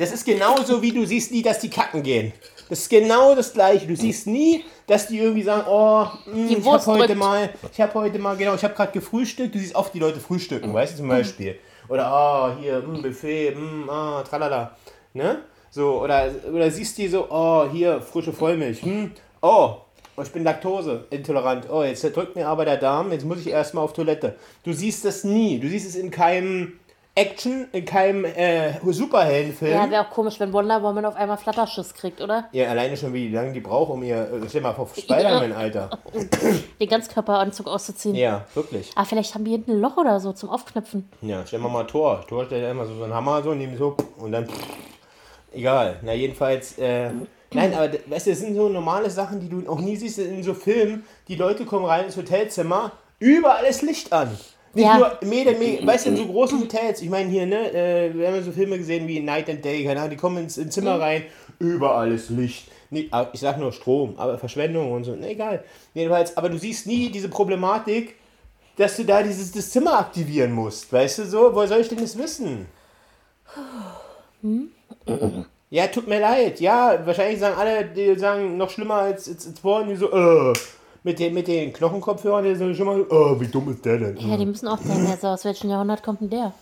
Das 0.02 0.12
ist 0.12 0.26
genauso 0.26 0.82
wie 0.82 0.92
du 0.92 1.06
siehst 1.06 1.32
nie, 1.32 1.44
dass 1.44 1.60
die 1.60 1.70
kacken 1.70 2.02
gehen. 2.02 2.34
Das 2.68 2.80
ist 2.80 2.90
genau 2.90 3.36
das 3.36 3.54
gleiche. 3.54 3.86
Du 3.86 3.96
siehst 3.96 4.26
nie, 4.26 4.66
dass 4.88 5.06
die 5.06 5.20
irgendwie 5.20 5.44
sagen, 5.44 5.64
oh, 5.70 6.08
mh, 6.26 6.48
Die 6.48 6.58
ich 6.58 6.66
habe 6.66 6.86
heute 6.88 7.14
mal, 7.14 7.52
ich 7.72 7.80
habe 7.80 7.94
heute 7.94 8.18
mal, 8.18 8.36
genau, 8.36 8.56
ich 8.56 8.64
habe 8.64 8.74
gerade 8.74 8.92
gefrühstückt. 8.94 9.54
Du 9.54 9.60
siehst 9.60 9.76
oft 9.76 9.94
die 9.94 10.00
Leute 10.00 10.20
frühstücken, 10.20 10.74
weißt 10.74 10.94
du 10.94 10.98
zum 10.98 11.08
Beispiel. 11.08 11.60
Oder, 11.88 12.12
oh, 12.12 12.60
hier, 12.60 12.80
mh, 12.80 13.02
Buffet, 13.04 13.54
mh, 13.56 13.94
ah, 13.94 14.24
tralala. 14.24 14.76
Ne? 15.14 15.44
So, 15.70 16.02
oder, 16.02 16.32
oder 16.52 16.72
siehst 16.72 16.98
die 16.98 17.08
so, 17.08 17.28
oh, 17.30 17.70
hier, 17.72 18.02
frische 18.02 18.34
Vollmilch. 18.34 18.82
Hm, 18.82 19.12
oh, 19.44 19.76
oh, 20.16 20.22
ich 20.24 20.32
bin 20.32 20.44
laktoseintolerant. 20.44 21.70
Oh, 21.70 21.84
jetzt 21.84 22.04
drückt 22.16 22.36
mir 22.36 22.48
aber 22.48 22.66
der 22.66 22.78
Darm, 22.78 23.12
jetzt 23.12 23.26
muss 23.26 23.40
ich 23.40 23.50
erstmal 23.50 23.84
auf 23.84 23.94
Toilette. 23.94 24.36
Du 24.64 24.74
siehst 24.74 25.06
das 25.06 25.24
nie. 25.24 25.60
Du 25.60 25.68
siehst 25.68 25.88
es 25.88 25.96
in 25.96 26.10
keinem, 26.10 26.80
Action, 27.14 27.68
in 27.74 27.84
keinem 27.84 28.24
äh, 28.24 28.74
Superheldenfilm. 28.90 29.74
Ja, 29.74 29.90
wäre 29.92 30.06
auch 30.08 30.10
komisch, 30.12 30.40
wenn 30.40 30.54
Wonder 30.54 30.82
Woman 30.82 31.04
auf 31.04 31.16
einmal 31.18 31.36
Flatterschuss 31.38 31.94
kriegt, 31.94 32.22
oder? 32.22 32.46
Ja, 32.54 32.70
alleine 32.70 32.96
schon, 32.96 33.14
wie 33.14 33.28
lange 33.28 33.52
die 33.52 33.60
braucht, 33.60 33.92
um 33.92 34.02
ihr. 34.02 34.16
äh, 34.32 34.48
Stell 34.48 34.62
mal 34.62 34.74
vor, 34.74 34.88
Spider-Man, 34.98 35.52
Alter. 35.52 35.90
Den 36.80 36.88
Ganzkörperanzug 36.90 37.68
auszuziehen. 37.68 38.16
Ja, 38.16 38.46
wirklich. 38.54 38.92
Ah, 38.96 39.04
vielleicht 39.04 39.36
haben 39.36 39.44
die 39.44 39.52
hinten 39.52 39.72
ein 39.72 39.82
Loch 39.82 39.98
oder 39.98 40.22
so 40.22 40.32
zum 40.32 40.50
Aufknöpfen. 40.50 41.10
Ja, 41.22 41.46
stell 41.46 41.60
mal 41.60 41.68
mal 41.68 41.84
Tor. 41.84 42.24
Tor 42.30 42.46
stellt 42.46 42.64
ja 42.64 42.72
immer 42.72 42.86
so, 42.86 42.96
so 42.96 43.04
einen 43.04 43.14
Hammer 43.14 43.44
so, 43.44 43.54
neben 43.54 43.78
so 43.78 43.98
und 44.18 44.32
dann. 44.32 44.48
Egal. 45.54 45.98
Na, 46.04 46.14
jedenfalls. 46.14 46.78
Äh, 46.78 47.12
nein, 47.54 47.74
aber 47.74 47.92
weißt 48.06 48.28
du, 48.28 48.30
das 48.30 48.40
sind 48.40 48.56
so 48.56 48.70
normale 48.70 49.10
Sachen, 49.10 49.42
die 49.42 49.50
du 49.50 49.70
auch 49.70 49.82
nie 49.82 49.98
siehst 49.98 50.18
in 50.20 50.44
so 50.44 50.54
Filmen. 50.54 51.06
Die 51.28 51.36
Leute 51.36 51.66
kommen 51.66 51.84
rein 51.86 52.06
ins 52.06 52.16
Hotelzimmer, 52.16 52.94
überall 53.20 53.66
ist 53.66 53.82
Licht 53.82 54.14
an. 54.14 54.38
Nicht 54.74 54.86
Ja. 54.86 54.98
nur 54.98 55.18
Meter, 55.30 55.52
Meter, 55.58 55.86
weißt 55.86 56.06
du, 56.06 56.10
in 56.12 56.18
so 56.18 56.26
großen 56.28 56.60
Hotels, 56.62 57.02
ich 57.02 57.10
meine 57.10 57.30
hier, 57.30 57.46
ne, 57.46 57.72
äh, 57.74 58.14
wir 58.14 58.28
haben 58.28 58.36
ja 58.36 58.42
so 58.42 58.52
Filme 58.52 58.78
gesehen 58.78 59.08
wie 59.08 59.20
Night 59.20 59.50
and 59.50 59.64
Day, 59.66 59.84
keine 59.84 60.00
Ahnung, 60.00 60.12
die 60.12 60.18
kommen 60.18 60.38
ins, 60.38 60.58
ins 60.58 60.74
Zimmer 60.74 61.00
rein, 61.00 61.24
überall 61.60 62.12
ist 62.14 62.30
Licht. 62.30 62.68
Nee, 62.90 63.10
ich 63.34 63.40
sag 63.40 63.58
nur 63.58 63.72
Strom, 63.72 64.16
aber 64.18 64.38
Verschwendung 64.38 64.92
und 64.92 65.04
so, 65.04 65.16
ne, 65.16 65.30
egal. 65.32 65.64
Jedenfalls, 65.94 66.36
aber 66.38 66.50
du 66.50 66.58
siehst 66.58 66.88
nie 66.88 67.10
diese 67.10 67.30
Problematik, 67.30 68.16
dass 68.78 68.96
du 68.98 69.04
da 69.04 69.22
dieses 69.24 69.52
das 69.52 69.70
Zimmer 69.70 70.00
aktivieren 70.00 70.54
musst, 70.54 70.92
weißt 70.92 71.20
du 71.20 71.26
so? 71.26 71.54
Woher 71.54 71.68
soll 71.68 71.80
ich 71.82 71.90
denn 71.90 72.00
das 72.00 72.18
wissen? 72.18 72.66
Ja, 75.70 75.88
tut 75.88 76.08
mir 76.08 76.20
leid. 76.20 76.60
Ja, 76.60 77.00
wahrscheinlich 77.06 77.40
sagen 77.40 77.58
alle, 77.58 77.86
die 77.86 78.16
sagen 78.18 78.58
noch 78.58 78.70
schlimmer 78.70 78.96
als, 78.96 79.28
als, 79.30 79.48
als 79.48 79.60
vorhin, 79.60 79.90
die 79.90 79.96
so, 79.96 80.12
äh, 80.12 80.54
mit 81.04 81.20
den, 81.20 81.34
mit 81.34 81.48
den 81.48 81.74
Knochenkopfhörern, 81.74 82.44
die 82.44 82.56
sind 82.56 82.76
schon 82.76 82.86
mal, 82.86 83.06
oh, 83.10 83.40
wie 83.40 83.48
dumm 83.48 83.72
ist 83.72 83.84
der 83.86 83.98
denn? 83.98 84.18
Ja, 84.18 84.38
die 84.38 84.46
müssen 84.46 84.68
auch 84.68 84.78
denken, 84.78 85.08
also 85.08 85.28
aus 85.28 85.46
welchem 85.46 85.70
Jahrhundert 85.70 86.04
kommt 86.04 86.22
denn 86.22 86.30
der? 86.30 86.54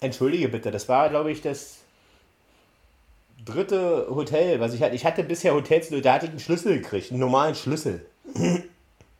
Entschuldige 0.00 0.48
bitte, 0.48 0.70
das 0.70 0.88
war, 0.88 1.08
glaube 1.08 1.32
ich, 1.32 1.40
das 1.40 1.78
dritte 3.44 4.06
Hotel, 4.10 4.60
was 4.60 4.74
ich 4.74 4.82
hatte. 4.82 4.94
Ich 4.94 5.04
hatte 5.06 5.22
bisher 5.22 5.54
Hotels, 5.54 5.88
da 6.02 6.14
hatte 6.14 6.26
ich 6.26 6.30
einen 6.30 6.40
Schlüssel 6.40 6.78
gekriegt, 6.78 7.10
einen 7.10 7.20
normalen 7.20 7.54
Schlüssel. 7.54 8.04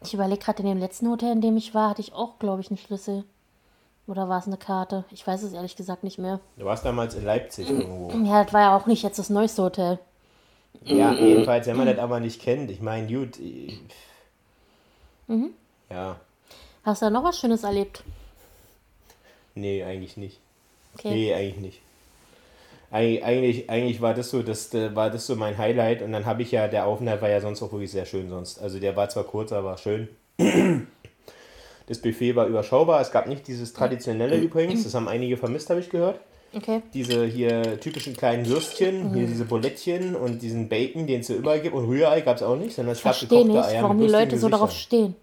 Ich 0.03 0.13
überlege 0.13 0.43
gerade, 0.43 0.63
in 0.63 0.69
dem 0.69 0.79
letzten 0.79 1.09
Hotel, 1.09 1.33
in 1.33 1.41
dem 1.41 1.57
ich 1.57 1.75
war, 1.75 1.91
hatte 1.91 2.03
ich 2.03 2.13
auch, 2.13 2.39
glaube 2.39 2.61
ich, 2.61 2.71
einen 2.71 2.79
Schlüssel. 2.79 3.25
Oder 4.07 4.29
war 4.29 4.39
es 4.39 4.47
eine 4.47 4.59
Karte? 4.59 5.05
Ich 5.11 5.27
weiß 5.27 5.43
es 5.43 5.55
ehrlich 5.55 5.77
gesagt 5.77 6.05
nicht 6.05 6.19
mehr. 6.19 6.41
Du 6.59 6.67
warst 6.67 6.85
damals 6.85 7.15
in 7.15 7.25
Leipzig 7.25 7.71
irgendwo. 7.71 8.11
Ja, 8.27 8.45
das 8.45 8.53
war 8.53 8.61
ja 8.61 8.77
auch 8.77 8.87
nicht 8.87 9.03
jetzt 9.03 9.19
das 9.19 9.31
neueste 9.31 9.63
Hotel. 9.63 9.99
Ja, 10.83 11.15
jedenfalls, 11.15 11.67
wenn 11.67 11.77
man 11.77 11.87
das 11.87 11.99
aber 11.99 12.21
nicht 12.21 12.41
kennt, 12.43 12.71
ich 12.71 12.81
meine, 12.81 13.07
gut. 13.07 13.39
ich- 13.39 13.81
Ja, 15.91 16.17
Hast 16.83 17.01
du 17.01 17.07
da 17.07 17.11
noch 17.11 17.25
was 17.25 17.39
Schönes 17.39 17.63
erlebt? 17.65 18.03
nee, 19.55 19.83
eigentlich 19.85 20.17
nicht. 20.17 20.39
Okay. 20.99 21.11
Nee, 21.11 21.35
eigentlich 21.35 21.57
nicht. 21.61 21.81
Eig- 22.93 23.23
Eigentlich, 23.23 23.71
eigentlich 23.71 24.01
war 24.01 24.15
das 24.15 24.31
so, 24.31 24.43
das 24.43 24.73
äh, 24.75 24.95
war 24.95 25.11
das 25.11 25.27
so 25.27 25.35
mein 25.37 25.57
Highlight 25.59 26.03
und 26.03 26.13
dann 26.13 26.27
habe 26.27 26.43
ich 26.43 26.53
ja, 26.53 26.69
der 26.69 26.87
Aufenthalt 26.87 27.23
war 27.23 27.29
ja 27.31 27.41
sonst 27.41 27.63
auch 27.63 27.73
wirklich 27.73 27.91
sehr 27.91 28.05
schön 28.07 28.29
sonst. 28.29 28.61
Also 28.61 28.79
der 28.79 28.95
war 28.97 29.09
zwar 29.09 29.25
kurz, 29.25 29.51
aber 29.53 29.79
schön. 29.79 30.09
Das 31.87 31.99
Buffet 32.01 32.37
war 32.37 32.47
überschaubar. 32.47 33.01
Es 33.01 33.11
gab 33.11 33.27
nicht 33.27 33.47
dieses 33.49 33.73
traditionelle 33.73 34.37
übrigens. 34.41 34.85
Das 34.85 34.95
haben 34.95 35.09
einige 35.09 35.37
vermisst, 35.37 35.71
habe 35.71 35.81
ich 35.81 35.91
gehört. 35.91 36.21
Okay. 36.57 36.83
Diese 36.93 37.25
hier 37.27 37.81
typischen 37.81 38.17
kleinen 38.17 38.47
Würstchen, 38.47 39.13
hier 39.15 39.27
diese 39.27 39.45
Bulettchen 39.45 40.15
und 40.15 40.43
diesen 40.43 40.69
Bacon, 40.69 41.07
den 41.07 41.21
es 41.21 41.27
so 41.27 41.35
überall 41.35 41.61
gibt. 41.61 41.75
Und 41.75 41.87
Rührei 41.87 42.21
gab 42.21 42.37
es 42.37 42.43
auch 42.43 42.57
nicht, 42.57 42.75
sondern 42.75 42.93
es 42.93 43.03
gab 43.03 43.15
Verstehe 43.15 43.45
gekochte 43.45 43.53
nicht, 43.53 43.65
Eier 43.65 43.83
warum 43.83 43.99
die 43.99 44.07
Leute 44.07 44.39
so 44.39 44.49
darauf 44.49 44.73
stehen. 44.73 45.17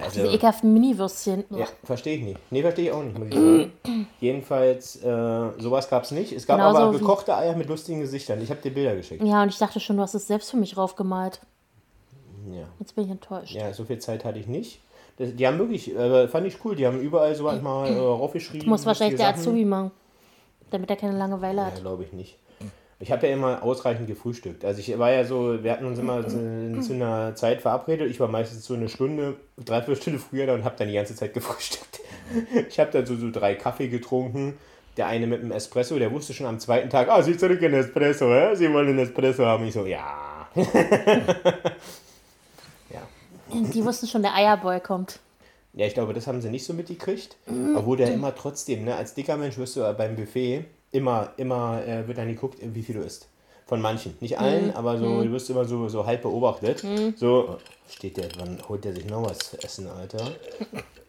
Also, 0.00 0.22
Diese 0.22 0.34
ekelhaften 0.34 0.72
Mini-Würstchen. 0.72 1.44
Ja, 1.50 1.66
verstehe 1.84 2.16
ich 2.16 2.22
nicht. 2.24 2.40
Nee, 2.50 2.62
verstehe 2.62 2.86
ich 2.86 2.92
auch 2.92 3.02
nicht, 3.02 3.16
ich. 3.84 3.96
Jedenfalls, 4.20 4.96
äh, 4.96 5.50
sowas 5.58 5.88
gab 5.88 6.02
es 6.02 6.10
nicht. 6.10 6.32
Es 6.32 6.46
gab 6.46 6.56
Genauso 6.56 6.78
aber 6.78 6.98
gekochte 6.98 7.36
Eier 7.36 7.54
mit 7.54 7.68
lustigen 7.68 8.00
Gesichtern. 8.00 8.42
Ich 8.42 8.50
habe 8.50 8.60
dir 8.60 8.72
Bilder 8.72 8.96
geschickt. 8.96 9.22
Ja, 9.22 9.42
und 9.42 9.50
ich 9.50 9.58
dachte 9.58 9.78
schon, 9.78 9.96
du 9.96 10.02
hast 10.02 10.14
es 10.14 10.26
selbst 10.26 10.50
für 10.50 10.56
mich 10.56 10.76
raufgemalt. 10.76 11.40
Ja, 12.50 12.66
Jetzt 12.80 12.94
bin 12.96 13.04
ich 13.04 13.10
enttäuscht. 13.10 13.54
ja 13.54 13.72
so 13.72 13.84
viel 13.84 13.98
Zeit 14.00 14.24
hatte 14.24 14.38
ich 14.38 14.46
nicht. 14.48 14.80
Das, 15.16 15.34
die 15.34 15.46
haben 15.46 15.58
wirklich, 15.58 15.94
äh, 15.94 16.26
fand 16.28 16.46
ich 16.46 16.56
cool, 16.64 16.74
die 16.74 16.86
haben 16.86 17.00
überall 17.00 17.34
so 17.34 17.44
manchmal 17.44 17.92
äh, 17.92 17.98
raufgeschrieben. 17.98 18.64
Du 18.64 18.70
musst 18.70 18.84
wahrscheinlich 18.86 19.16
der 19.18 19.28
Sachen. 19.28 19.40
Azubi 19.40 19.64
machen, 19.64 19.90
damit 20.70 20.90
er 20.90 20.96
keine 20.96 21.16
Langeweile 21.16 21.58
Ja, 21.58 21.66
hat. 21.66 21.80
glaube 21.80 22.02
ich 22.04 22.12
nicht. 22.12 22.38
Ich 23.00 23.10
habe 23.12 23.26
ja 23.26 23.34
immer 23.34 23.62
ausreichend 23.62 24.06
gefrühstückt. 24.06 24.64
Also 24.64 24.80
ich 24.80 24.96
war 24.98 25.10
ja 25.12 25.24
so, 25.24 25.62
wir 25.62 25.72
hatten 25.72 25.84
uns 25.84 25.98
immer 25.98 26.26
zu, 26.26 26.80
zu 26.80 26.94
einer 26.94 27.34
Zeit 27.34 27.60
verabredet. 27.60 28.08
Ich 28.10 28.18
war 28.18 28.28
meistens 28.28 28.64
so 28.64 28.74
eine 28.74 28.88
Stunde, 28.88 29.34
dreiviertel 29.62 30.00
Stunde 30.00 30.18
früher 30.20 30.46
da 30.46 30.54
und 30.54 30.64
habe 30.64 30.76
dann 30.78 30.88
die 30.88 30.94
ganze 30.94 31.14
Zeit 31.14 31.34
gefrühstückt. 31.34 32.00
Ich 32.68 32.80
habe 32.80 32.90
dann 32.90 33.04
so, 33.04 33.16
so 33.16 33.30
drei 33.30 33.54
Kaffee 33.54 33.88
getrunken. 33.88 34.54
Der 34.96 35.08
eine 35.08 35.26
mit 35.26 35.42
einem 35.42 35.50
Espresso, 35.50 35.98
der 35.98 36.10
wusste 36.12 36.32
schon 36.32 36.46
am 36.46 36.58
zweiten 36.58 36.88
Tag, 36.88 37.08
ah, 37.10 37.20
Sie 37.20 37.36
zurück 37.36 37.60
in 37.60 37.74
Espresso, 37.74 38.26
hä? 38.32 38.54
Sie 38.54 38.72
wollen 38.72 38.88
einen 38.88 39.00
Espresso 39.00 39.44
haben. 39.44 39.66
Ich 39.66 39.74
so, 39.74 39.84
ja. 39.84 40.46
ja. 40.54 40.64
Die 43.72 43.84
wussten 43.84 44.06
schon, 44.06 44.22
der 44.22 44.34
Eierboy 44.34 44.80
kommt. 44.80 45.20
Ja, 45.74 45.86
ich 45.86 45.94
glaube, 45.94 46.12
das 46.14 46.26
haben 46.26 46.40
sie 46.40 46.50
nicht 46.50 46.64
so 46.64 46.72
mitgekriegt. 46.72 47.36
Obwohl 47.76 47.96
der 47.96 48.12
immer 48.12 48.34
trotzdem, 48.34 48.84
ne, 48.84 48.94
als 48.94 49.14
dicker 49.14 49.36
Mensch 49.36 49.58
wirst 49.58 49.76
du 49.76 49.94
beim 49.94 50.14
Buffet 50.14 50.64
immer, 50.92 51.32
immer 51.36 51.82
äh, 51.86 52.06
wird 52.06 52.18
dann 52.18 52.28
geguckt, 52.28 52.58
wie 52.62 52.82
viel 52.82 52.94
du 52.94 53.00
isst. 53.02 53.28
Von 53.66 53.80
manchen. 53.80 54.16
Nicht 54.20 54.38
allen, 54.38 54.74
aber 54.76 54.98
so, 54.98 55.22
du 55.22 55.32
wirst 55.32 55.48
immer 55.48 55.64
so, 55.64 55.88
so 55.88 56.04
halb 56.04 56.22
beobachtet. 56.22 56.84
So, 57.16 57.56
steht 57.90 58.18
der, 58.18 58.28
wann 58.38 58.58
holt 58.68 58.84
der 58.84 58.92
sich 58.92 59.06
noch 59.06 59.24
was 59.28 59.38
zu 59.38 59.62
essen, 59.62 59.88
Alter? 59.88 60.22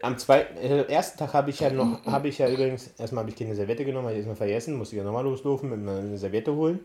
Am 0.01 0.17
zweiten, 0.17 0.57
äh, 0.57 0.83
ersten 0.83 1.19
Tag 1.19 1.33
habe 1.33 1.49
ich 1.49 1.59
ja 1.59 1.69
noch, 1.69 2.05
habe 2.05 2.29
ich 2.29 2.37
ja 2.37 2.47
übrigens, 2.47 2.91
erstmal 2.97 3.23
habe 3.23 3.31
ich 3.31 3.37
keine 3.37 3.55
Serviette 3.55 3.83
genommen, 3.83 4.05
habe 4.05 4.13
ich 4.13 4.19
erstmal 4.19 4.37
vergessen, 4.37 4.75
musste 4.75 4.95
ich 4.95 4.99
ja 4.99 5.03
nochmal 5.03 5.25
loslaufen, 5.25 5.69
mit 5.69 5.79
einer 5.79 6.17
Serviette 6.17 6.55
holen. 6.55 6.79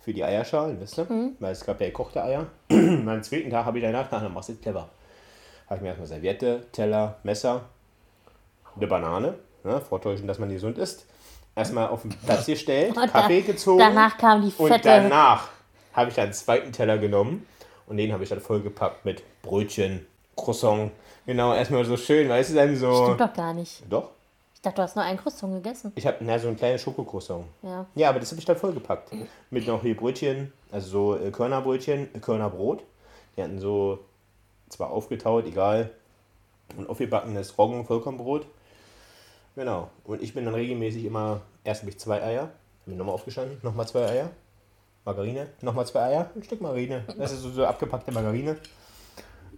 Für 0.00 0.12
die 0.12 0.22
Eierschalen, 0.22 0.78
wisst 0.80 0.98
ihr? 0.98 1.06
Weil 1.40 1.52
es 1.52 1.64
gab 1.64 1.80
ja 1.80 1.86
gekochte 1.86 2.22
Eier. 2.22 2.46
Am 2.70 3.22
zweiten 3.22 3.50
Tag 3.50 3.64
habe 3.64 3.78
ich 3.78 3.84
danach, 3.84 4.06
na, 4.10 4.20
dann 4.20 4.32
machst 4.32 4.50
du 4.50 4.52
das 4.52 4.62
clever. 4.62 4.88
Habe 5.66 5.76
ich 5.76 5.82
mir 5.82 5.88
erstmal 5.88 6.06
Serviette, 6.08 6.66
Teller, 6.72 7.16
Messer, 7.22 7.62
eine 8.76 8.86
Banane, 8.86 9.34
ne, 9.64 9.80
vortäuschen, 9.80 10.26
dass 10.26 10.38
man 10.38 10.48
gesund 10.50 10.78
isst. 10.78 11.06
Erstmal 11.54 11.88
auf 11.88 12.02
den 12.02 12.10
Platz 12.10 12.46
gestellt, 12.46 12.96
Und 12.96 13.10
Kaffee 13.10 13.40
da- 13.40 13.46
gezogen. 13.52 13.78
Danach 13.78 14.18
kam 14.18 14.42
die 14.42 14.52
und 14.58 14.68
fette. 14.68 14.84
danach 14.88 15.48
habe 15.94 16.10
ich 16.10 16.14
dann 16.14 16.24
einen 16.24 16.32
zweiten 16.34 16.70
Teller 16.72 16.98
genommen 16.98 17.46
und 17.86 17.96
den 17.96 18.12
habe 18.12 18.22
ich 18.22 18.28
dann 18.28 18.40
vollgepackt 18.40 19.04
mit 19.04 19.22
Brötchen, 19.42 20.06
Croissant. 20.36 20.92
Genau, 21.24 21.54
erstmal 21.54 21.84
so 21.84 21.96
schön, 21.96 22.28
weißt 22.28 22.50
du, 22.50 22.54
dann 22.54 22.76
so. 22.76 23.04
Stimmt 23.04 23.20
doch 23.20 23.32
gar 23.32 23.54
nicht. 23.54 23.82
Doch, 23.90 24.10
Ich 24.54 24.60
dachte, 24.60 24.76
du 24.76 24.82
hast 24.82 24.94
nur 24.96 25.04
einen 25.04 25.18
Croissant 25.18 25.54
gegessen. 25.54 25.92
ich 25.96 26.06
habe 26.06 26.18
na, 26.20 26.38
so 26.38 26.48
ein 26.48 26.56
kleines 26.56 26.82
Schokocroissant. 26.82 27.46
Ja. 27.62 27.86
Ja, 27.94 28.10
aber 28.10 28.20
das 28.20 28.30
habe 28.30 28.38
ich 28.38 28.44
dann 28.44 28.56
vollgepackt. 28.56 29.10
Mit 29.50 29.66
noch 29.66 29.80
hier 29.82 29.96
Brötchen, 29.96 30.52
also 30.70 30.88
so 31.16 31.24
äh, 31.24 31.30
Körnerbrötchen, 31.30 32.14
äh, 32.14 32.18
Körnerbrot. 32.18 32.82
Die 33.36 33.42
hatten 33.42 33.58
so, 33.58 33.98
zwar 34.68 34.90
aufgetaut, 34.90 35.46
egal. 35.46 35.90
Und 36.76 36.88
aufgebackenes 36.88 37.56
Roggen-Vollkornbrot. 37.58 38.46
Genau. 39.54 39.88
Und 40.04 40.22
ich 40.22 40.34
bin 40.34 40.44
dann 40.44 40.54
regelmäßig 40.54 41.04
immer, 41.04 41.40
erst 41.64 41.82
habe 41.82 41.90
ich 41.90 41.98
zwei 41.98 42.22
Eier, 42.22 42.50
bin 42.84 42.96
nochmal 42.96 43.14
aufgestanden, 43.14 43.58
nochmal 43.62 43.86
zwei 43.86 44.06
Eier. 44.06 44.30
Margarine, 45.04 45.46
nochmal 45.62 45.86
zwei 45.86 46.02
Eier, 46.02 46.30
ein 46.34 46.42
Stück 46.42 46.60
Margarine. 46.60 47.04
Das 47.16 47.30
ist 47.30 47.42
so, 47.42 47.50
so 47.50 47.64
abgepackte 47.64 48.10
Margarine. 48.10 48.56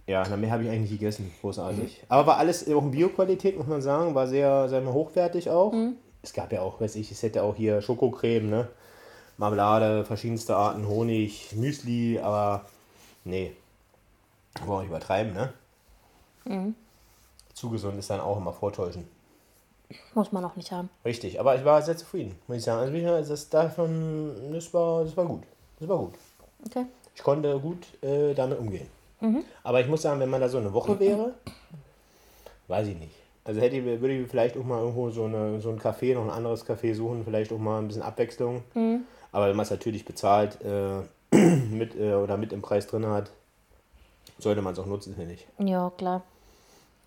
Ja, 0.05 0.23
na, 0.29 0.37
mehr 0.37 0.51
habe 0.51 0.63
ich 0.63 0.69
eigentlich 0.69 0.91
nicht 0.91 0.99
gegessen. 0.99 1.31
Großartig. 1.41 2.03
Aber 2.07 2.27
war 2.27 2.37
alles 2.37 2.67
auch 2.67 2.83
in 2.83 2.91
Bioqualität, 2.91 3.57
muss 3.57 3.67
man 3.67 3.81
sagen. 3.81 4.15
War 4.15 4.27
sehr, 4.27 4.69
sehr 4.69 4.85
hochwertig 4.85 5.49
auch. 5.49 5.73
Es 6.21 6.33
gab 6.33 6.51
ja 6.51 6.61
auch, 6.61 6.79
weiß 6.79 6.95
ich, 6.95 7.11
es 7.11 7.23
hätte 7.23 7.43
auch 7.43 7.55
hier 7.55 7.81
Schokocreme, 7.81 8.49
ne? 8.49 8.67
Marmelade, 9.37 10.05
verschiedenste 10.05 10.55
Arten, 10.55 10.87
Honig, 10.87 11.55
Müsli, 11.55 12.19
aber 12.19 12.65
nee. 13.23 13.53
Wollen 14.65 14.69
wir 14.69 14.79
nicht 14.81 14.89
übertreiben, 14.89 15.33
ne? 15.33 15.53
Zu 17.53 17.69
gesund 17.69 17.97
ist 17.99 18.09
dann 18.09 18.19
auch 18.19 18.37
immer 18.37 18.53
vortäuschen. 18.53 19.07
Muss 20.13 20.31
man 20.31 20.45
auch 20.45 20.55
nicht 20.55 20.71
haben. 20.71 20.89
Richtig, 21.03 21.39
aber 21.39 21.55
ich 21.55 21.65
war 21.65 21.81
sehr 21.81 21.97
zufrieden, 21.97 22.35
muss 22.47 22.57
ich 22.57 22.63
sagen. 22.63 22.93
Also 23.07 23.31
das 23.31 23.49
davon, 23.49 24.53
das 24.53 24.73
war, 24.73 25.03
das 25.03 25.17
war 25.17 25.25
gut. 25.25 25.43
Das 25.79 25.89
war 25.89 25.97
gut. 25.97 26.13
Okay. 26.65 26.85
Ich 27.15 27.23
konnte 27.23 27.59
gut 27.59 27.87
äh, 28.03 28.33
damit 28.33 28.59
umgehen. 28.59 28.87
Aber 29.63 29.81
ich 29.81 29.87
muss 29.87 30.01
sagen, 30.03 30.19
wenn 30.19 30.29
man 30.29 30.39
da 30.39 30.47
so 30.47 30.57
eine 30.59 30.73
Woche 30.73 30.97
wäre, 30.99 31.33
weiß 32.67 32.87
ich 32.87 32.97
nicht. 32.97 33.15
Also 33.43 33.59
hätte 33.61 33.77
ich, 33.77 33.83
würde 33.83 34.13
ich 34.13 34.29
vielleicht 34.29 34.55
auch 34.57 34.63
mal 34.63 34.79
irgendwo 34.79 35.09
so, 35.09 35.25
eine, 35.25 35.59
so 35.59 35.69
ein 35.69 35.79
Café, 35.79 36.13
noch 36.13 36.23
ein 36.23 36.29
anderes 36.29 36.65
Café 36.65 36.93
suchen, 36.93 37.23
vielleicht 37.25 37.51
auch 37.51 37.57
mal 37.57 37.79
ein 37.79 37.87
bisschen 37.87 38.03
Abwechslung. 38.03 38.63
Aber 39.31 39.49
wenn 39.49 39.55
man 39.55 39.63
es 39.63 39.71
natürlich 39.71 40.05
bezahlt 40.05 40.59
äh, 40.61 41.01
mit, 41.35 41.95
äh, 41.95 42.13
oder 42.13 42.37
mit 42.37 42.53
im 42.53 42.61
Preis 42.61 42.87
drin 42.87 43.05
hat, 43.07 43.31
sollte 44.37 44.61
man 44.61 44.73
es 44.73 44.79
auch 44.79 44.85
nutzen, 44.85 45.15
finde 45.15 45.33
ich. 45.33 45.47
Ja, 45.57 45.91
klar. 45.97 46.23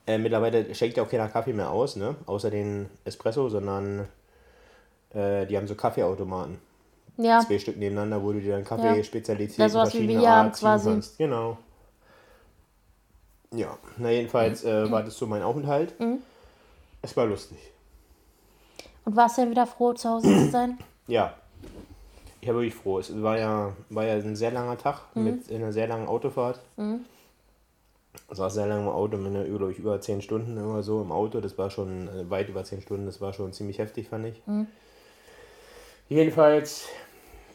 Äh, 0.07 0.19
mittlerweile 0.19 0.75
schenkt 0.75 0.97
ja 0.97 1.03
auch 1.05 1.09
keiner 1.09 1.29
Kaffee 1.29 1.53
mehr 1.53 1.71
aus, 1.71 1.97
ne? 1.97 2.17
Außer 2.27 2.51
den 2.51 2.89
Espresso, 3.05 3.49
sondern 3.49 4.09
äh, 5.15 5.47
die 5.47 5.57
haben 5.57 5.67
so 5.69 5.75
Kaffeeautomaten. 5.75 6.59
Ja, 7.19 7.41
Zwei 7.41 7.59
Stück 7.59 7.77
nebeneinander, 7.77 8.23
wo 8.23 8.33
du 8.33 8.41
dir 8.41 8.55
dann 8.55 8.65
Kaffee 8.65 8.97
Ja. 8.97 9.05
Spezialitäten 9.05 9.61
Ja, 9.63 9.69
sowas 9.69 9.95
wie 9.95 10.09
wir 10.09 10.29
haben 10.29 10.51
quasi. 10.53 10.89
kannst. 10.91 11.19
Genau. 11.19 11.59
Ja, 13.55 13.77
na 13.99 14.11
jedenfalls 14.11 14.65
äh, 14.65 14.91
war 14.91 15.03
das 15.03 15.17
so 15.17 15.27
mein 15.27 15.43
Aufenthalt. 15.43 15.99
Mhm. 16.01 16.19
Es 17.03 17.17
war 17.17 17.27
lustig. 17.27 17.59
Und 19.05 19.15
warst 19.17 19.37
du 19.37 19.43
denn 19.43 19.51
wieder 19.51 19.67
froh, 19.67 19.93
zu 19.93 20.09
Hause 20.09 20.27
zu 20.29 20.51
sein? 20.51 20.79
Ja. 21.09 21.35
Ich 22.41 22.49
war 22.49 22.55
wirklich 22.55 22.75
froh. 22.75 22.99
Es 23.01 23.23
war 23.23 23.37
ja, 23.39 23.73
war 23.91 24.05
ja 24.05 24.15
ein 24.15 24.37
sehr 24.37 24.53
langer 24.53 24.79
Tag 24.79 25.01
mit 25.15 25.51
einer 25.53 25.73
sehr 25.73 25.87
langen 25.89 26.07
Autofahrt. 26.09 26.61
Es 26.77 26.85
war 28.39 28.51
sehr 28.51 28.67
lang 28.67 28.83
im 28.83 28.89
Auto, 28.89 29.17
glaube 29.19 29.73
ich, 29.73 29.79
über 29.79 30.01
10 30.01 30.23
Stunden 30.23 30.57
immer 30.57 30.83
so 30.83 31.03
im 31.03 31.13
Auto. 31.13 31.41
Das 31.41 31.57
war 31.59 31.71
schon 31.71 32.09
äh, 32.09 32.31
weit 32.31 32.49
über 32.49 32.65
10 32.65 32.83
Stunden. 32.83 33.07
Das 33.07 33.21
war 33.21 33.33
schon 33.33 33.53
ziemlich 33.53 33.79
heftig, 33.79 34.09
fand 34.09 34.27
ich. 34.27 34.43
Jedenfalls, 36.09 36.89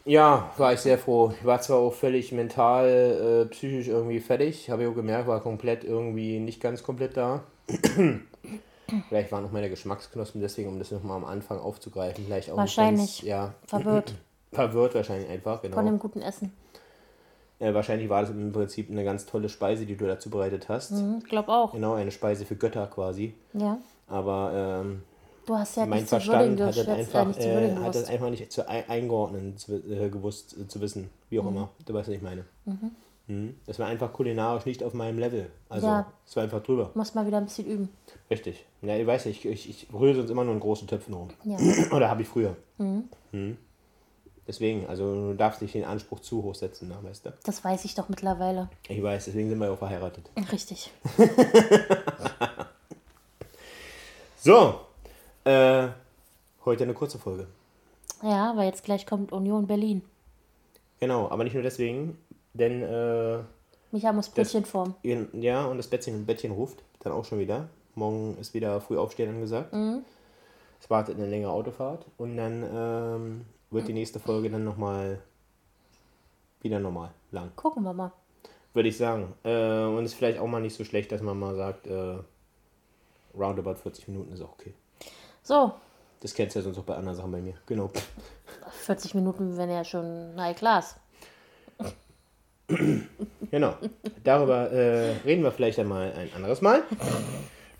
ja, 0.04 0.50
war 0.56 0.72
ich 0.72 0.80
sehr 0.80 0.98
froh. 0.98 1.32
Ich 1.38 1.44
war 1.44 1.60
zwar 1.60 1.78
auch 1.78 1.92
völlig 1.92 2.32
mental, 2.32 3.46
äh, 3.46 3.50
psychisch 3.50 3.88
irgendwie 3.88 4.20
fertig. 4.20 4.70
Habe 4.70 4.82
ich 4.82 4.88
auch 4.88 4.94
gemerkt, 4.94 5.28
war 5.28 5.40
komplett 5.40 5.84
irgendwie 5.84 6.38
nicht 6.38 6.60
ganz 6.60 6.82
komplett 6.82 7.16
da. 7.16 7.44
Vielleicht 9.08 9.30
waren 9.32 9.42
noch 9.42 9.52
meine 9.52 9.68
Geschmacksknospen 9.68 10.40
deswegen, 10.40 10.68
um 10.70 10.78
das 10.78 10.90
nochmal 10.90 11.18
am 11.18 11.24
Anfang 11.24 11.58
aufzugreifen. 11.58 12.24
Vielleicht 12.24 12.50
auch 12.50 12.56
Wahrscheinlich. 12.56 13.18
Ganz, 13.18 13.22
ja, 13.22 13.54
Verwirrt 13.66 14.14
verwirrt 14.52 14.94
wahrscheinlich 14.94 15.28
einfach, 15.28 15.62
genau. 15.62 15.74
von 15.76 15.86
dem 15.86 15.98
guten 15.98 16.22
Essen. 16.22 16.52
Äh, 17.60 17.74
wahrscheinlich 17.74 18.08
war 18.08 18.20
das 18.22 18.30
im 18.30 18.52
Prinzip 18.52 18.90
eine 18.90 19.04
ganz 19.04 19.26
tolle 19.26 19.48
Speise, 19.48 19.84
die 19.84 19.96
du 19.96 20.06
da 20.06 20.18
zubereitet 20.18 20.68
hast. 20.68 20.92
Mhm, 20.92 21.18
ich 21.22 21.28
glaube 21.28 21.48
auch. 21.52 21.72
Genau, 21.72 21.94
eine 21.94 22.10
Speise 22.12 22.44
für 22.44 22.54
Götter 22.56 22.86
quasi. 22.86 23.34
Ja. 23.52 23.78
Aber 24.06 24.52
ähm, 24.84 25.02
Du 25.46 25.56
hast 25.56 25.76
ja 25.78 25.86
mein 25.86 26.04
Verstand 26.06 26.60
hat 26.60 26.76
das 26.76 26.86
äh, 26.86 26.90
einfach, 26.90 27.26
nicht 27.26 27.40
zu 27.42 27.48
äh, 27.48 27.74
hat 27.76 27.86
das 27.88 27.92
gewusst. 27.94 28.10
einfach 28.10 28.30
nicht 28.30 28.52
zu 28.52 28.68
ein, 28.68 28.84
eingeordnen 28.88 29.56
zu, 29.56 29.76
äh, 29.76 30.08
gewusst, 30.10 30.56
äh, 30.58 30.68
zu 30.68 30.80
wissen. 30.80 31.08
Wie 31.30 31.40
auch 31.40 31.44
Mhm. 31.44 31.48
immer. 31.56 31.68
Du 31.86 31.94
weißt, 31.94 32.08
was 32.08 32.14
ich 32.14 32.22
meine. 32.22 32.44
Mhm. 33.26 33.54
Das 33.66 33.78
war 33.78 33.86
einfach 33.88 34.12
kulinarisch 34.12 34.64
nicht 34.66 34.82
auf 34.82 34.94
meinem 34.94 35.18
Level. 35.18 35.50
Also, 35.68 35.86
Ja. 35.86 36.06
es 36.26 36.36
war 36.36 36.42
einfach 36.44 36.62
drüber. 36.62 36.90
Muss 36.94 37.14
mal 37.14 37.26
wieder 37.26 37.38
ein 37.38 37.44
bisschen 37.44 37.66
üben. 37.66 37.88
Richtig. 38.30 38.64
Ja, 38.82 38.96
ich 38.96 39.06
weiß 39.06 39.26
nicht, 39.26 39.44
ich, 39.44 39.68
ich 39.68 39.88
rühre 39.92 40.14
sonst 40.16 40.30
immer 40.30 40.44
nur 40.44 40.54
in 40.54 40.60
großen 40.60 40.86
Töpfen 40.86 41.12
rum. 41.14 41.28
Ja. 41.44 41.56
Oder 41.96 42.08
habe 42.10 42.22
ich 42.22 42.28
früher. 42.28 42.54
Mhm. 42.78 43.04
Deswegen, 44.48 44.86
also 44.86 45.28
du 45.30 45.34
darfst 45.34 45.60
nicht 45.62 45.74
den 45.74 45.84
Anspruch 45.84 46.20
zu 46.20 46.42
hoch 46.42 46.54
setzen, 46.54 46.90
na, 46.90 47.06
weißt 47.06 47.26
du? 47.26 47.32
Das 47.44 47.62
weiß 47.62 47.84
ich 47.84 47.94
doch 47.94 48.08
mittlerweile. 48.08 48.70
Ich 48.88 49.02
weiß, 49.02 49.26
deswegen 49.26 49.50
sind 49.50 49.58
wir 49.58 49.66
ja 49.66 49.72
auch 49.74 49.78
verheiratet. 49.78 50.30
Richtig. 50.50 50.90
So, 54.40 54.80
äh, 55.44 55.88
heute 56.64 56.84
eine 56.84 56.94
kurze 56.94 57.18
Folge. 57.18 57.48
Ja, 58.22 58.56
weil 58.56 58.66
jetzt 58.68 58.84
gleich 58.84 59.04
kommt 59.04 59.32
Union 59.32 59.66
Berlin. 59.66 60.00
Genau, 61.00 61.28
aber 61.28 61.42
nicht 61.42 61.54
nur 61.54 61.64
deswegen, 61.64 62.16
denn 62.54 62.82
äh, 62.82 63.38
Micha 63.90 64.12
muss 64.12 64.28
Brötchenform. 64.28 64.94
ja, 65.02 65.66
und 65.66 65.76
das 65.76 65.88
Bettchen, 65.88 66.24
Bettchen 66.24 66.52
ruft 66.52 66.84
dann 67.00 67.12
auch 67.12 67.24
schon 67.24 67.40
wieder. 67.40 67.68
Morgen 67.96 68.38
ist 68.38 68.54
wieder 68.54 68.80
früh 68.80 68.96
aufstehen 68.96 69.28
angesagt. 69.30 69.74
Es 70.80 70.88
wartet 70.88 71.16
eine 71.16 71.26
längere 71.26 71.50
Autofahrt 71.50 72.06
und 72.16 72.36
dann 72.36 72.64
ähm, 72.72 73.44
wird 73.70 73.88
die 73.88 73.92
nächste 73.92 74.18
Folge 74.20 74.50
dann 74.50 74.64
nochmal 74.64 75.20
wieder 76.60 76.80
normal 76.80 77.10
lang, 77.30 77.52
Gucken 77.56 77.82
wir 77.84 77.92
mal. 77.92 78.12
würde 78.74 78.88
ich 78.88 78.96
sagen. 78.96 79.34
Äh, 79.44 79.84
und 79.84 80.04
ist 80.04 80.14
vielleicht 80.14 80.38
auch 80.38 80.46
mal 80.46 80.60
nicht 80.60 80.76
so 80.76 80.84
schlecht, 80.84 81.12
dass 81.12 81.22
man 81.22 81.38
mal 81.38 81.54
sagt, 81.56 81.86
äh, 81.86 82.18
roundabout 83.36 83.76
40 83.76 84.08
Minuten 84.08 84.32
ist 84.32 84.40
auch 84.42 84.52
okay. 84.52 84.74
So, 85.42 85.72
Das 86.20 86.34
kennst 86.34 86.56
du 86.56 86.60
ja 86.60 86.64
sonst 86.64 86.78
auch 86.78 86.84
bei 86.84 86.96
anderen 86.96 87.16
Sachen 87.16 87.30
bei 87.30 87.40
mir. 87.40 87.54
Genau. 87.66 87.90
40 88.84 89.14
Minuten 89.14 89.56
wären 89.56 89.70
ja 89.70 89.84
schon 89.84 90.32
High 90.36 90.56
Class. 90.56 90.96
Genau. 93.50 93.74
Darüber 94.24 94.70
äh, 94.70 95.12
reden 95.24 95.42
wir 95.42 95.52
vielleicht 95.52 95.78
einmal 95.78 96.12
ein 96.12 96.30
anderes 96.34 96.60
Mal. 96.60 96.82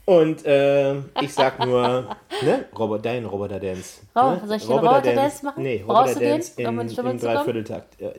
Und 0.08 0.46
äh, 0.46 0.94
ich 1.20 1.34
sag 1.34 1.62
nur, 1.66 2.16
ne, 2.42 2.64
Robert, 2.78 3.04
dein 3.04 3.26
Roboter 3.26 3.60
Dance. 3.60 4.00
Oh, 4.14 4.30
ne? 4.30 4.42
soll 4.46 4.56
ich 4.56 4.62
den 4.66 4.72
Roboter 4.78 5.12
Dance 5.12 5.44
machen? 5.44 5.62
Nee, 5.62 5.84
Brauchst 5.86 6.14
Roboter 6.14 6.14
du 6.14 6.20
den, 6.20 6.30
Dance 6.30 6.68
um 6.68 6.80
in, 6.80 6.88
zu 6.88 7.02
kommen? 7.02 7.18
Dreivierteltakt. 7.18 8.00
Äh, 8.00 8.12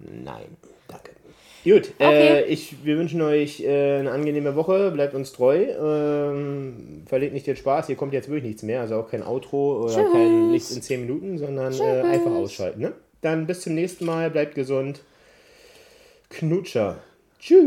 nein, 0.00 0.44
danke. 0.86 1.12
Gut, 1.64 1.92
Okay. 1.98 2.28
äh, 2.28 2.44
ich, 2.44 2.84
wir 2.84 2.98
wünschen 2.98 3.22
euch 3.22 3.60
äh, 3.60 4.00
eine 4.00 4.10
angenehme 4.10 4.54
Woche, 4.54 4.90
bleibt 4.90 5.14
uns 5.14 5.32
treu, 5.32 5.64
ähm, 5.64 7.02
verliert 7.06 7.32
nicht 7.32 7.46
den 7.46 7.56
Spaß, 7.56 7.86
hier 7.86 7.96
kommt 7.96 8.12
jetzt 8.12 8.28
wirklich 8.28 8.44
nichts 8.44 8.62
mehr, 8.64 8.82
also 8.82 8.96
auch 8.96 9.08
kein 9.10 9.22
Outro 9.22 9.84
oder 9.84 9.94
Tschüss. 9.94 10.12
kein 10.12 10.50
Nichts 10.50 10.70
in 10.72 10.82
10 10.82 11.00
Minuten, 11.00 11.38
sondern 11.38 11.72
äh, 11.72 12.02
einfach 12.02 12.32
ausschalten. 12.32 12.82
Ne? 12.82 12.92
Dann 13.22 13.46
bis 13.46 13.62
zum 13.62 13.74
nächsten 13.76 14.04
Mal, 14.04 14.28
bleibt 14.30 14.54
gesund. 14.54 15.00
Knutscher. 16.28 16.98
Tschüss. 17.38 17.64